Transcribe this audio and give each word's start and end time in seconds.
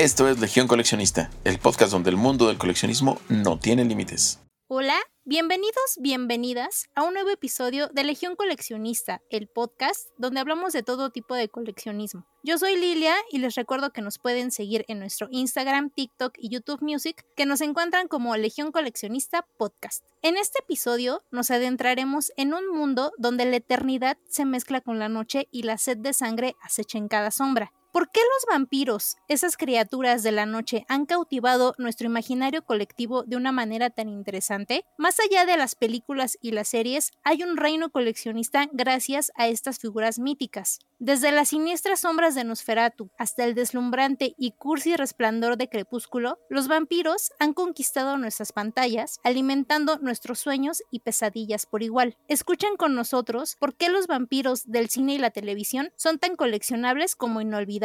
Esto 0.00 0.30
es 0.30 0.40
Legión 0.40 0.66
Coleccionista, 0.66 1.30
el 1.44 1.58
podcast 1.58 1.92
donde 1.92 2.08
el 2.08 2.16
mundo 2.16 2.48
del 2.48 2.56
coleccionismo 2.56 3.20
no 3.28 3.58
tiene 3.58 3.84
límites. 3.84 4.40
Hola, 4.66 4.96
bienvenidos, 5.26 5.98
bienvenidas 6.00 6.86
a 6.94 7.02
un 7.02 7.12
nuevo 7.12 7.28
episodio 7.28 7.88
de 7.88 8.04
Legión 8.04 8.34
Coleccionista, 8.34 9.20
el 9.28 9.46
podcast 9.46 10.06
donde 10.16 10.40
hablamos 10.40 10.72
de 10.72 10.82
todo 10.82 11.10
tipo 11.10 11.34
de 11.34 11.50
coleccionismo. 11.50 12.24
Yo 12.42 12.56
soy 12.56 12.76
Lilia 12.76 13.14
y 13.30 13.40
les 13.40 13.56
recuerdo 13.56 13.92
que 13.92 14.00
nos 14.00 14.18
pueden 14.18 14.52
seguir 14.52 14.86
en 14.88 15.00
nuestro 15.00 15.28
Instagram, 15.30 15.90
TikTok 15.90 16.32
y 16.38 16.48
YouTube 16.48 16.80
Music, 16.80 17.22
que 17.36 17.44
nos 17.44 17.60
encuentran 17.60 18.08
como 18.08 18.34
Legión 18.38 18.72
Coleccionista 18.72 19.46
Podcast. 19.58 20.02
En 20.22 20.38
este 20.38 20.60
episodio 20.60 21.22
nos 21.30 21.50
adentraremos 21.50 22.32
en 22.38 22.54
un 22.54 22.66
mundo 22.74 23.12
donde 23.18 23.44
la 23.44 23.56
eternidad 23.56 24.16
se 24.30 24.46
mezcla 24.46 24.80
con 24.80 24.98
la 24.98 25.10
noche 25.10 25.46
y 25.50 25.64
la 25.64 25.76
sed 25.76 25.98
de 25.98 26.14
sangre 26.14 26.56
acecha 26.62 26.96
en 26.96 27.08
cada 27.08 27.30
sombra. 27.30 27.74
¿Por 27.92 28.08
qué 28.12 28.20
los 28.20 28.46
vampiros, 28.54 29.16
esas 29.26 29.56
criaturas 29.56 30.22
de 30.22 30.30
la 30.30 30.46
noche, 30.46 30.84
han 30.88 31.06
cautivado 31.06 31.74
nuestro 31.76 32.06
imaginario 32.06 32.64
colectivo 32.64 33.24
de 33.24 33.34
una 33.34 33.50
manera 33.50 33.90
tan 33.90 34.08
interesante? 34.08 34.84
Más 34.96 35.18
allá 35.18 35.44
de 35.44 35.56
las 35.56 35.74
películas 35.74 36.38
y 36.40 36.52
las 36.52 36.68
series, 36.68 37.10
hay 37.24 37.42
un 37.42 37.56
reino 37.56 37.90
coleccionista 37.90 38.68
gracias 38.70 39.32
a 39.34 39.48
estas 39.48 39.80
figuras 39.80 40.20
míticas. 40.20 40.78
Desde 41.00 41.32
las 41.32 41.48
siniestras 41.48 42.00
sombras 42.00 42.36
de 42.36 42.44
Nosferatu 42.44 43.10
hasta 43.18 43.44
el 43.44 43.54
deslumbrante 43.54 44.34
y 44.38 44.52
cursi 44.52 44.94
resplandor 44.94 45.56
de 45.56 45.68
Crepúsculo, 45.68 46.38
los 46.48 46.68
vampiros 46.68 47.32
han 47.40 47.54
conquistado 47.54 48.18
nuestras 48.18 48.52
pantallas, 48.52 49.18
alimentando 49.24 49.98
nuestros 49.98 50.38
sueños 50.38 50.82
y 50.92 51.00
pesadillas 51.00 51.66
por 51.66 51.82
igual. 51.82 52.16
Escuchen 52.28 52.76
con 52.76 52.94
nosotros 52.94 53.56
por 53.58 53.74
qué 53.74 53.88
los 53.88 54.06
vampiros 54.06 54.70
del 54.70 54.90
cine 54.90 55.14
y 55.14 55.18
la 55.18 55.30
televisión 55.30 55.90
son 55.96 56.18
tan 56.18 56.36
coleccionables 56.36 57.16
como 57.16 57.40
inolvidables. 57.40 57.79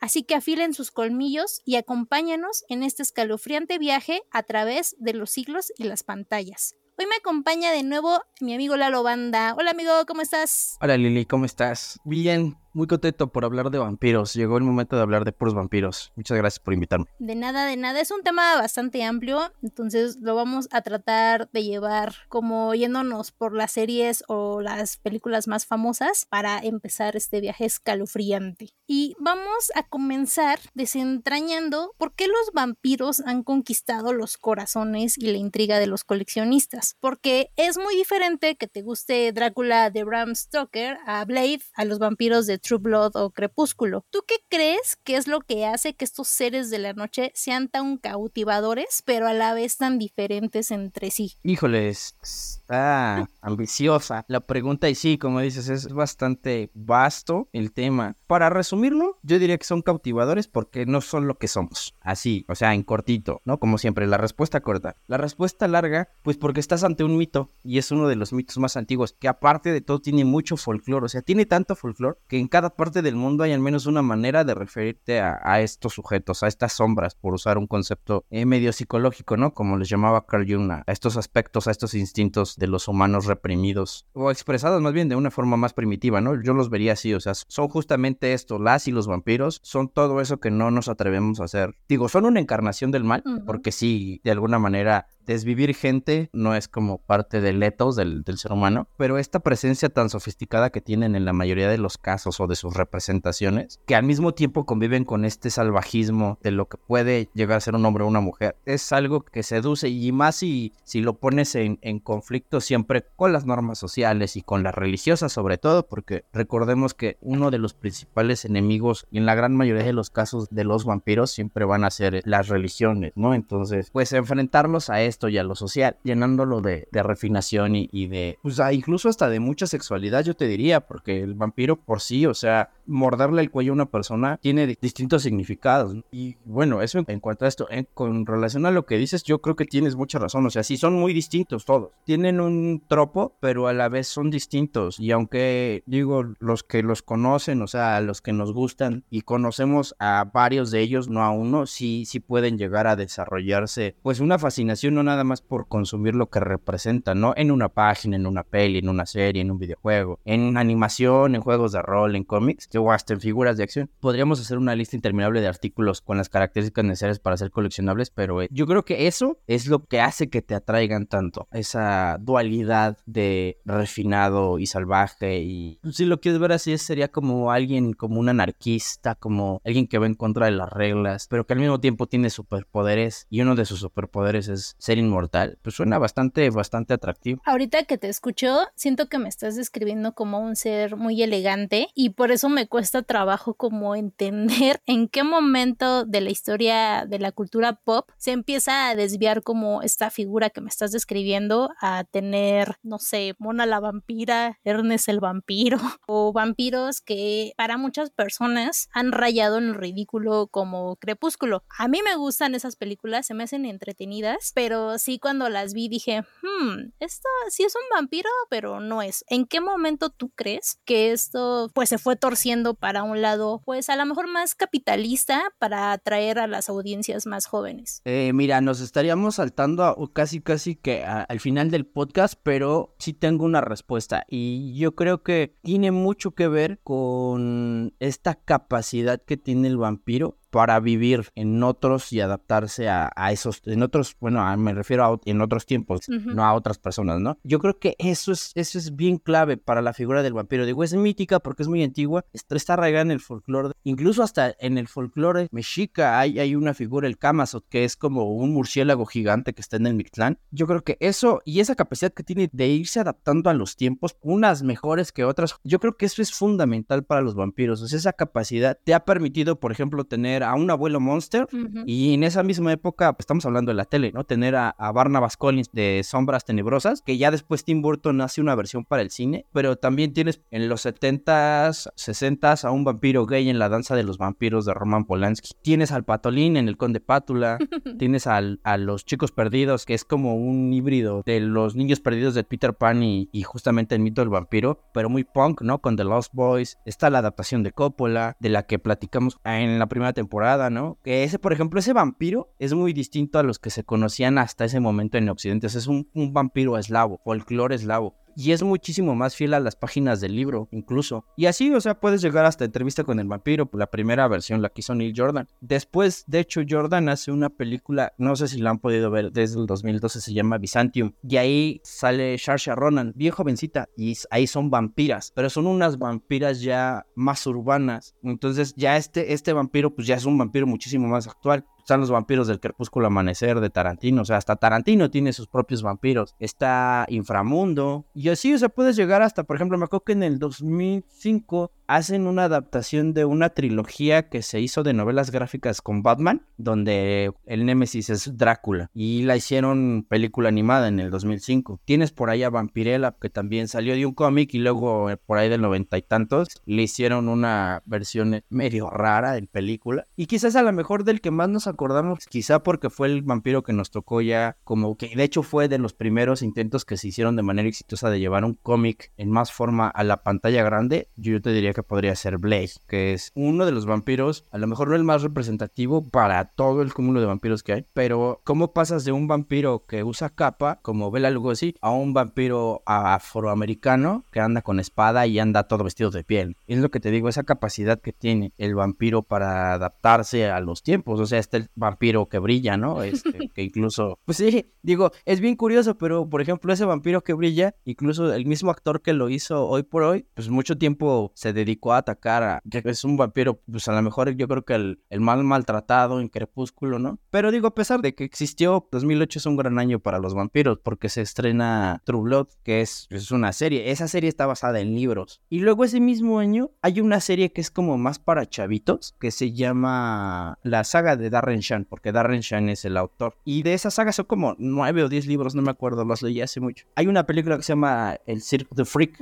Así 0.00 0.22
que 0.22 0.34
afilen 0.34 0.74
sus 0.74 0.90
colmillos 0.90 1.60
y 1.64 1.76
acompáñanos 1.76 2.64
en 2.68 2.82
este 2.82 3.02
escalofriante 3.02 3.78
viaje 3.78 4.22
a 4.30 4.42
través 4.42 4.96
de 4.98 5.14
los 5.14 5.30
siglos 5.30 5.72
y 5.76 5.84
las 5.84 6.02
pantallas. 6.02 6.76
Hoy 6.98 7.06
me 7.06 7.16
acompaña 7.16 7.72
de 7.72 7.82
nuevo 7.82 8.20
mi 8.40 8.54
amigo 8.54 8.76
Lalo 8.76 9.02
Banda. 9.02 9.54
Hola 9.58 9.70
amigo, 9.72 9.92
¿cómo 10.06 10.22
estás? 10.22 10.76
Hola 10.80 10.96
Lili, 10.96 11.24
¿cómo 11.24 11.46
estás? 11.46 11.98
Bien, 12.04 12.56
muy 12.74 12.86
contento 12.86 13.28
por 13.28 13.44
hablar 13.44 13.70
de 13.70 13.78
vampiros. 13.78 14.34
Llegó 14.34 14.56
el 14.56 14.64
momento 14.64 14.96
de 14.96 15.02
hablar 15.02 15.24
de 15.24 15.32
puros 15.32 15.54
vampiros. 15.54 16.12
Muchas 16.16 16.38
gracias 16.38 16.60
por 16.60 16.74
invitarme. 16.74 17.06
De 17.18 17.34
nada, 17.34 17.66
de 17.66 17.76
nada. 17.76 18.00
Es 18.00 18.10
un 18.10 18.22
tema 18.22 18.56
bastante 18.56 19.04
amplio, 19.04 19.52
entonces 19.62 20.16
lo 20.20 20.34
vamos 20.34 20.68
a 20.72 20.82
tratar 20.82 21.50
de 21.52 21.64
llevar 21.64 22.14
como 22.28 22.74
yéndonos 22.74 23.32
por 23.32 23.54
las 23.54 23.72
series 23.72 24.24
o 24.28 24.60
las 24.60 24.96
películas 24.98 25.48
más 25.48 25.66
famosas 25.66 26.26
para 26.26 26.58
empezar 26.58 27.16
este 27.16 27.40
viaje 27.40 27.64
escalofriante. 27.64 28.70
Y 28.86 29.14
vamos 29.18 29.72
a 29.74 29.82
comenzar 29.82 30.58
desentrañando 30.74 31.94
por 31.98 32.14
qué 32.14 32.26
los 32.26 32.52
vampiros 32.54 33.20
han 33.20 33.42
conquistado 33.42 34.12
los 34.12 34.36
corazones 34.36 35.18
y 35.18 35.32
la 35.32 35.38
intriga 35.38 35.78
de 35.78 35.86
los 35.86 36.04
coleccionistas. 36.04 36.96
Porque 37.00 37.50
es 37.56 37.78
muy 37.78 37.96
diferente 37.96 38.56
que 38.56 38.66
te 38.66 38.82
guste 38.82 39.32
Drácula 39.32 39.90
de 39.90 40.04
Bram 40.04 40.34
Stoker 40.34 40.98
a 41.06 41.24
Blade, 41.24 41.62
a 41.74 41.84
los 41.84 41.98
vampiros 41.98 42.46
de 42.46 42.61
True 42.62 42.78
Blood 42.78 43.16
o 43.16 43.30
Crepúsculo. 43.30 44.06
¿Tú 44.10 44.20
qué 44.26 44.36
crees 44.48 44.96
que 45.04 45.16
es 45.16 45.26
lo 45.26 45.40
que 45.40 45.66
hace 45.66 45.94
que 45.94 46.04
estos 46.04 46.28
seres 46.28 46.70
de 46.70 46.78
la 46.78 46.92
noche 46.92 47.32
sean 47.34 47.68
tan 47.68 47.98
cautivadores, 47.98 49.02
pero 49.04 49.26
a 49.26 49.32
la 49.32 49.52
vez 49.52 49.76
tan 49.76 49.98
diferentes 49.98 50.70
entre 50.70 51.10
sí? 51.10 51.32
Híjoles, 51.42 52.16
está 52.22 53.28
ambiciosa 53.40 54.24
la 54.28 54.40
pregunta 54.40 54.88
y 54.88 54.94
sí, 54.94 55.18
como 55.18 55.40
dices, 55.40 55.68
es 55.68 55.92
bastante 55.92 56.70
vasto 56.74 57.48
el 57.52 57.72
tema. 57.72 58.16
Para 58.26 58.48
resumirlo, 58.48 59.18
yo 59.22 59.38
diría 59.38 59.58
que 59.58 59.66
son 59.66 59.82
cautivadores 59.82 60.48
porque 60.48 60.86
no 60.86 61.00
son 61.00 61.26
lo 61.26 61.36
que 61.36 61.48
somos. 61.48 61.94
Así, 62.00 62.44
o 62.48 62.54
sea, 62.54 62.74
en 62.74 62.82
cortito, 62.82 63.42
¿no? 63.44 63.58
Como 63.58 63.78
siempre, 63.78 64.06
la 64.06 64.16
respuesta 64.16 64.60
corta. 64.60 64.96
La 65.06 65.18
respuesta 65.18 65.68
larga, 65.68 66.08
pues 66.22 66.36
porque 66.36 66.60
estás 66.60 66.84
ante 66.84 67.04
un 67.04 67.16
mito 67.16 67.50
y 67.62 67.78
es 67.78 67.90
uno 67.90 68.08
de 68.08 68.16
los 68.16 68.32
mitos 68.32 68.58
más 68.58 68.76
antiguos, 68.76 69.16
que 69.18 69.28
aparte 69.28 69.72
de 69.72 69.80
todo 69.80 70.00
tiene 70.00 70.24
mucho 70.24 70.56
folclore, 70.56 71.06
o 71.06 71.08
sea, 71.08 71.22
tiene 71.22 71.46
tanto 71.46 71.76
folclore 71.76 72.18
que 72.28 72.38
cada 72.52 72.68
parte 72.68 73.00
del 73.00 73.16
mundo 73.16 73.44
hay 73.44 73.52
al 73.52 73.60
menos 73.60 73.86
una 73.86 74.02
manera 74.02 74.44
de 74.44 74.54
referirte 74.54 75.22
a, 75.22 75.62
estos 75.62 75.94
sujetos, 75.94 76.42
a 76.42 76.48
estas 76.48 76.74
sombras, 76.74 77.14
por 77.14 77.32
usar 77.32 77.56
un 77.56 77.66
concepto 77.66 78.26
eh, 78.28 78.44
medio 78.44 78.74
psicológico, 78.74 79.38
¿no? 79.38 79.54
Como 79.54 79.78
les 79.78 79.88
llamaba 79.88 80.26
Carl 80.26 80.44
Jung, 80.46 80.70
a 80.70 80.84
estos 80.86 81.16
aspectos, 81.16 81.66
a 81.66 81.70
estos 81.70 81.94
instintos 81.94 82.56
de 82.56 82.66
los 82.66 82.88
humanos 82.88 83.24
reprimidos, 83.24 84.06
o 84.12 84.30
expresados 84.30 84.82
más 84.82 84.92
bien 84.92 85.08
de 85.08 85.16
una 85.16 85.30
forma 85.30 85.56
más 85.56 85.72
primitiva, 85.72 86.20
¿no? 86.20 86.42
Yo 86.42 86.52
los 86.52 86.68
vería 86.68 86.92
así, 86.92 87.14
o 87.14 87.20
sea, 87.20 87.32
son 87.32 87.68
justamente 87.68 88.34
esto, 88.34 88.58
las 88.58 88.86
y 88.86 88.92
los 88.92 89.06
vampiros, 89.06 89.58
son 89.62 89.88
todo 89.88 90.20
eso 90.20 90.38
que 90.38 90.50
no 90.50 90.70
nos 90.70 90.88
atrevemos 90.88 91.40
a 91.40 91.44
hacer. 91.44 91.74
Digo, 91.88 92.10
son 92.10 92.26
una 92.26 92.38
encarnación 92.38 92.90
del 92.90 93.04
mal, 93.04 93.24
porque 93.46 93.72
sí, 93.72 94.20
de 94.24 94.30
alguna 94.30 94.58
manera 94.58 95.06
desvivir 95.26 95.74
gente 95.74 96.30
no 96.32 96.54
es 96.54 96.68
como 96.68 96.98
parte 96.98 97.40
del 97.40 97.62
ethos 97.62 97.96
del, 97.96 98.22
del, 98.22 98.38
ser 98.38 98.52
humano, 98.52 98.88
pero 98.96 99.18
esta 99.18 99.40
presencia 99.40 99.88
tan 99.88 100.10
sofisticada 100.10 100.70
que 100.70 100.80
tienen 100.80 101.14
en 101.14 101.24
la 101.24 101.32
mayoría 101.32 101.68
de 101.68 101.78
los 101.78 101.98
casos 101.98 102.40
o 102.40 102.46
de 102.46 102.56
sus 102.56 102.74
representaciones, 102.74 103.80
que 103.86 103.94
al 103.94 104.04
mismo 104.04 104.34
tiempo 104.34 104.66
conviven 104.66 105.04
con 105.04 105.24
este 105.24 105.50
salvajismo 105.50 106.38
de 106.42 106.50
lo 106.50 106.68
que 106.68 106.76
puede 106.76 107.28
llegar 107.34 107.58
a 107.58 107.60
ser 107.60 107.74
un 107.74 107.84
hombre 107.84 108.04
o 108.04 108.08
una 108.08 108.20
mujer, 108.20 108.56
es 108.64 108.92
algo 108.92 109.24
que 109.24 109.42
seduce 109.42 109.88
y 109.88 110.12
más 110.12 110.36
si, 110.36 110.72
si 110.84 111.00
lo 111.00 111.14
pones 111.14 111.54
en, 111.54 111.78
en 111.82 111.98
conflicto 111.98 112.60
siempre 112.60 113.04
con 113.16 113.32
las 113.32 113.46
normas 113.46 113.78
sociales 113.78 114.36
y 114.36 114.42
con 114.42 114.62
las 114.62 114.74
religiosas 114.74 115.32
sobre 115.32 115.58
todo, 115.58 115.86
porque 115.86 116.24
recordemos 116.32 116.94
que 116.94 117.16
uno 117.20 117.50
de 117.50 117.58
los 117.58 117.74
principales 117.74 118.44
enemigos 118.44 119.06
en 119.12 119.26
la 119.26 119.34
gran 119.34 119.54
mayoría 119.54 119.84
de 119.84 119.92
los 119.92 120.10
casos 120.10 120.48
de 120.50 120.64
los 120.64 120.84
vampiros 120.84 121.30
siempre 121.30 121.64
van 121.64 121.84
a 121.84 121.90
ser 121.90 122.22
las 122.24 122.48
religiones, 122.48 123.12
¿no? 123.14 123.34
Entonces, 123.34 123.90
pues 123.90 124.12
enfrentarlos 124.12 124.90
a 124.90 125.02
esto 125.12 125.28
y 125.28 125.38
a 125.38 125.44
lo 125.44 125.54
social, 125.54 125.96
llenándolo 126.02 126.60
de, 126.60 126.88
de 126.90 127.02
refinación 127.02 127.76
y, 127.76 127.88
y, 127.92 128.08
de, 128.08 128.38
pues 128.42 128.60
incluso 128.72 129.08
hasta 129.08 129.28
de 129.28 129.40
mucha 129.40 129.66
sexualidad, 129.66 130.24
yo 130.24 130.34
te 130.34 130.48
diría, 130.48 130.80
porque 130.80 131.22
el 131.22 131.34
vampiro 131.34 131.76
por 131.76 132.00
sí, 132.00 132.26
o 132.26 132.34
sea, 132.34 132.70
morderle 132.86 133.42
el 133.42 133.50
cuello 133.50 133.72
a 133.72 133.74
una 133.74 133.86
persona 133.86 134.38
tiene 134.40 134.66
distintos 134.80 135.22
significados. 135.22 135.96
Y 136.10 136.36
bueno, 136.44 136.82
eso 136.82 137.02
en 137.06 137.20
cuanto 137.20 137.44
a 137.44 137.48
esto, 137.48 137.66
en, 137.70 137.86
con 137.94 138.26
relación 138.26 138.66
a 138.66 138.70
lo 138.70 138.86
que 138.86 138.98
dices, 138.98 139.22
yo 139.22 139.40
creo 139.40 139.56
que 139.56 139.64
tienes 139.64 139.96
mucha 139.96 140.18
razón, 140.18 140.46
o 140.46 140.50
sea, 140.50 140.62
sí, 140.62 140.76
son 140.76 140.94
muy 140.94 141.12
distintos 141.12 141.64
todos. 141.64 141.90
Tienen 142.04 142.40
un 142.40 142.82
tropo, 142.86 143.36
pero 143.40 143.66
a 143.66 143.72
la 143.72 143.88
vez 143.88 144.08
son 144.08 144.30
distintos. 144.30 144.98
Y 144.98 145.10
aunque 145.10 145.82
digo, 145.86 146.24
los 146.38 146.62
que 146.62 146.82
los 146.82 147.02
conocen, 147.02 147.62
o 147.62 147.66
sea, 147.66 148.00
los 148.00 148.20
que 148.20 148.32
nos 148.32 148.52
gustan 148.52 149.04
y 149.10 149.22
conocemos 149.22 149.94
a 149.98 150.30
varios 150.32 150.70
de 150.70 150.80
ellos, 150.80 151.08
no 151.08 151.22
a 151.22 151.30
uno, 151.30 151.66
sí, 151.66 152.04
sí 152.06 152.20
pueden 152.20 152.58
llegar 152.58 152.86
a 152.86 152.96
desarrollarse, 152.96 153.96
pues 154.02 154.20
una 154.20 154.38
fascinación 154.38 154.94
no 154.94 155.02
nada 155.02 155.24
más 155.24 155.40
por 155.40 155.68
consumir 155.68 156.14
lo 156.14 156.30
que 156.30 156.40
representa, 156.40 157.14
¿no? 157.14 157.34
En 157.36 157.50
una 157.50 157.68
página, 157.68 158.16
en 158.16 158.26
una 158.26 158.42
peli, 158.42 158.78
en 158.78 158.88
una 158.88 159.06
serie, 159.06 159.42
en 159.42 159.50
un 159.50 159.58
videojuego, 159.58 160.18
en 160.24 160.56
animación, 160.56 161.34
en 161.34 161.40
juegos 161.40 161.72
de 161.72 161.82
rol, 161.82 162.16
en 162.16 162.24
cómics, 162.24 162.68
o 162.78 162.92
hasta 162.92 163.14
en 163.14 163.20
figuras 163.20 163.56
de 163.56 163.64
acción. 163.64 163.90
Podríamos 164.00 164.40
hacer 164.40 164.58
una 164.58 164.74
lista 164.74 164.96
interminable 164.96 165.40
de 165.40 165.48
artículos 165.48 166.00
con 166.00 166.16
las 166.16 166.28
características 166.28 166.84
necesarias 166.84 167.18
para 167.18 167.36
ser 167.36 167.50
coleccionables, 167.50 168.10
pero 168.10 168.42
eh, 168.42 168.48
yo 168.50 168.66
creo 168.66 168.84
que 168.84 169.06
eso 169.06 169.38
es 169.46 169.66
lo 169.66 169.84
que 169.84 170.00
hace 170.00 170.28
que 170.28 170.42
te 170.42 170.54
atraigan 170.54 171.06
tanto, 171.06 171.48
esa 171.52 172.18
dualidad 172.20 172.98
de 173.06 173.58
refinado 173.64 174.58
y 174.58 174.66
salvaje 174.66 175.40
y 175.40 175.80
si 175.90 176.04
lo 176.04 176.20
quieres 176.20 176.40
ver 176.40 176.52
así 176.52 176.76
sería 176.78 177.08
como 177.08 177.52
alguien 177.52 177.92
como 177.92 178.20
un 178.20 178.28
anarquista, 178.28 179.14
como 179.14 179.60
alguien 179.64 179.86
que 179.86 179.98
va 179.98 180.06
en 180.06 180.14
contra 180.14 180.46
de 180.46 180.52
las 180.52 180.70
reglas, 180.70 181.26
pero 181.28 181.46
que 181.46 181.54
al 181.54 181.60
mismo 181.60 181.80
tiempo 181.80 182.06
tiene 182.06 182.30
superpoderes 182.30 183.26
y 183.30 183.40
uno 183.40 183.54
de 183.54 183.64
sus 183.64 183.80
superpoderes 183.80 184.48
es 184.48 184.74
ser 184.78 184.98
inmortal, 184.98 185.58
pues 185.62 185.76
suena 185.76 185.98
bastante, 185.98 186.48
bastante 186.50 186.94
atractivo. 186.94 187.42
Ahorita 187.44 187.84
que 187.84 187.98
te 187.98 188.08
escucho, 188.08 188.58
siento 188.74 189.08
que 189.08 189.18
me 189.18 189.28
estás 189.28 189.56
describiendo 189.56 190.12
como 190.12 190.40
un 190.40 190.56
ser 190.56 190.96
muy 190.96 191.22
elegante 191.22 191.88
y 191.94 192.10
por 192.10 192.30
eso 192.32 192.48
me 192.48 192.61
cuesta 192.66 193.02
trabajo 193.02 193.54
como 193.54 193.94
entender 193.96 194.80
en 194.86 195.08
qué 195.08 195.22
momento 195.22 196.04
de 196.04 196.20
la 196.20 196.30
historia 196.30 197.06
de 197.06 197.18
la 197.18 197.32
cultura 197.32 197.74
pop 197.84 198.10
se 198.18 198.32
empieza 198.32 198.88
a 198.88 198.94
desviar 198.94 199.42
como 199.42 199.82
esta 199.82 200.10
figura 200.10 200.50
que 200.50 200.60
me 200.60 200.68
estás 200.68 200.92
describiendo 200.92 201.70
a 201.80 202.04
tener, 202.04 202.76
no 202.82 202.98
sé, 202.98 203.34
Mona 203.38 203.66
la 203.66 203.80
vampira, 203.80 204.58
Ernest 204.64 205.08
el 205.08 205.20
vampiro 205.20 205.78
o 206.06 206.32
vampiros 206.32 207.00
que 207.00 207.52
para 207.56 207.76
muchas 207.76 208.10
personas 208.10 208.88
han 208.92 209.12
rayado 209.12 209.58
en 209.58 209.68
el 209.68 209.74
ridículo 209.74 210.48
como 210.48 210.96
Crepúsculo. 210.96 211.64
A 211.78 211.88
mí 211.88 212.00
me 212.04 212.16
gustan 212.16 212.54
esas 212.54 212.76
películas, 212.76 213.26
se 213.26 213.34
me 213.34 213.44
hacen 213.44 213.64
entretenidas, 213.64 214.52
pero 214.54 214.98
sí 214.98 215.18
cuando 215.18 215.48
las 215.48 215.74
vi 215.74 215.88
dije, 215.88 216.22
hmm, 216.42 216.92
esto 217.00 217.28
sí 217.50 217.64
es 217.64 217.74
un 217.74 217.82
vampiro, 217.96 218.30
pero 218.48 218.80
no 218.80 219.02
es. 219.02 219.24
¿En 219.28 219.46
qué 219.46 219.60
momento 219.60 220.10
tú 220.10 220.30
crees 220.30 220.78
que 220.84 221.12
esto 221.12 221.70
pues 221.74 221.88
se 221.88 221.98
fue 221.98 222.16
torciendo 222.16 222.51
para 222.74 223.02
un 223.02 223.22
lado, 223.22 223.62
pues 223.64 223.88
a 223.88 223.96
lo 223.96 224.06
mejor 224.06 224.28
más 224.28 224.54
capitalista 224.54 225.42
para 225.58 225.92
atraer 225.92 226.38
a 226.38 226.46
las 226.46 226.68
audiencias 226.68 227.26
más 227.26 227.46
jóvenes? 227.46 228.02
Eh, 228.04 228.32
mira, 228.32 228.60
nos 228.60 228.80
estaríamos 228.80 229.36
saltando 229.36 229.84
a, 229.84 229.96
casi 230.12 230.40
casi 230.40 230.76
que 230.76 231.04
al 231.04 231.40
final 231.40 231.70
del 231.70 231.86
podcast, 231.86 232.34
pero 232.42 232.94
sí 232.98 233.12
tengo 233.12 233.44
una 233.44 233.60
respuesta 233.60 234.24
y 234.28 234.74
yo 234.76 234.94
creo 234.94 235.22
que 235.22 235.56
tiene 235.62 235.90
mucho 235.90 236.32
que 236.32 236.48
ver 236.48 236.80
con 236.82 237.94
esta 238.00 238.34
capacidad 238.34 239.20
que 239.22 239.36
tiene 239.36 239.68
el 239.68 239.76
vampiro 239.76 240.38
para 240.52 240.78
vivir 240.80 241.30
en 241.34 241.62
otros 241.62 242.12
y 242.12 242.20
adaptarse 242.20 242.86
a, 242.90 243.10
esos, 243.32 243.62
en 243.64 243.82
otros, 243.82 244.16
bueno, 244.20 244.54
me 244.58 244.74
refiero 244.74 245.04
a 245.06 245.18
en 245.24 245.40
otros 245.40 245.64
tiempos, 245.64 246.06
no 246.08 246.44
a 246.44 246.52
otras 246.52 246.76
personas, 246.76 247.20
¿no? 247.20 247.38
Yo 247.42 247.58
creo 247.58 247.78
que 247.78 247.96
eso 247.98 248.32
es, 248.32 248.52
eso 248.54 248.76
es 248.76 248.94
bien 248.94 249.16
clave 249.16 249.56
para 249.56 249.80
la 249.80 249.94
figura 249.94 250.22
del 250.22 250.34
vampiro. 250.34 250.66
Digo, 250.66 250.84
es 250.84 250.92
mítica 250.92 251.40
porque 251.40 251.62
es 251.62 251.70
muy 251.70 251.82
antigua, 251.82 252.26
está, 252.34 252.54
está 252.56 252.74
arraigada 252.74 253.00
en 253.00 253.12
el 253.12 253.20
folclore, 253.20 253.70
incluso 253.82 254.22
hasta 254.22 254.54
en 254.58 254.76
el 254.76 254.88
folclore 254.88 255.48
mexica 255.52 256.20
hay, 256.20 256.38
hay 256.38 256.54
una 256.54 256.74
figura, 256.74 257.08
el 257.08 257.16
Camazot, 257.16 257.66
que 257.70 257.84
es 257.84 257.96
como 257.96 258.30
un 258.34 258.52
murciélago 258.52 259.06
gigante 259.06 259.54
que 259.54 259.62
está 259.62 259.78
en 259.78 259.86
el 259.86 259.94
Mictlán. 259.94 260.38
Yo 260.50 260.66
creo 260.66 260.84
que 260.84 260.98
eso 261.00 261.40
y 261.46 261.60
esa 261.60 261.76
capacidad 261.76 262.12
que 262.12 262.24
tiene 262.24 262.50
de 262.52 262.68
irse 262.68 263.00
adaptando 263.00 263.48
a 263.48 263.54
los 263.54 263.76
tiempos, 263.76 264.18
unas 264.20 264.62
mejores 264.62 265.12
que 265.12 265.24
otras, 265.24 265.56
yo 265.64 265.80
creo 265.80 265.96
que 265.96 266.04
eso 266.04 266.20
es 266.20 266.34
fundamental 266.34 267.04
para 267.04 267.22
los 267.22 267.34
vampiros. 267.34 267.80
O 267.80 267.88
sea, 267.88 267.98
esa 267.98 268.12
capacidad 268.12 268.78
te 268.84 268.92
ha 268.92 269.06
permitido, 269.06 269.58
por 269.58 269.72
ejemplo, 269.72 270.04
tener 270.04 270.41
a 270.42 270.54
un 270.54 270.70
abuelo 270.70 271.00
monster 271.00 271.46
y 271.86 272.14
en 272.14 272.24
esa 272.24 272.42
misma 272.42 272.72
época, 272.72 273.12
pues, 273.12 273.24
estamos 273.24 273.46
hablando 273.46 273.70
de 273.70 273.76
la 273.76 273.84
tele, 273.84 274.12
¿no? 274.12 274.24
Tener 274.24 274.56
a, 274.56 274.74
Barnabas 274.92 275.36
Collins 275.36 275.70
de 275.72 276.02
Sombras 276.04 276.44
Tenebrosas, 276.44 277.02
que 277.02 277.16
ya 277.16 277.30
después 277.30 277.64
Tim 277.64 277.80
Burton 277.80 278.20
hace 278.20 278.40
una 278.40 278.54
versión 278.54 278.84
para 278.84 279.02
el 279.02 279.10
cine, 279.10 279.46
pero 279.52 279.76
también 279.76 280.12
tienes 280.12 280.42
en 280.50 280.68
los 280.68 280.84
70s, 280.84 281.90
60s 281.96 282.64
a 282.64 282.70
un 282.70 282.84
vampiro 282.84 283.24
gay 283.26 283.48
en 283.48 283.58
la 283.58 283.68
danza 283.68 283.96
de 283.96 284.02
los 284.02 284.18
vampiros 284.18 284.66
de 284.66 284.74
Roman 284.74 285.06
Polanski. 285.06 285.50
Tienes 285.62 285.92
al 285.92 286.04
Patolín 286.04 286.56
en 286.56 286.68
el 286.68 286.76
Conde 286.76 287.00
Pátula, 287.00 287.58
tienes 287.98 288.26
al, 288.26 288.60
a 288.64 288.76
los 288.76 289.04
chicos 289.04 289.32
perdidos, 289.32 289.86
que 289.86 289.94
es 289.94 290.04
como 290.04 290.34
un 290.36 290.72
híbrido 290.72 291.22
de 291.24 291.40
los 291.40 291.74
niños 291.74 292.00
perdidos 292.00 292.34
de 292.34 292.44
Peter 292.44 292.74
Pan 292.74 293.02
y, 293.02 293.28
y 293.32 293.42
justamente 293.42 293.94
el 293.94 294.00
mito 294.02 294.20
del 294.20 294.28
vampiro, 294.28 294.80
pero 294.92 295.08
muy 295.08 295.24
punk, 295.24 295.62
¿no? 295.62 295.80
Con 295.80 295.96
The 295.96 296.04
Lost 296.04 296.34
Boys, 296.34 296.78
está 296.84 297.10
la 297.10 297.18
adaptación 297.18 297.62
de 297.62 297.72
Coppola, 297.72 298.36
de 298.40 298.48
la 298.48 298.64
que 298.64 298.78
platicamos 298.78 299.38
en 299.44 299.78
la 299.78 299.86
primera 299.86 300.12
temporada, 300.12 300.31
¿no? 300.70 300.98
Que 301.02 301.24
ese, 301.24 301.38
por 301.38 301.52
ejemplo, 301.52 301.80
ese 301.80 301.92
vampiro 301.92 302.54
es 302.58 302.74
muy 302.74 302.92
distinto 302.92 303.38
a 303.38 303.42
los 303.42 303.58
que 303.58 303.70
se 303.70 303.84
conocían 303.84 304.38
hasta 304.38 304.64
ese 304.64 304.80
momento 304.80 305.18
en 305.18 305.28
Occidente. 305.28 305.66
es 305.66 305.86
un 305.86 306.08
vampiro 306.32 306.78
eslavo, 306.78 307.20
folclore 307.24 307.74
eslavo 307.74 308.21
y 308.36 308.52
es 308.52 308.62
muchísimo 308.62 309.14
más 309.14 309.36
fiel 309.36 309.54
a 309.54 309.60
las 309.60 309.76
páginas 309.76 310.20
del 310.20 310.36
libro, 310.36 310.68
incluso. 310.70 311.24
Y 311.36 311.46
así, 311.46 311.72
o 311.72 311.80
sea, 311.80 311.98
puedes 312.00 312.22
llegar 312.22 312.44
hasta 312.44 312.64
entrevista 312.64 313.04
con 313.04 313.18
el 313.18 313.26
vampiro, 313.26 313.68
la 313.72 313.88
primera 313.88 314.28
versión 314.28 314.62
la 314.62 314.68
quiso 314.68 314.94
Neil 314.94 315.14
Jordan. 315.16 315.48
Después, 315.60 316.24
de 316.26 316.40
hecho, 316.40 316.62
Jordan 316.68 317.08
hace 317.08 317.32
una 317.32 317.50
película, 317.50 318.12
no 318.18 318.36
sé 318.36 318.48
si 318.48 318.60
la 318.60 318.70
han 318.70 318.78
podido 318.78 319.10
ver 319.10 319.32
desde 319.32 319.60
el 319.60 319.66
2012, 319.66 320.20
se 320.20 320.32
llama 320.32 320.58
Byzantium, 320.58 321.12
y 321.22 321.36
ahí 321.36 321.80
sale 321.84 322.38
Saoirse 322.38 322.74
Ronan, 322.74 323.12
bien 323.14 323.32
jovencita, 323.32 323.88
y 323.96 324.16
ahí 324.30 324.46
son 324.46 324.70
vampiras, 324.70 325.32
pero 325.34 325.50
son 325.50 325.66
unas 325.66 325.98
vampiras 325.98 326.60
ya 326.60 327.06
más 327.14 327.46
urbanas. 327.46 328.14
Entonces, 328.22 328.74
ya 328.76 328.96
este, 328.96 329.32
este 329.32 329.52
vampiro, 329.52 329.94
pues 329.94 330.06
ya 330.06 330.16
es 330.16 330.24
un 330.24 330.38
vampiro 330.38 330.66
muchísimo 330.66 331.08
más 331.08 331.26
actual. 331.26 331.64
Están 331.82 332.00
los 332.00 332.10
vampiros 332.10 332.46
del 332.46 332.60
crepúsculo 332.60 333.08
amanecer 333.08 333.58
de 333.60 333.68
Tarantino. 333.68 334.22
O 334.22 334.24
sea, 334.24 334.36
hasta 334.36 334.56
Tarantino 334.56 335.10
tiene 335.10 335.32
sus 335.32 335.48
propios 335.48 335.82
vampiros. 335.82 336.36
Está 336.38 337.06
Inframundo. 337.08 338.04
Y 338.14 338.28
así, 338.28 338.54
o 338.54 338.58
sea, 338.58 338.68
puedes 338.68 338.94
llegar 338.94 339.20
hasta, 339.20 339.42
por 339.42 339.56
ejemplo, 339.56 339.76
me 339.78 339.86
acuerdo 339.86 340.04
que 340.04 340.12
en 340.12 340.22
el 340.22 340.38
2005 340.38 341.72
hacen 341.88 342.26
una 342.26 342.44
adaptación 342.44 343.12
de 343.12 343.24
una 343.24 343.50
trilogía 343.50 344.28
que 344.28 344.42
se 344.42 344.60
hizo 344.60 344.82
de 344.82 344.94
novelas 344.94 345.30
gráficas 345.30 345.82
con 345.82 346.02
Batman, 346.02 346.46
donde 346.56 347.32
el 347.44 347.66
Némesis 347.66 348.08
es 348.10 348.36
Drácula. 348.38 348.90
Y 348.94 349.22
la 349.22 349.36
hicieron 349.36 350.06
película 350.08 350.48
animada 350.48 350.88
en 350.88 351.00
el 351.00 351.10
2005. 351.10 351.80
Tienes 351.84 352.12
por 352.12 352.30
ahí 352.30 352.44
a 352.44 352.50
Vampirella, 352.50 353.14
que 353.20 353.28
también 353.28 353.68
salió 353.68 353.94
de 353.94 354.06
un 354.06 354.14
cómic 354.14 354.54
y 354.54 354.58
luego 354.58 355.10
eh, 355.10 355.16
por 355.16 355.38
ahí 355.38 355.48
del 355.48 355.60
noventa 355.60 355.98
y 355.98 356.02
tantos 356.02 356.48
le 356.64 356.82
hicieron 356.82 357.28
una 357.28 357.82
versión 357.84 358.42
medio 358.48 358.88
rara 358.88 359.36
en 359.36 359.46
película. 359.46 360.06
Y 360.16 360.26
quizás 360.26 360.56
a 360.56 360.62
lo 360.62 360.72
mejor 360.72 361.04
del 361.04 361.20
que 361.20 361.30
más 361.30 361.48
nos 361.48 361.66
acordamos, 361.72 362.26
quizá 362.26 362.62
porque 362.62 362.90
fue 362.90 363.08
el 363.08 363.22
vampiro 363.22 363.62
que 363.62 363.72
nos 363.72 363.90
tocó 363.90 364.20
ya, 364.20 364.56
como 364.64 364.96
que 364.96 365.14
de 365.14 365.24
hecho 365.24 365.42
fue 365.42 365.68
de 365.68 365.78
los 365.78 365.92
primeros 365.92 366.42
intentos 366.42 366.84
que 366.84 366.96
se 366.96 367.08
hicieron 367.08 367.36
de 367.36 367.42
manera 367.42 367.68
exitosa 367.68 368.10
de 368.10 368.20
llevar 368.20 368.44
un 368.44 368.54
cómic 368.54 369.12
en 369.16 369.30
más 369.30 369.52
forma 369.52 369.88
a 369.88 370.04
la 370.04 370.22
pantalla 370.22 370.62
grande. 370.62 371.08
Yo 371.16 371.40
te 371.40 371.52
diría 371.52 371.72
que 371.72 371.82
podría 371.82 372.14
ser 372.14 372.38
Blade, 372.38 372.72
que 372.86 373.12
es 373.12 373.32
uno 373.34 373.66
de 373.66 373.72
los 373.72 373.86
vampiros, 373.86 374.44
a 374.50 374.58
lo 374.58 374.66
mejor 374.66 374.88
no 374.88 374.96
el 374.96 375.04
más 375.04 375.22
representativo 375.22 376.08
para 376.08 376.44
todo 376.46 376.82
el 376.82 376.94
cúmulo 376.94 377.20
de 377.20 377.26
vampiros 377.26 377.62
que 377.62 377.72
hay, 377.72 377.86
pero 377.92 378.40
¿cómo 378.44 378.72
pasas 378.72 379.04
de 379.04 379.12
un 379.12 379.28
vampiro 379.28 379.84
que 379.86 380.04
usa 380.04 380.30
capa, 380.30 380.78
como 380.82 381.10
Bela 381.10 381.30
Lugosi, 381.30 381.74
a 381.80 381.90
un 381.90 382.14
vampiro 382.14 382.82
afroamericano 382.86 384.24
que 384.30 384.40
anda 384.40 384.62
con 384.62 384.80
espada 384.80 385.26
y 385.26 385.38
anda 385.38 385.64
todo 385.64 385.84
vestido 385.84 386.10
de 386.10 386.24
piel? 386.24 386.56
Es 386.66 386.78
lo 386.78 386.90
que 386.90 387.00
te 387.00 387.10
digo, 387.10 387.28
esa 387.28 387.44
capacidad 387.44 388.00
que 388.00 388.12
tiene 388.12 388.52
el 388.58 388.74
vampiro 388.74 389.22
para 389.22 389.72
adaptarse 389.72 390.50
a 390.50 390.60
los 390.60 390.82
tiempos, 390.82 391.20
o 391.20 391.26
sea, 391.26 391.38
este 391.38 391.61
el 391.62 391.70
vampiro 391.74 392.28
que 392.28 392.38
brilla, 392.38 392.76
¿no? 392.76 393.02
Este, 393.02 393.32
que 393.54 393.62
incluso, 393.62 394.18
pues 394.24 394.38
sí, 394.38 394.72
digo, 394.82 395.12
es 395.24 395.40
bien 395.40 395.56
curioso, 395.56 395.96
pero 395.96 396.28
por 396.28 396.40
ejemplo, 396.40 396.72
ese 396.72 396.84
vampiro 396.84 397.22
que 397.22 397.32
brilla, 397.32 397.74
incluso 397.84 398.32
el 398.32 398.46
mismo 398.46 398.70
actor 398.70 399.02
que 399.02 399.12
lo 399.12 399.28
hizo 399.28 399.66
hoy 399.66 399.82
por 399.82 400.02
hoy, 400.02 400.26
pues 400.34 400.48
mucho 400.48 400.76
tiempo 400.78 401.32
se 401.34 401.52
dedicó 401.52 401.92
a 401.92 401.98
atacar 401.98 402.42
a, 402.42 402.62
que 402.70 402.82
es 402.84 403.04
un 403.04 403.16
vampiro, 403.16 403.60
pues 403.70 403.88
a 403.88 403.92
lo 403.92 404.02
mejor 404.02 404.30
yo 404.30 404.48
creo 404.48 404.64
que 404.64 404.74
el, 404.74 405.00
el 405.10 405.20
mal 405.20 405.42
maltratado 405.44 406.20
en 406.20 406.28
Crepúsculo, 406.28 406.98
¿no? 406.98 407.18
Pero 407.30 407.50
digo, 407.50 407.68
a 407.68 407.74
pesar 407.74 408.00
de 408.00 408.14
que 408.14 408.24
existió, 408.24 408.88
2008 408.90 409.38
es 409.38 409.46
un 409.46 409.56
gran 409.56 409.78
año 409.78 410.00
para 410.00 410.18
los 410.18 410.34
vampiros, 410.34 410.78
porque 410.82 411.08
se 411.08 411.22
estrena 411.22 412.02
True 412.04 412.22
Blood, 412.22 412.48
que 412.62 412.80
es, 412.80 413.06
es 413.10 413.30
una 413.30 413.52
serie, 413.52 413.90
esa 413.90 414.08
serie 414.08 414.28
está 414.28 414.46
basada 414.46 414.80
en 414.80 414.94
libros. 414.94 415.40
Y 415.48 415.60
luego 415.60 415.84
ese 415.84 416.00
mismo 416.00 416.38
año 416.38 416.70
hay 416.80 417.00
una 417.00 417.20
serie 417.20 417.52
que 417.52 417.60
es 417.60 417.70
como 417.70 417.98
más 417.98 418.18
para 418.18 418.48
chavitos, 418.48 419.14
que 419.18 419.30
se 419.30 419.52
llama 419.52 420.58
La 420.62 420.84
saga 420.84 421.16
de 421.16 421.30
Darren 421.30 421.51
Shan, 421.60 421.86
porque 421.88 422.12
Darren 422.12 422.40
Shan 422.40 422.68
es 422.68 422.84
el 422.84 422.96
autor. 422.96 423.36
Y 423.44 423.62
de 423.62 423.74
esa 423.74 423.90
saga 423.90 424.12
son 424.12 424.26
como 424.26 424.56
nueve 424.58 425.02
o 425.02 425.08
diez 425.08 425.26
libros, 425.26 425.54
no 425.54 425.62
me 425.62 425.70
acuerdo, 425.70 426.04
los 426.04 426.22
leí 426.22 426.40
hace 426.40 426.60
mucho. 426.60 426.86
Hay 426.94 427.06
una 427.06 427.26
película 427.26 427.56
que 427.56 427.62
se 427.62 427.72
llama 427.72 428.18
El 428.26 428.42
Cirque 428.42 428.74
de 428.74 428.84
Freak. 428.84 429.18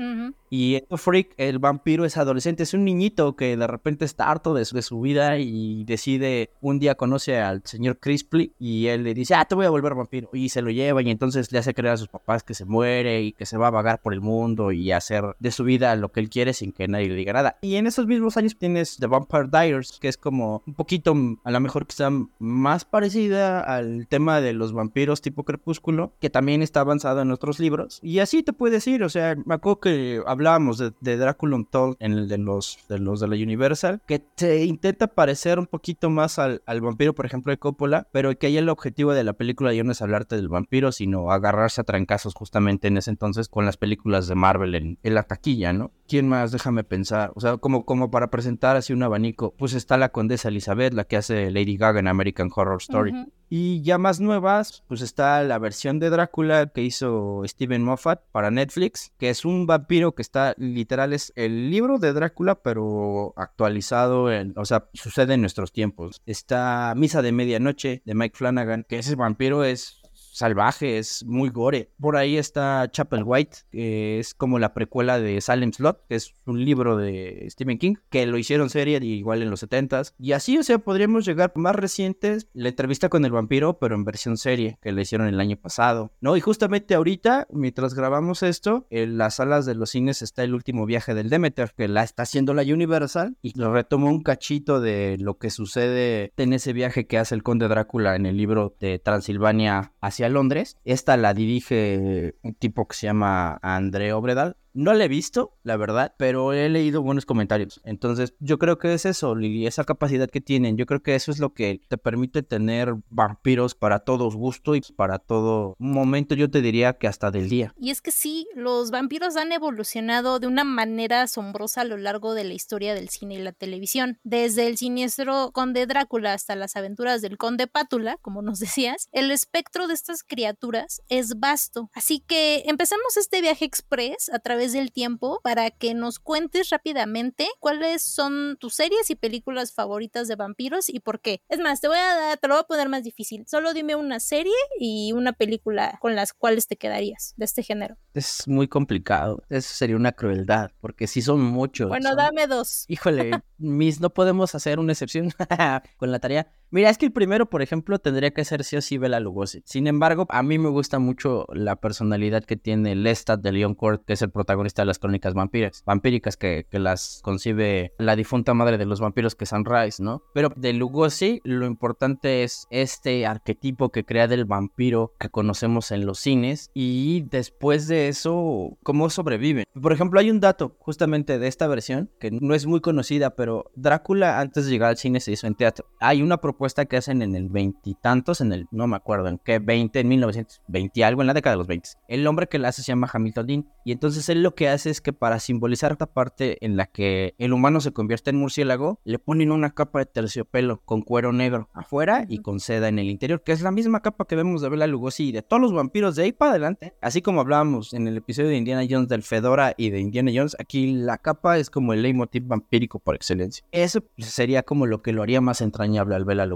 Y 0.52 0.82
el 0.90 0.98
Freak, 0.98 1.34
el 1.36 1.60
vampiro 1.60 2.04
es 2.04 2.16
adolescente, 2.16 2.64
es 2.64 2.74
un 2.74 2.84
niñito 2.84 3.36
que 3.36 3.56
de 3.56 3.66
repente 3.68 4.04
está 4.04 4.30
harto 4.30 4.52
de 4.52 4.64
su, 4.64 5.00
vida 5.00 5.38
y 5.38 5.84
decide, 5.84 6.50
un 6.60 6.80
día 6.80 6.96
conoce 6.96 7.38
al 7.38 7.62
señor 7.64 7.98
Crisply 7.98 8.52
y 8.58 8.88
él 8.88 9.04
le 9.04 9.14
dice, 9.14 9.34
ah, 9.34 9.44
te 9.44 9.54
voy 9.54 9.66
a 9.66 9.70
volver 9.70 9.94
vampiro. 9.94 10.28
Y 10.32 10.48
se 10.48 10.60
lo 10.60 10.70
lleva 10.70 11.02
y 11.02 11.10
entonces 11.10 11.52
le 11.52 11.58
hace 11.58 11.72
creer 11.72 11.94
a 11.94 11.96
sus 11.96 12.08
papás 12.08 12.42
que 12.42 12.54
se 12.54 12.64
muere 12.64 13.22
y 13.22 13.32
que 13.32 13.46
se 13.46 13.56
va 13.56 13.68
a 13.68 13.70
vagar 13.70 14.02
por 14.02 14.12
el 14.12 14.20
mundo 14.20 14.72
y 14.72 14.90
hacer 14.90 15.36
de 15.38 15.52
su 15.52 15.62
vida 15.64 15.94
lo 15.94 16.10
que 16.10 16.20
él 16.20 16.28
quiere 16.28 16.52
sin 16.52 16.72
que 16.72 16.88
nadie 16.88 17.08
le 17.08 17.14
diga 17.14 17.32
nada. 17.32 17.58
Y 17.62 17.76
en 17.76 17.86
esos 17.86 18.06
mismos 18.06 18.36
años 18.36 18.56
tienes 18.56 18.96
The 18.96 19.06
Vampire 19.06 19.48
Diaries, 19.50 19.98
que 20.00 20.08
es 20.08 20.16
como 20.16 20.62
un 20.66 20.74
poquito, 20.74 21.14
a 21.44 21.50
lo 21.50 21.60
mejor 21.60 21.86
que 21.86 21.92
está 21.92 22.10
más 22.38 22.84
parecida 22.84 23.60
al 23.60 24.06
tema 24.08 24.40
de 24.40 24.52
los 24.52 24.72
vampiros 24.72 25.20
tipo 25.20 25.44
crepúsculo, 25.44 26.14
que 26.20 26.30
también 26.30 26.62
está 26.62 26.80
avanzado 26.80 27.20
en 27.20 27.30
otros 27.30 27.58
libros. 27.58 28.00
Y 28.02 28.20
así 28.20 28.42
te 28.42 28.52
puedes 28.52 28.86
ir, 28.86 29.02
o 29.02 29.08
sea, 29.08 29.36
me 29.44 29.54
acuerdo 29.54 29.80
que 29.80 30.22
hablábamos 30.26 30.78
de, 30.78 30.92
de 31.00 31.16
Drácula 31.16 31.50
en 31.98 32.12
el 32.12 32.28
de 32.28 32.38
los, 32.38 32.78
de 32.88 32.98
los 32.98 33.20
de 33.20 33.28
la 33.28 33.34
Universal, 33.34 34.00
que 34.06 34.18
te 34.18 34.64
intenta 34.64 35.08
parecer 35.08 35.58
un 35.58 35.66
poquito 35.66 36.10
más 36.10 36.38
al, 36.38 36.62
al 36.66 36.80
vampiro, 36.80 37.14
por 37.14 37.26
ejemplo, 37.26 37.50
de 37.50 37.58
Coppola, 37.58 38.06
pero 38.12 38.36
que 38.38 38.46
ahí 38.46 38.56
el 38.56 38.68
objetivo 38.68 39.12
de 39.12 39.24
la 39.24 39.32
película 39.32 39.72
ya 39.72 39.82
no 39.82 39.92
es 39.92 40.02
hablarte 40.02 40.36
del 40.36 40.48
vampiro, 40.48 40.92
sino 40.92 41.30
agarrarse 41.32 41.80
a 41.80 41.84
trancazos 41.84 42.34
justamente 42.34 42.88
en 42.88 42.96
ese 42.96 43.10
entonces 43.10 43.48
con 43.48 43.64
las 43.64 43.76
películas 43.76 44.28
de 44.28 44.34
Marvel 44.34 44.74
en, 44.74 44.98
en 45.02 45.14
la 45.14 45.24
taquilla, 45.24 45.72
¿no? 45.72 45.90
¿Quién 46.10 46.28
más? 46.28 46.50
Déjame 46.50 46.82
pensar. 46.82 47.30
O 47.36 47.40
sea, 47.40 47.58
como, 47.58 47.84
como 47.84 48.10
para 48.10 48.30
presentar 48.30 48.74
así 48.74 48.92
un 48.92 49.04
abanico, 49.04 49.54
pues 49.56 49.74
está 49.74 49.96
la 49.96 50.08
condesa 50.08 50.48
Elizabeth, 50.48 50.92
la 50.92 51.04
que 51.04 51.16
hace 51.16 51.52
Lady 51.52 51.76
Gaga 51.76 52.00
en 52.00 52.08
American 52.08 52.50
Horror 52.52 52.78
Story. 52.82 53.14
Y 53.48 53.82
ya 53.82 53.96
más 53.96 54.18
nuevas, 54.18 54.82
pues 54.88 55.02
está 55.02 55.40
la 55.44 55.60
versión 55.60 56.00
de 56.00 56.10
Drácula 56.10 56.66
que 56.66 56.82
hizo 56.82 57.42
Steven 57.44 57.84
Moffat 57.84 58.22
para 58.32 58.50
Netflix, 58.50 59.12
que 59.18 59.30
es 59.30 59.44
un 59.44 59.68
vampiro 59.68 60.16
que 60.16 60.22
está 60.22 60.54
literal, 60.58 61.12
es 61.12 61.32
el 61.36 61.70
libro 61.70 61.98
de 61.98 62.12
Drácula, 62.12 62.56
pero 62.56 63.32
actualizado, 63.36 64.32
en, 64.32 64.52
o 64.56 64.64
sea, 64.64 64.88
sucede 64.94 65.34
en 65.34 65.42
nuestros 65.42 65.70
tiempos. 65.70 66.22
Está 66.26 66.92
Misa 66.96 67.22
de 67.22 67.30
Medianoche 67.30 68.02
de 68.04 68.14
Mike 68.16 68.36
Flanagan, 68.36 68.84
que 68.88 68.98
ese 68.98 69.14
vampiro 69.14 69.62
es 69.62 69.99
salvaje, 70.32 70.98
es 70.98 71.24
muy 71.24 71.50
gore. 71.50 71.90
Por 72.00 72.16
ahí 72.16 72.36
está 72.36 72.88
Chapel 72.90 73.22
White, 73.24 73.58
que 73.70 74.18
es 74.18 74.34
como 74.34 74.58
la 74.58 74.74
precuela 74.74 75.18
de 75.18 75.40
Salem 75.40 75.72
Slot, 75.72 76.06
que 76.08 76.16
es 76.16 76.34
un 76.46 76.64
libro 76.64 76.96
de 76.96 77.46
Stephen 77.50 77.78
King, 77.78 77.94
que 78.10 78.26
lo 78.26 78.38
hicieron 78.38 78.70
serie 78.70 78.98
igual 79.02 79.42
en 79.42 79.50
los 79.50 79.62
70s. 79.62 80.14
Y 80.18 80.32
así, 80.32 80.58
o 80.58 80.62
sea, 80.62 80.78
podríamos 80.78 81.24
llegar 81.24 81.52
más 81.54 81.76
recientes, 81.76 82.48
la 82.52 82.68
entrevista 82.68 83.08
con 83.08 83.24
el 83.24 83.32
vampiro, 83.32 83.78
pero 83.78 83.94
en 83.94 84.04
versión 84.04 84.36
serie, 84.36 84.78
que 84.80 84.92
le 84.92 85.02
hicieron 85.02 85.28
el 85.28 85.40
año 85.40 85.56
pasado, 85.56 86.12
¿no? 86.20 86.36
Y 86.36 86.40
justamente 86.40 86.94
ahorita, 86.94 87.46
mientras 87.50 87.94
grabamos 87.94 88.42
esto, 88.42 88.86
en 88.90 89.18
las 89.18 89.36
salas 89.36 89.66
de 89.66 89.74
los 89.74 89.90
cines 89.90 90.22
está 90.22 90.44
el 90.44 90.54
último 90.54 90.86
viaje 90.86 91.14
del 91.14 91.30
Demeter, 91.30 91.72
que 91.76 91.88
la 91.88 92.02
está 92.02 92.22
haciendo 92.22 92.54
la 92.54 92.62
Universal, 92.62 93.36
y 93.42 93.58
lo 93.58 93.72
retoma 93.72 94.06
un 94.06 94.22
cachito 94.22 94.80
de 94.80 95.16
lo 95.18 95.38
que 95.38 95.50
sucede 95.50 96.32
en 96.36 96.52
ese 96.52 96.72
viaje 96.72 97.06
que 97.06 97.18
hace 97.18 97.34
el 97.34 97.42
conde 97.42 97.68
Drácula 97.68 98.16
en 98.16 98.26
el 98.26 98.36
libro 98.36 98.76
de 98.80 98.98
Transilvania 98.98 99.92
hacia 100.00 100.19
Londres. 100.28 100.76
Esta 100.84 101.16
la 101.16 101.34
dirige 101.34 102.34
un 102.42 102.54
tipo 102.54 102.86
que 102.86 102.96
se 102.96 103.06
llama 103.06 103.58
André 103.62 104.12
Obredal 104.12 104.56
No 104.72 104.94
la 104.94 105.04
he 105.04 105.08
visto, 105.08 105.56
la 105.62 105.76
verdad, 105.76 106.14
pero 106.16 106.52
he 106.52 106.68
leído 106.68 107.02
buenos 107.02 107.26
comentarios. 107.26 107.80
Entonces, 107.84 108.34
yo 108.38 108.58
creo 108.58 108.78
que 108.78 108.94
es 108.94 109.04
eso, 109.04 109.34
Lili, 109.34 109.66
esa 109.66 109.84
capacidad 109.84 110.28
que 110.28 110.40
tienen. 110.40 110.76
Yo 110.76 110.86
creo 110.86 111.02
que 111.02 111.14
eso 111.14 111.30
es 111.30 111.38
lo 111.38 111.54
que 111.54 111.80
te 111.88 111.98
permite 111.98 112.42
tener 112.42 112.94
vampiros 113.08 113.74
para 113.74 114.00
todos 114.00 114.36
gusto 114.36 114.74
y 114.74 114.80
para 114.96 115.18
todo 115.18 115.74
momento, 115.78 116.34
yo 116.34 116.50
te 116.50 116.60
diría 116.60 116.94
que 116.94 117.08
hasta 117.08 117.30
del 117.30 117.48
día. 117.48 117.74
Y 117.78 117.90
es 117.90 118.00
que 118.00 118.10
sí, 118.10 118.46
los 118.54 118.90
vampiros 118.90 119.36
han 119.36 119.52
evolucionado 119.52 120.38
de 120.38 120.46
una 120.46 120.64
manera 120.64 121.22
asombrosa 121.22 121.82
a 121.82 121.84
lo 121.84 121.96
largo 121.96 122.34
de 122.34 122.44
la 122.44 122.54
historia 122.54 122.94
del 122.94 123.08
cine 123.08 123.34
y 123.34 123.38
la 123.38 123.52
televisión. 123.52 124.18
Desde 124.22 124.66
el 124.66 124.76
siniestro 124.76 125.50
conde 125.52 125.86
Drácula 125.86 126.34
hasta 126.34 126.54
las 126.56 126.76
aventuras 126.76 127.22
del 127.22 127.38
conde 127.38 127.66
Pátula, 127.66 128.18
como 128.22 128.42
nos 128.42 128.58
decías, 128.60 129.08
el 129.12 129.30
espectro 129.30 129.88
de 129.88 129.94
estas 129.94 130.22
criaturas 130.22 131.02
es 131.08 131.38
vasto. 131.40 131.90
Así 131.94 132.20
que 132.20 132.64
empezamos 132.66 133.16
este 133.16 133.40
viaje 133.40 133.64
express 133.64 134.30
a 134.32 134.38
través 134.38 134.59
del 134.68 134.92
tiempo 134.92 135.40
para 135.42 135.70
que 135.70 135.94
nos 135.94 136.18
cuentes 136.18 136.70
rápidamente 136.70 137.48
cuáles 137.58 138.02
son 138.02 138.56
tus 138.60 138.74
series 138.74 139.10
y 139.10 139.16
películas 139.16 139.72
favoritas 139.72 140.28
de 140.28 140.36
vampiros 140.36 140.88
y 140.88 141.00
por 141.00 141.20
qué. 141.20 141.40
Es 141.48 141.58
más, 141.58 141.80
te 141.80 141.88
voy 141.88 141.96
a 141.96 142.14
dar, 142.14 142.38
te 142.38 142.48
lo 142.48 142.54
voy 142.54 142.62
a 142.62 142.66
poner 142.66 142.88
más 142.88 143.02
difícil. 143.02 143.44
Solo 143.48 143.72
dime 143.72 143.94
una 143.96 144.20
serie 144.20 144.54
y 144.78 145.12
una 145.12 145.32
película 145.32 145.98
con 146.00 146.14
las 146.14 146.32
cuales 146.32 146.66
te 146.66 146.76
quedarías 146.76 147.34
de 147.36 147.44
este 147.44 147.62
género. 147.62 147.96
Es 148.14 148.46
muy 148.46 148.68
complicado. 148.68 149.42
Eso 149.48 149.74
sería 149.74 149.96
una 149.96 150.12
crueldad, 150.12 150.70
porque 150.80 151.06
si 151.06 151.22
son 151.22 151.40
muchos. 151.40 151.88
Bueno, 151.88 152.14
dame 152.14 152.46
dos. 152.46 152.84
Híjole, 152.88 153.42
mis, 153.58 154.00
no 154.00 154.10
podemos 154.10 154.54
hacer 154.54 154.78
una 154.78 154.92
excepción 154.92 155.30
con 155.96 156.10
la 156.10 156.18
tarea. 156.18 156.52
Mira, 156.72 156.88
es 156.88 156.98
que 156.98 157.06
el 157.06 157.12
primero, 157.12 157.50
por 157.50 157.62
ejemplo, 157.62 157.98
tendría 157.98 158.30
que 158.30 158.44
ser 158.44 158.62
sí 158.62 158.76
o 158.76 158.80
sí 158.80 158.96
Bela 158.96 159.18
Lugosi. 159.18 159.60
Sin 159.64 159.88
embargo, 159.88 160.26
a 160.28 160.44
mí 160.44 160.56
me 160.56 160.68
gusta 160.68 161.00
mucho 161.00 161.46
la 161.52 161.74
personalidad 161.74 162.44
que 162.44 162.56
tiene 162.56 162.94
Lestat 162.94 163.40
de 163.40 163.50
Leon 163.50 163.74
Court, 163.74 164.04
que 164.06 164.12
es 164.12 164.22
el 164.22 164.30
protagonista 164.30 164.82
de 164.82 164.86
las 164.86 165.00
crónicas 165.00 165.34
vampíricas 165.34 166.36
que, 166.36 166.66
que 166.70 166.78
las 166.78 167.20
concibe 167.24 167.92
la 167.98 168.14
difunta 168.14 168.54
madre 168.54 168.78
de 168.78 168.86
los 168.86 169.00
vampiros 169.00 169.34
que 169.34 169.44
es 169.44 169.50
Sunrise, 169.50 170.00
¿no? 170.00 170.22
Pero 170.32 170.52
de 170.54 170.72
Lugosi, 170.72 171.40
lo 171.42 171.66
importante 171.66 172.44
es 172.44 172.68
este 172.70 173.26
arquetipo 173.26 173.90
que 173.90 174.04
crea 174.04 174.28
del 174.28 174.44
vampiro 174.44 175.14
que 175.18 175.28
conocemos 175.28 175.90
en 175.90 176.06
los 176.06 176.20
cines 176.20 176.70
y 176.72 177.22
después 177.30 177.88
de 177.88 178.06
eso, 178.06 178.78
cómo 178.84 179.10
sobreviven. 179.10 179.64
Por 179.82 179.92
ejemplo, 179.92 180.20
hay 180.20 180.30
un 180.30 180.38
dato 180.38 180.76
justamente 180.78 181.40
de 181.40 181.48
esta 181.48 181.66
versión 181.66 182.12
que 182.20 182.30
no 182.30 182.54
es 182.54 182.66
muy 182.66 182.80
conocida, 182.80 183.34
pero 183.34 183.72
Drácula 183.74 184.38
antes 184.38 184.66
de 184.66 184.70
llegar 184.70 184.90
al 184.90 184.98
cine 184.98 185.18
se 185.18 185.32
hizo 185.32 185.48
en 185.48 185.56
teatro. 185.56 185.86
Hay 185.98 186.22
una 186.22 186.36
propuesta 186.36 186.59
que 186.88 186.96
hacen 186.96 187.22
en 187.22 187.34
el 187.34 187.48
veintitantos, 187.48 188.40
en 188.40 188.52
el, 188.52 188.66
no 188.70 188.86
me 188.86 188.96
acuerdo 188.96 189.28
en 189.28 189.38
qué, 189.38 189.58
20, 189.58 190.00
en 190.00 190.08
1920 190.08 191.04
algo, 191.04 191.22
en 191.22 191.26
la 191.26 191.34
década 191.34 191.54
de 191.54 191.58
los 191.58 191.66
20. 191.66 191.90
El 192.08 192.26
hombre 192.26 192.48
que 192.48 192.58
la 192.58 192.68
hace 192.68 192.82
se 192.82 192.88
llama 192.88 193.08
Hamilton 193.12 193.46
Dean. 193.46 193.68
Y 193.84 193.92
entonces 193.92 194.28
él 194.28 194.42
lo 194.42 194.54
que 194.54 194.68
hace 194.68 194.90
es 194.90 195.00
que 195.00 195.12
para 195.12 195.40
simbolizar 195.40 195.92
esta 195.92 196.06
parte 196.06 196.64
en 196.64 196.76
la 196.76 196.86
que 196.86 197.34
el 197.38 197.52
humano 197.52 197.80
se 197.80 197.92
convierte 197.92 198.30
en 198.30 198.36
murciélago, 198.36 199.00
le 199.04 199.18
ponen 199.18 199.52
una 199.52 199.70
capa 199.70 200.00
de 200.00 200.06
terciopelo 200.06 200.82
con 200.84 201.02
cuero 201.02 201.32
negro 201.32 201.68
afuera 201.72 202.26
y 202.28 202.38
con 202.38 202.60
seda 202.60 202.88
en 202.88 202.98
el 202.98 203.08
interior, 203.08 203.42
que 203.42 203.52
es 203.52 203.62
la 203.62 203.70
misma 203.70 204.00
capa 204.00 204.26
que 204.26 204.36
vemos 204.36 204.60
de 204.60 204.68
Bela 204.68 204.86
Lugosi 204.86 205.28
y 205.28 205.32
de 205.32 205.42
todos 205.42 205.62
los 205.62 205.72
vampiros 205.72 206.16
de 206.16 206.24
ahí 206.24 206.32
para 206.32 206.52
adelante. 206.52 206.94
Así 207.00 207.22
como 207.22 207.40
hablábamos 207.40 207.94
en 207.94 208.06
el 208.06 208.18
episodio 208.18 208.50
de 208.50 208.56
Indiana 208.56 208.86
Jones 208.88 209.08
del 209.08 209.22
Fedora 209.22 209.74
y 209.76 209.90
de 209.90 210.00
Indiana 210.00 210.30
Jones, 210.34 210.56
aquí 210.58 210.92
la 210.92 211.18
capa 211.18 211.58
es 211.58 211.70
como 211.70 211.94
el 211.94 212.02
leitmotiv 212.02 212.46
vampírico 212.46 212.98
por 212.98 213.14
excelencia. 213.14 213.64
Eso 213.72 214.04
sería 214.18 214.62
como 214.62 214.86
lo 214.86 215.02
que 215.02 215.12
lo 215.12 215.22
haría 215.22 215.40
más 215.40 215.60
entrañable 215.60 216.14
al 216.14 216.24
Bela 216.24 216.46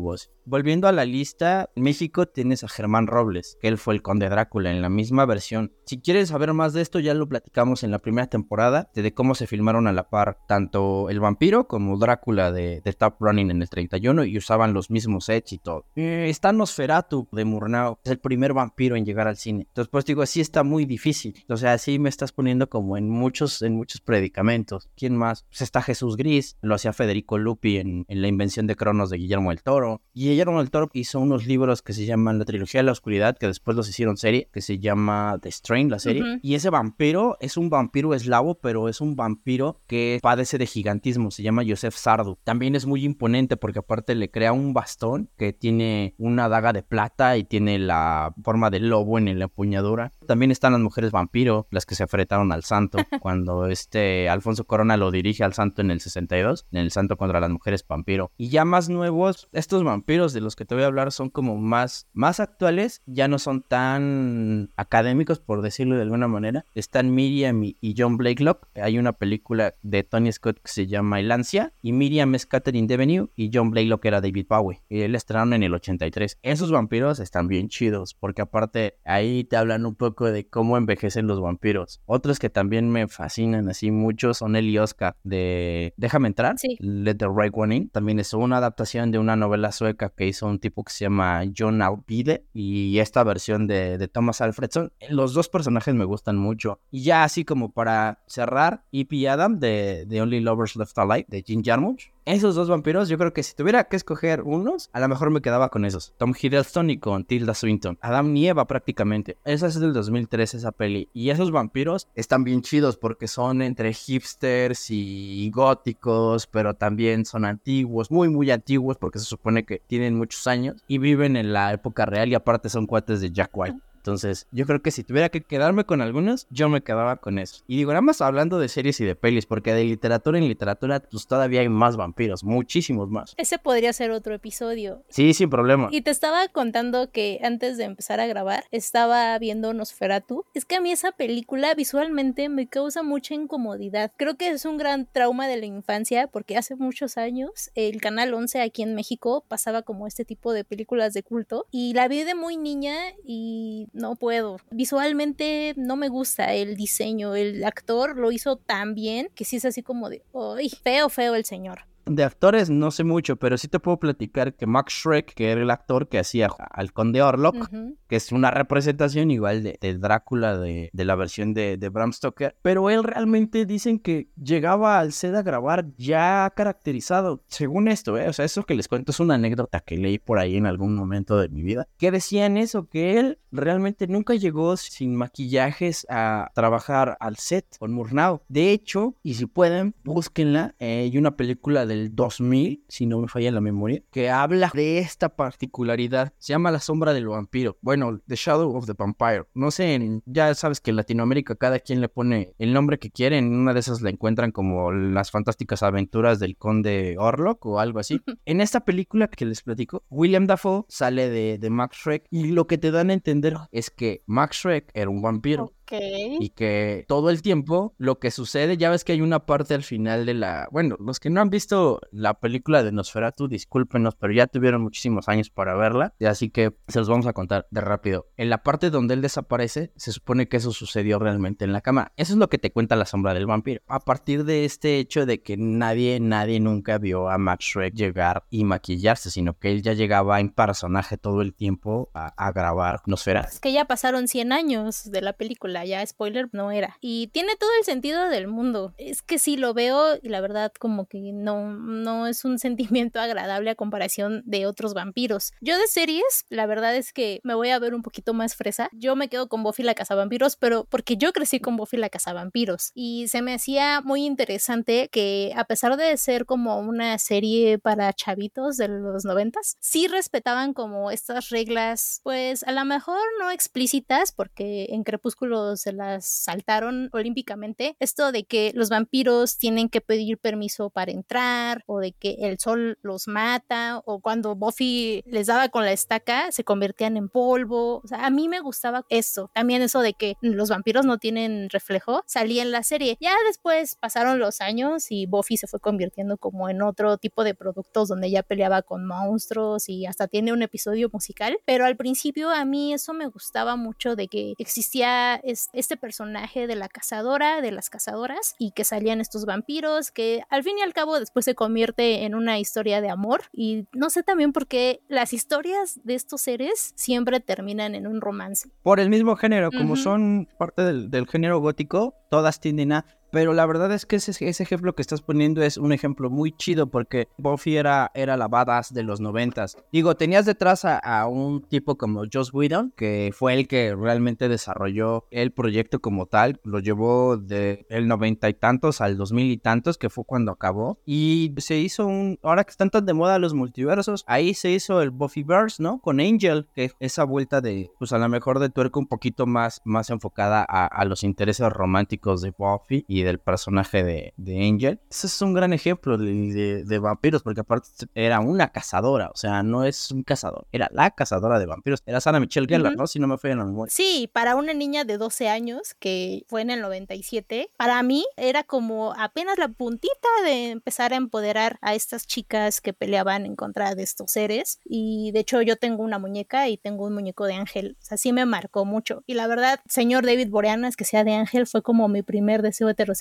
Volviendo 0.46 0.88
a 0.88 0.92
la 0.92 1.04
lista, 1.04 1.70
en 1.74 1.82
México 1.84 2.26
tienes 2.26 2.64
a 2.64 2.68
Germán 2.68 3.06
Robles, 3.06 3.56
que 3.60 3.68
él 3.68 3.78
fue 3.78 3.94
el 3.94 4.02
conde 4.02 4.28
Drácula 4.28 4.70
en 4.70 4.82
la 4.82 4.88
misma 4.88 5.24
versión. 5.24 5.72
Si 5.86 6.00
quieres 6.00 6.28
saber 6.28 6.52
más 6.52 6.72
de 6.72 6.82
esto, 6.82 7.00
ya 7.00 7.14
lo 7.14 7.28
platicamos 7.28 7.82
en 7.82 7.90
la 7.90 7.98
primera 7.98 8.26
temporada, 8.26 8.90
de 8.94 9.14
cómo 9.14 9.34
se 9.34 9.46
filmaron 9.46 9.86
a 9.86 9.92
la 9.92 10.08
par 10.08 10.38
tanto 10.46 11.08
el 11.10 11.20
vampiro 11.20 11.66
como 11.66 11.98
Drácula 11.98 12.52
de, 12.52 12.82
Top 12.98 13.16
Running 13.20 13.50
en 13.50 13.62
el 13.62 13.68
31 13.68 14.24
y 14.24 14.38
usaban 14.38 14.72
los 14.72 14.90
mismos 14.90 15.26
sets 15.26 15.52
y 15.52 15.58
todo. 15.58 15.86
Eh, 15.96 16.26
está 16.28 16.52
Nosferatu 16.52 17.28
de 17.32 17.44
Murnau, 17.44 17.98
es 18.04 18.10
el 18.10 18.18
primer 18.18 18.52
vampiro 18.52 18.96
en 18.96 19.04
llegar 19.04 19.26
al 19.26 19.36
cine. 19.36 19.66
Entonces, 19.68 19.90
pues 19.90 20.04
digo, 20.04 20.22
así 20.22 20.40
está 20.40 20.62
muy 20.62 20.84
difícil. 20.84 21.44
O 21.48 21.56
sea, 21.56 21.72
así 21.72 21.98
me 21.98 22.08
estás 22.08 22.32
poniendo 22.32 22.68
como 22.68 22.96
en 22.96 23.08
muchos, 23.08 23.62
en 23.62 23.76
muchos 23.76 24.00
predicamentos. 24.00 24.88
¿Quién 24.96 25.16
más? 25.16 25.44
Pues 25.48 25.62
está 25.62 25.82
Jesús 25.82 26.16
Gris, 26.16 26.56
lo 26.62 26.74
hacía 26.74 26.92
Federico 26.92 27.38
Lupi 27.38 27.78
en, 27.78 28.04
en 28.08 28.22
la 28.22 28.28
invención 28.28 28.66
de 28.66 28.76
Cronos 28.76 29.10
de 29.10 29.18
Guillermo 29.18 29.52
el 29.52 29.62
Toro. 29.62 29.83
Y 30.12 30.28
Guillermo 30.28 30.58
del 30.58 30.70
Toro 30.70 30.88
hizo 30.92 31.18
unos 31.18 31.46
libros 31.46 31.82
que 31.82 31.92
se 31.92 32.06
llaman 32.06 32.38
La 32.38 32.44
Trilogía 32.44 32.80
de 32.80 32.84
la 32.84 32.92
Oscuridad, 32.92 33.36
que 33.36 33.46
después 33.46 33.76
los 33.76 33.88
hicieron 33.88 34.16
serie, 34.16 34.48
que 34.52 34.60
se 34.60 34.78
llama 34.78 35.38
The 35.42 35.50
Strain, 35.50 35.90
la 35.90 35.98
serie. 35.98 36.38
Y 36.42 36.54
ese 36.54 36.70
vampiro 36.70 37.36
es 37.40 37.56
un 37.56 37.68
vampiro 37.68 38.14
eslavo, 38.14 38.54
pero 38.56 38.88
es 38.88 39.00
un 39.00 39.16
vampiro 39.16 39.80
que 39.86 40.18
padece 40.22 40.58
de 40.58 40.66
gigantismo, 40.66 41.30
se 41.30 41.42
llama 41.42 41.62
Joseph 41.66 41.94
Sardu. 41.94 42.38
También 42.44 42.74
es 42.74 42.86
muy 42.86 43.04
imponente 43.04 43.56
porque 43.56 43.80
aparte 43.80 44.14
le 44.14 44.30
crea 44.30 44.52
un 44.52 44.72
bastón 44.72 45.30
que 45.36 45.52
tiene 45.52 46.14
una 46.18 46.48
daga 46.48 46.72
de 46.72 46.82
plata 46.82 47.36
y 47.36 47.44
tiene 47.44 47.78
la 47.78 48.34
forma 48.42 48.70
de 48.70 48.80
lobo 48.80 49.18
en 49.18 49.38
la 49.38 49.44
empuñadura. 49.44 50.12
También 50.26 50.50
están 50.50 50.72
las 50.72 50.80
mujeres 50.80 51.10
vampiro, 51.10 51.66
las 51.70 51.86
que 51.86 51.94
se 51.94 52.04
enfrentaron 52.04 52.52
al 52.52 52.64
santo, 52.64 52.98
cuando 53.20 53.66
este 53.66 54.28
Alfonso 54.28 54.64
Corona 54.64 54.96
lo 54.96 55.10
dirige 55.10 55.44
al 55.44 55.54
santo 55.54 55.82
en 55.82 55.90
el 55.90 56.00
62, 56.00 56.66
en 56.70 56.78
el 56.78 56.90
santo 56.90 57.16
contra 57.16 57.40
las 57.40 57.50
mujeres 57.50 57.84
vampiro. 57.86 58.30
Y 58.36 58.48
ya 58.48 58.64
más 58.64 58.88
nuevos, 58.88 59.48
estos 59.52 59.73
vampiros 59.82 60.32
de 60.32 60.40
los 60.40 60.56
que 60.56 60.64
te 60.64 60.74
voy 60.74 60.84
a 60.84 60.86
hablar 60.86 61.12
son 61.12 61.30
como 61.30 61.56
más, 61.56 62.06
más 62.12 62.40
actuales, 62.40 63.02
ya 63.06 63.28
no 63.28 63.38
son 63.38 63.62
tan 63.62 64.70
académicos, 64.76 65.40
por 65.40 65.62
decirlo 65.62 65.96
de 65.96 66.02
alguna 66.02 66.28
manera. 66.28 66.64
Están 66.74 67.14
Miriam 67.14 67.62
y, 67.64 67.94
John 67.96 68.16
Blakelock. 68.16 68.68
Hay 68.76 68.98
una 68.98 69.12
película 69.12 69.74
de 69.82 70.02
Tony 70.02 70.32
Scott 70.32 70.60
que 70.60 70.70
se 70.70 70.86
llama 70.86 71.20
El 71.20 71.30
Ansia, 71.30 71.72
y 71.82 71.92
Miriam 71.92 72.34
es 72.34 72.46
Catherine 72.46 72.88
Devenue 72.88 73.30
y 73.36 73.50
John 73.52 73.70
Blakelock 73.70 74.04
era 74.04 74.20
David 74.20 74.46
Bowie. 74.48 74.82
Y 74.88 75.00
él 75.02 75.14
estrenaron 75.14 75.52
en 75.52 75.62
el 75.62 75.74
83. 75.74 76.38
Esos 76.42 76.70
vampiros 76.70 77.20
están 77.20 77.48
bien 77.48 77.68
chidos, 77.68 78.14
porque 78.14 78.42
aparte 78.42 78.98
ahí 79.04 79.44
te 79.44 79.56
hablan 79.56 79.86
un 79.86 79.94
poco 79.94 80.30
de 80.30 80.46
cómo 80.46 80.76
envejecen 80.76 81.26
los 81.26 81.40
vampiros. 81.40 82.00
Otros 82.06 82.38
que 82.38 82.50
también 82.50 82.90
me 82.90 83.08
fascinan 83.08 83.68
así 83.68 83.90
mucho 83.90 84.34
son 84.34 84.54
y 84.56 84.78
Oscar 84.78 85.16
de 85.24 85.94
Déjame 85.96 86.28
entrar, 86.28 86.56
Let 86.78 87.16
the 87.16 87.26
Right 87.28 87.52
One 87.54 87.76
In. 87.76 87.88
También 87.88 88.18
es 88.20 88.32
una 88.34 88.58
adaptación 88.58 89.10
de 89.10 89.18
una 89.18 89.36
novela 89.36 89.63
sueca 89.72 90.10
que 90.10 90.26
hizo 90.26 90.46
un 90.46 90.58
tipo 90.58 90.84
que 90.84 90.92
se 90.92 91.04
llama 91.04 91.42
John 91.56 91.82
Alvide 91.82 92.44
y 92.52 92.98
esta 92.98 93.24
versión 93.24 93.66
de, 93.66 93.98
de 93.98 94.08
Thomas 94.08 94.40
Alfredson. 94.40 94.92
Los 95.08 95.34
dos 95.34 95.48
personajes 95.48 95.94
me 95.94 96.04
gustan 96.04 96.36
mucho. 96.36 96.80
Y 96.90 97.02
ya 97.02 97.24
así 97.24 97.44
como 97.44 97.72
para 97.72 98.22
cerrar, 98.26 98.84
E.P. 98.92 99.28
Adam 99.28 99.58
de 99.58 100.06
The 100.08 100.22
Only 100.22 100.40
Lovers 100.40 100.76
Left 100.76 100.98
Alive 100.98 101.26
de 101.28 101.42
Jim 101.42 101.62
Jarmusch 101.64 102.13
esos 102.26 102.54
dos 102.54 102.68
vampiros, 102.68 103.08
yo 103.08 103.18
creo 103.18 103.32
que 103.32 103.42
si 103.42 103.54
tuviera 103.54 103.84
que 103.84 103.96
escoger 103.96 104.42
unos, 104.42 104.88
a 104.92 105.00
lo 105.00 105.08
mejor 105.08 105.30
me 105.30 105.42
quedaba 105.42 105.68
con 105.68 105.84
esos. 105.84 106.14
Tom 106.16 106.32
Hiddleston 106.40 106.88
y 106.88 106.98
con 106.98 107.24
Tilda 107.24 107.54
Swinton. 107.54 107.98
Adam 108.00 108.32
Nieva 108.32 108.66
prácticamente. 108.66 109.36
Esa 109.44 109.66
es 109.66 109.78
del 109.78 109.92
2003 109.92 110.54
esa 110.54 110.72
peli. 110.72 111.08
Y 111.12 111.30
esos 111.30 111.50
vampiros 111.50 112.08
están 112.14 112.44
bien 112.44 112.62
chidos 112.62 112.96
porque 112.96 113.28
son 113.28 113.60
entre 113.60 113.92
hipsters 113.92 114.90
y 114.90 115.50
góticos, 115.50 116.46
pero 116.46 116.74
también 116.74 117.26
son 117.26 117.44
antiguos, 117.44 118.10
muy 118.10 118.28
muy 118.30 118.50
antiguos 118.50 118.96
porque 118.96 119.18
se 119.18 119.26
supone 119.26 119.64
que 119.64 119.82
tienen 119.86 120.16
muchos 120.16 120.46
años 120.46 120.82
y 120.88 120.98
viven 120.98 121.36
en 121.36 121.52
la 121.52 121.72
época 121.72 122.06
real 122.06 122.30
y 122.30 122.34
aparte 122.34 122.70
son 122.70 122.86
cuates 122.86 123.20
de 123.20 123.32
Jack 123.32 123.50
White. 123.52 123.78
Entonces, 124.04 124.46
yo 124.52 124.66
creo 124.66 124.82
que 124.82 124.90
si 124.90 125.02
tuviera 125.02 125.30
que 125.30 125.40
quedarme 125.40 125.84
con 125.84 126.02
algunos, 126.02 126.46
yo 126.50 126.68
me 126.68 126.82
quedaba 126.82 127.16
con 127.16 127.38
eso. 127.38 127.64
Y 127.66 127.78
digo, 127.78 127.92
nada 127.92 128.02
más 128.02 128.20
hablando 128.20 128.58
de 128.58 128.68
series 128.68 129.00
y 129.00 129.06
de 129.06 129.16
pelis, 129.16 129.46
porque 129.46 129.72
de 129.72 129.82
literatura 129.82 130.36
en 130.36 130.46
literatura, 130.46 131.00
pues 131.00 131.26
todavía 131.26 131.62
hay 131.62 131.70
más 131.70 131.96
vampiros, 131.96 132.44
muchísimos 132.44 133.08
más. 133.08 133.32
Ese 133.38 133.58
podría 133.58 133.94
ser 133.94 134.10
otro 134.10 134.34
episodio. 134.34 135.02
Sí, 135.08 135.32
sin 135.32 135.48
problema. 135.48 135.88
Y 135.90 136.02
te 136.02 136.10
estaba 136.10 136.46
contando 136.48 137.12
que 137.12 137.40
antes 137.42 137.78
de 137.78 137.84
empezar 137.84 138.20
a 138.20 138.26
grabar, 138.26 138.64
estaba 138.70 139.38
viendo 139.38 139.72
Nosferatu. 139.72 140.44
Es 140.52 140.66
que 140.66 140.76
a 140.76 140.82
mí 140.82 140.92
esa 140.92 141.12
película 141.12 141.72
visualmente 141.72 142.50
me 142.50 142.68
causa 142.68 143.02
mucha 143.02 143.32
incomodidad. 143.32 144.12
Creo 144.18 144.36
que 144.36 144.50
es 144.50 144.66
un 144.66 144.76
gran 144.76 145.08
trauma 145.10 145.48
de 145.48 145.56
la 145.56 145.64
infancia, 145.64 146.26
porque 146.26 146.58
hace 146.58 146.76
muchos 146.76 147.16
años 147.16 147.70
el 147.74 148.02
Canal 148.02 148.34
11 148.34 148.60
aquí 148.60 148.82
en 148.82 148.94
México 148.94 149.46
pasaba 149.48 149.80
como 149.80 150.06
este 150.06 150.26
tipo 150.26 150.52
de 150.52 150.64
películas 150.64 151.14
de 151.14 151.22
culto. 151.22 151.64
Y 151.70 151.94
la 151.94 152.06
vi 152.06 152.22
de 152.24 152.34
muy 152.34 152.58
niña 152.58 152.94
y 153.24 153.88
no 153.94 154.16
puedo. 154.16 154.58
Visualmente 154.70 155.72
no 155.76 155.96
me 155.96 156.08
gusta 156.08 156.52
el 156.52 156.76
diseño, 156.76 157.34
el 157.34 157.64
actor 157.64 158.16
lo 158.16 158.30
hizo 158.32 158.56
tan 158.56 158.94
bien 158.94 159.30
que 159.34 159.44
sí 159.44 159.56
es 159.56 159.64
así 159.64 159.82
como 159.82 160.10
de, 160.10 160.22
¡ay! 160.34 160.68
Feo, 160.68 161.08
feo 161.08 161.34
el 161.34 161.44
señor. 161.44 161.86
De 162.06 162.22
actores 162.24 162.70
no 162.70 162.90
sé 162.90 163.04
mucho, 163.04 163.36
pero 163.36 163.56
sí 163.56 163.68
te 163.68 163.80
puedo 163.80 163.98
platicar 163.98 164.54
que 164.54 164.66
Max 164.66 164.92
Shrek, 164.92 165.32
que 165.34 165.50
era 165.50 165.62
el 165.62 165.70
actor 165.70 166.08
que 166.08 166.18
hacía 166.18 166.48
al 166.70 166.92
conde 166.92 167.22
Orlok, 167.22 167.54
Ujú. 167.54 167.96
que 168.08 168.16
es 168.16 168.30
una 168.32 168.50
representación 168.50 169.30
igual 169.30 169.62
de, 169.62 169.78
de 169.80 169.98
Drácula 169.98 170.58
de, 170.58 170.90
de 170.92 171.04
la 171.04 171.14
versión 171.14 171.54
de, 171.54 171.76
de 171.76 171.88
Bram 171.88 172.12
Stoker, 172.12 172.56
pero 172.62 172.90
él 172.90 173.04
realmente 173.04 173.64
dicen 173.66 173.98
que 173.98 174.28
llegaba 174.42 174.98
al 174.98 175.12
set 175.12 175.34
a 175.34 175.42
grabar 175.42 175.86
ya 175.96 176.52
caracterizado, 176.54 177.42
según 177.48 177.88
esto, 177.88 178.18
¿eh? 178.18 178.28
o 178.28 178.32
sea, 178.32 178.44
eso 178.44 178.64
que 178.64 178.74
les 178.74 178.88
cuento 178.88 179.12
es 179.12 179.20
una 179.20 179.34
anécdota 179.34 179.80
que 179.80 179.96
leí 179.96 180.18
por 180.18 180.38
ahí 180.38 180.56
en 180.56 180.66
algún 180.66 180.94
momento 180.94 181.38
de 181.38 181.48
mi 181.48 181.62
vida, 181.62 181.88
que 181.96 182.10
decían 182.10 182.56
eso, 182.56 182.88
que 182.88 183.18
él 183.18 183.38
realmente 183.50 184.06
nunca 184.08 184.34
llegó 184.34 184.76
sin 184.76 185.14
maquillajes 185.14 186.06
a 186.10 186.50
trabajar 186.54 187.16
al 187.20 187.36
set 187.36 187.78
con 187.78 187.92
Murnau. 187.92 188.42
De 188.48 188.72
hecho, 188.72 189.14
y 189.22 189.34
si 189.34 189.46
pueden, 189.46 189.94
búsquenla, 190.04 190.74
eh, 190.78 191.02
hay 191.04 191.18
una 191.18 191.36
película 191.36 191.86
del 191.94 192.14
2000, 192.14 192.84
si 192.88 193.06
no 193.06 193.20
me 193.20 193.28
falla 193.28 193.50
la 193.50 193.60
memoria, 193.60 194.02
que 194.10 194.30
habla 194.30 194.70
de 194.74 194.98
esta 194.98 195.28
particularidad, 195.36 196.32
se 196.38 196.52
llama 196.52 196.70
La 196.70 196.80
sombra 196.80 197.12
del 197.12 197.28
vampiro, 197.28 197.78
bueno, 197.80 198.20
The 198.26 198.36
Shadow 198.36 198.76
of 198.76 198.86
the 198.86 198.94
Vampire, 198.96 199.44
no 199.54 199.70
sé, 199.70 199.94
en- 199.94 200.22
ya 200.26 200.54
sabes 200.54 200.80
que 200.80 200.90
en 200.90 200.96
Latinoamérica 200.96 201.54
cada 201.56 201.78
quien 201.78 202.00
le 202.00 202.08
pone 202.08 202.54
el 202.58 202.72
nombre 202.72 202.98
que 202.98 203.10
quiere, 203.10 203.38
en 203.38 203.54
una 203.54 203.72
de 203.74 203.80
esas 203.80 204.02
la 204.02 204.10
encuentran 204.10 204.52
como 204.52 204.92
las 204.92 205.30
fantásticas 205.30 205.82
aventuras 205.82 206.38
del 206.38 206.56
conde 206.56 207.16
Orlok 207.18 207.64
o 207.66 207.80
algo 207.80 207.98
así. 207.98 208.20
En 208.46 208.60
esta 208.60 208.84
película 208.84 209.28
que 209.28 209.46
les 209.46 209.62
platico, 209.62 210.04
William 210.10 210.46
Dafoe 210.46 210.84
sale 210.88 211.28
de, 211.30 211.58
de 211.58 211.70
Max 211.70 211.96
Shrek 211.96 212.26
y 212.30 212.48
lo 212.48 212.66
que 212.66 212.78
te 212.78 212.90
dan 212.90 213.10
a 213.10 213.14
entender 213.14 213.56
es 213.72 213.90
que 213.90 214.22
Max 214.26 214.58
Shrek 214.58 214.90
era 214.94 215.08
un 215.10 215.22
vampiro. 215.22 215.72
Y 215.90 216.50
que 216.50 217.04
todo 217.08 217.30
el 217.30 217.42
tiempo 217.42 217.94
lo 217.98 218.18
que 218.18 218.30
sucede, 218.30 218.76
ya 218.76 218.90
ves 218.90 219.04
que 219.04 219.12
hay 219.12 219.20
una 219.20 219.46
parte 219.46 219.74
al 219.74 219.82
final 219.82 220.26
de 220.26 220.34
la... 220.34 220.68
Bueno, 220.70 220.96
los 220.98 221.20
que 221.20 221.30
no 221.30 221.40
han 221.40 221.50
visto 221.50 222.00
la 222.10 222.34
película 222.34 222.82
de 222.82 222.92
Nosferatu, 222.92 223.48
discúlpenos, 223.48 224.14
pero 224.16 224.32
ya 224.32 224.46
tuvieron 224.46 224.82
muchísimos 224.82 225.28
años 225.28 225.50
para 225.50 225.74
verla, 225.74 226.14
y 226.18 226.26
así 226.26 226.50
que 226.50 226.74
se 226.88 226.98
los 226.98 227.08
vamos 227.08 227.26
a 227.26 227.32
contar 227.32 227.66
de 227.70 227.80
rápido. 227.80 228.26
En 228.36 228.50
la 228.50 228.62
parte 228.62 228.90
donde 228.90 229.14
él 229.14 229.22
desaparece, 229.22 229.92
se 229.96 230.12
supone 230.12 230.48
que 230.48 230.56
eso 230.56 230.72
sucedió 230.72 231.18
realmente 231.18 231.64
en 231.64 231.72
la 231.72 231.80
cama. 231.80 232.12
Eso 232.16 232.32
es 232.32 232.38
lo 232.38 232.48
que 232.48 232.58
te 232.58 232.72
cuenta 232.72 232.96
la 232.96 233.06
sombra 233.06 233.34
del 233.34 233.46
vampiro. 233.46 233.82
A 233.86 234.00
partir 234.00 234.44
de 234.44 234.64
este 234.64 234.98
hecho 234.98 235.26
de 235.26 235.42
que 235.42 235.56
nadie, 235.56 236.20
nadie 236.20 236.60
nunca 236.60 236.98
vio 236.98 237.28
a 237.28 237.38
Max 237.38 237.64
Shrek 237.66 237.94
llegar 237.94 238.44
y 238.50 238.64
maquillarse, 238.64 239.30
sino 239.30 239.58
que 239.58 239.70
él 239.70 239.82
ya 239.82 239.92
llegaba 239.92 240.40
en 240.40 240.50
personaje 240.50 241.18
todo 241.18 241.42
el 241.42 241.54
tiempo 241.54 242.10
a, 242.14 242.32
a 242.36 242.52
grabar 242.52 243.00
Nosferatu. 243.06 243.48
Es 243.48 243.60
que 243.60 243.72
ya 243.72 243.84
pasaron 243.84 244.28
100 244.28 244.52
años 244.52 245.10
de 245.10 245.20
la 245.20 245.32
película, 245.32 245.73
ya 245.82 246.04
spoiler 246.06 246.48
no 246.52 246.70
era. 246.70 246.98
Y 247.00 247.28
tiene 247.28 247.56
todo 247.56 247.70
el 247.78 247.84
sentido 247.84 248.28
del 248.28 248.48
mundo. 248.48 248.94
Es 248.98 249.22
que 249.22 249.38
sí 249.38 249.56
lo 249.56 249.72
veo 249.72 250.16
y 250.22 250.28
la 250.28 250.40
verdad 250.40 250.72
como 250.78 251.06
que 251.06 251.32
no, 251.32 251.72
no 251.72 252.26
es 252.26 252.44
un 252.44 252.58
sentimiento 252.60 253.20
agradable 253.20 253.70
a 253.70 253.74
comparación 253.74 254.42
de 254.44 254.66
otros 254.66 254.94
vampiros. 254.94 255.52
Yo 255.60 255.78
de 255.78 255.86
series, 255.86 256.44
la 256.48 256.66
verdad 256.66 256.94
es 256.94 257.12
que 257.12 257.40
me 257.42 257.54
voy 257.54 257.70
a 257.70 257.78
ver 257.78 257.94
un 257.94 258.02
poquito 258.02 258.34
más 258.34 258.54
fresa. 258.54 258.88
Yo 258.92 259.16
me 259.16 259.28
quedo 259.28 259.48
con 259.48 259.62
Buffy 259.62 259.82
la 259.82 259.94
Cazavampiros, 259.94 260.56
pero 260.56 260.84
porque 260.90 261.16
yo 261.16 261.32
crecí 261.32 261.60
con 261.60 261.76
Buffy 261.76 261.96
la 261.96 262.10
Cazavampiros. 262.10 262.90
Y 262.94 263.28
se 263.28 263.42
me 263.42 263.54
hacía 263.54 264.00
muy 264.02 264.24
interesante 264.24 265.08
que 265.10 265.52
a 265.56 265.64
pesar 265.64 265.96
de 265.96 266.16
ser 266.16 266.44
como 266.44 266.78
una 266.80 267.18
serie 267.18 267.78
para 267.78 268.12
chavitos 268.12 268.76
de 268.76 268.88
los 268.88 269.24
noventas, 269.24 269.76
sí 269.80 270.08
respetaban 270.08 270.74
como 270.74 271.10
estas 271.10 271.48
reglas, 271.50 272.20
pues 272.22 272.62
a 272.64 272.72
lo 272.72 272.84
mejor 272.84 273.20
no 273.40 273.50
explícitas, 273.50 274.32
porque 274.32 274.86
en 274.90 275.04
Crepúsculo 275.04 275.63
se 275.76 275.92
las 275.92 276.26
saltaron 276.26 277.08
olímpicamente, 277.12 277.96
esto 278.00 278.32
de 278.32 278.44
que 278.44 278.72
los 278.74 278.88
vampiros 278.88 279.58
tienen 279.58 279.88
que 279.88 280.00
pedir 280.00 280.38
permiso 280.38 280.90
para 280.90 281.12
entrar, 281.12 281.82
o 281.86 282.00
de 282.00 282.12
que 282.12 282.36
el 282.40 282.58
sol 282.58 282.98
los 283.02 283.28
mata, 283.28 284.02
o 284.04 284.20
cuando 284.20 284.54
Buffy 284.54 285.22
les 285.26 285.46
daba 285.46 285.68
con 285.68 285.84
la 285.84 285.92
estaca, 285.92 286.52
se 286.52 286.64
convertían 286.64 287.16
en 287.16 287.28
polvo. 287.28 288.00
O 288.04 288.06
sea, 288.06 288.26
a 288.26 288.30
mí 288.30 288.48
me 288.48 288.60
gustaba 288.60 289.04
eso. 289.08 289.50
También 289.54 289.82
eso 289.82 290.00
de 290.00 290.14
que 290.14 290.36
los 290.40 290.70
vampiros 290.70 291.04
no 291.04 291.18
tienen 291.18 291.68
reflejo, 291.70 292.22
salía 292.26 292.62
en 292.62 292.70
la 292.70 292.82
serie. 292.82 293.16
Ya 293.20 293.34
después 293.46 293.96
pasaron 293.96 294.38
los 294.38 294.60
años 294.60 295.10
y 295.10 295.26
Buffy 295.26 295.56
se 295.56 295.66
fue 295.66 295.80
convirtiendo 295.80 296.36
como 296.38 296.68
en 296.68 296.82
otro 296.82 297.18
tipo 297.18 297.44
de 297.44 297.54
productos 297.54 298.08
donde 298.08 298.28
ella 298.28 298.42
peleaba 298.42 298.82
con 298.82 299.06
monstruos 299.06 299.88
y 299.88 300.06
hasta 300.06 300.28
tiene 300.28 300.52
un 300.52 300.62
episodio 300.62 301.08
musical. 301.12 301.58
Pero 301.64 301.84
al 301.84 301.96
principio 301.96 302.50
a 302.50 302.64
mí 302.64 302.92
eso 302.92 303.12
me 303.14 303.28
gustaba 303.28 303.76
mucho 303.76 304.16
de 304.16 304.28
que 304.28 304.54
existía 304.58 305.36
es- 305.54 305.70
este 305.72 305.96
personaje 305.96 306.66
de 306.66 306.76
la 306.76 306.88
cazadora, 306.88 307.60
de 307.62 307.72
las 307.72 307.88
cazadoras, 307.90 308.54
y 308.58 308.72
que 308.72 308.84
salían 308.84 309.20
estos 309.20 309.46
vampiros 309.46 310.10
que 310.10 310.42
al 310.50 310.62
fin 310.62 310.76
y 310.78 310.82
al 310.82 310.92
cabo 310.92 311.18
después 311.18 311.44
se 311.44 311.54
convierte 311.54 312.24
en 312.24 312.34
una 312.34 312.58
historia 312.58 313.00
de 313.00 313.08
amor. 313.10 313.42
Y 313.52 313.86
no 313.92 314.10
sé 314.10 314.22
también 314.22 314.52
por 314.52 314.66
qué 314.66 315.00
las 315.08 315.32
historias 315.32 316.00
de 316.04 316.14
estos 316.14 316.42
seres 316.42 316.92
siempre 316.96 317.40
terminan 317.40 317.94
en 317.94 318.06
un 318.06 318.20
romance. 318.20 318.68
Por 318.82 319.00
el 319.00 319.08
mismo 319.08 319.36
género, 319.36 319.70
como 319.70 319.96
son 319.96 320.48
parte 320.58 320.82
del, 320.82 321.10
del 321.10 321.26
género 321.26 321.60
gótico, 321.60 322.14
todas 322.30 322.60
tienden 322.60 322.92
a... 322.92 323.06
Pero 323.34 323.52
la 323.52 323.66
verdad 323.66 323.90
es 323.90 324.06
que 324.06 324.14
ese, 324.14 324.30
ese 324.48 324.62
ejemplo 324.62 324.94
que 324.94 325.02
estás 325.02 325.20
poniendo 325.20 325.60
es 325.60 325.76
un 325.76 325.92
ejemplo 325.92 326.30
muy 326.30 326.52
chido 326.52 326.86
porque 326.86 327.26
Buffy 327.36 327.76
era, 327.76 328.12
era 328.14 328.36
la 328.36 328.46
badass 328.46 328.94
de 328.94 329.02
los 329.02 329.20
noventas. 329.20 329.76
Digo, 329.90 330.14
tenías 330.14 330.46
detrás 330.46 330.84
a, 330.84 330.98
a 330.98 331.26
un 331.26 331.60
tipo 331.62 331.98
como 331.98 332.22
Joss 332.32 332.54
Whedon, 332.54 332.92
que 332.96 333.32
fue 333.34 333.54
el 333.54 333.66
que 333.66 333.92
realmente 333.96 334.48
desarrolló 334.48 335.24
el 335.32 335.50
proyecto 335.50 335.98
como 335.98 336.26
tal. 336.26 336.60
Lo 336.62 336.78
llevó 336.78 337.36
de 337.36 337.86
el 337.88 338.06
noventa 338.06 338.48
y 338.48 338.54
tantos 338.54 339.00
al 339.00 339.16
dos 339.16 339.32
mil 339.32 339.50
y 339.50 339.56
tantos, 339.56 339.98
que 339.98 340.10
fue 340.10 340.24
cuando 340.24 340.52
acabó. 340.52 341.00
Y 341.04 341.52
se 341.56 341.76
hizo 341.76 342.06
un... 342.06 342.38
Ahora 342.40 342.62
que 342.62 342.70
están 342.70 342.90
tan 342.90 343.04
de 343.04 343.14
moda 343.14 343.40
los 343.40 343.52
multiversos, 343.52 344.22
ahí 344.28 344.54
se 344.54 344.70
hizo 344.70 345.02
el 345.02 345.10
Buffyverse, 345.10 345.82
¿no? 345.82 345.98
Con 345.98 346.20
Angel, 346.20 346.68
que 346.72 346.92
esa 347.00 347.24
vuelta 347.24 347.60
de, 347.60 347.90
pues 347.98 348.12
a 348.12 348.18
lo 348.18 348.28
mejor 348.28 348.60
de 348.60 348.70
tuerca 348.70 349.00
un 349.00 349.08
poquito 349.08 349.44
más, 349.44 349.80
más 349.84 350.10
enfocada 350.10 350.64
a, 350.68 350.86
a 350.86 351.04
los 351.04 351.24
intereses 351.24 351.68
románticos 351.72 352.40
de 352.40 352.54
Buffy 352.56 353.04
y 353.08 353.23
del 353.24 353.38
personaje 353.38 354.04
de, 354.04 354.34
de 354.36 354.68
Angel. 354.68 355.00
Ese 355.10 355.26
es 355.26 355.42
un 355.42 355.54
gran 355.54 355.72
ejemplo 355.72 356.16
de, 356.18 356.26
de- 356.52 356.84
de 356.84 356.98
vampiros, 356.98 357.42
porque 357.42 357.60
aparte 357.62 357.88
era 358.14 358.40
una 358.40 358.70
cazadora, 358.72 359.30
o 359.32 359.36
sea, 359.36 359.62
no 359.62 359.84
es 359.84 360.10
un 360.10 360.22
cazador, 360.22 360.66
era 360.72 360.88
la 360.92 361.10
cazadora 361.10 361.58
de 361.58 361.66
vampiros. 361.66 362.02
Era 362.06 362.20
Sarah 362.20 362.40
Michelle 362.40 362.66
Gellar, 362.68 362.92
Ujú. 362.92 363.00
¿no? 363.02 363.06
Si 363.06 363.18
no 363.18 363.26
me 363.26 363.38
falla 363.38 363.56
la 363.56 363.64
memoria. 363.64 363.92
Sí, 363.92 364.30
para 364.32 364.56
una 364.56 364.74
niña 364.74 365.04
de 365.04 365.18
12 365.18 365.48
años, 365.48 365.94
que 365.98 366.44
fue 366.48 366.62
en 366.62 366.70
el 366.70 366.80
97, 366.80 367.70
para 367.76 368.02
mí 368.02 368.24
era 368.36 368.64
como 368.64 369.14
apenas 369.16 369.58
la 369.58 369.68
puntita 369.68 370.28
de 370.44 370.70
empezar 370.70 371.12
a 371.12 371.16
empoderar 371.16 371.78
a 371.82 371.94
estas 371.94 372.26
chicas 372.26 372.80
que 372.80 372.92
peleaban 372.92 373.46
en 373.46 373.56
contra 373.56 373.94
de 373.94 374.02
estos 374.02 374.30
seres. 374.32 374.78
Y 374.84 375.30
de 375.32 375.40
hecho 375.40 375.62
yo 375.62 375.76
tengo 375.76 376.02
una 376.02 376.18
muñeca 376.18 376.68
y 376.68 376.76
tengo 376.76 377.04
un 377.06 377.14
muñeco 377.14 377.46
de 377.46 377.54
ángel. 377.54 377.96
O 378.00 378.04
sea, 378.04 378.16
sí 378.18 378.32
me 378.32 378.44
marcó 378.46 378.84
mucho. 378.84 379.22
Y 379.26 379.34
la 379.34 379.46
verdad, 379.46 379.80
señor 379.88 380.24
David 380.26 380.48
Boreanas, 380.50 380.96
que 380.96 381.04
sea 381.04 381.24
de 381.24 381.34
ángel, 381.34 381.66
fue 381.66 381.82
como 381.82 382.08
mi 382.08 382.22
primer 382.22 382.62
deseo 382.62 382.88
heterosexual 382.88 383.13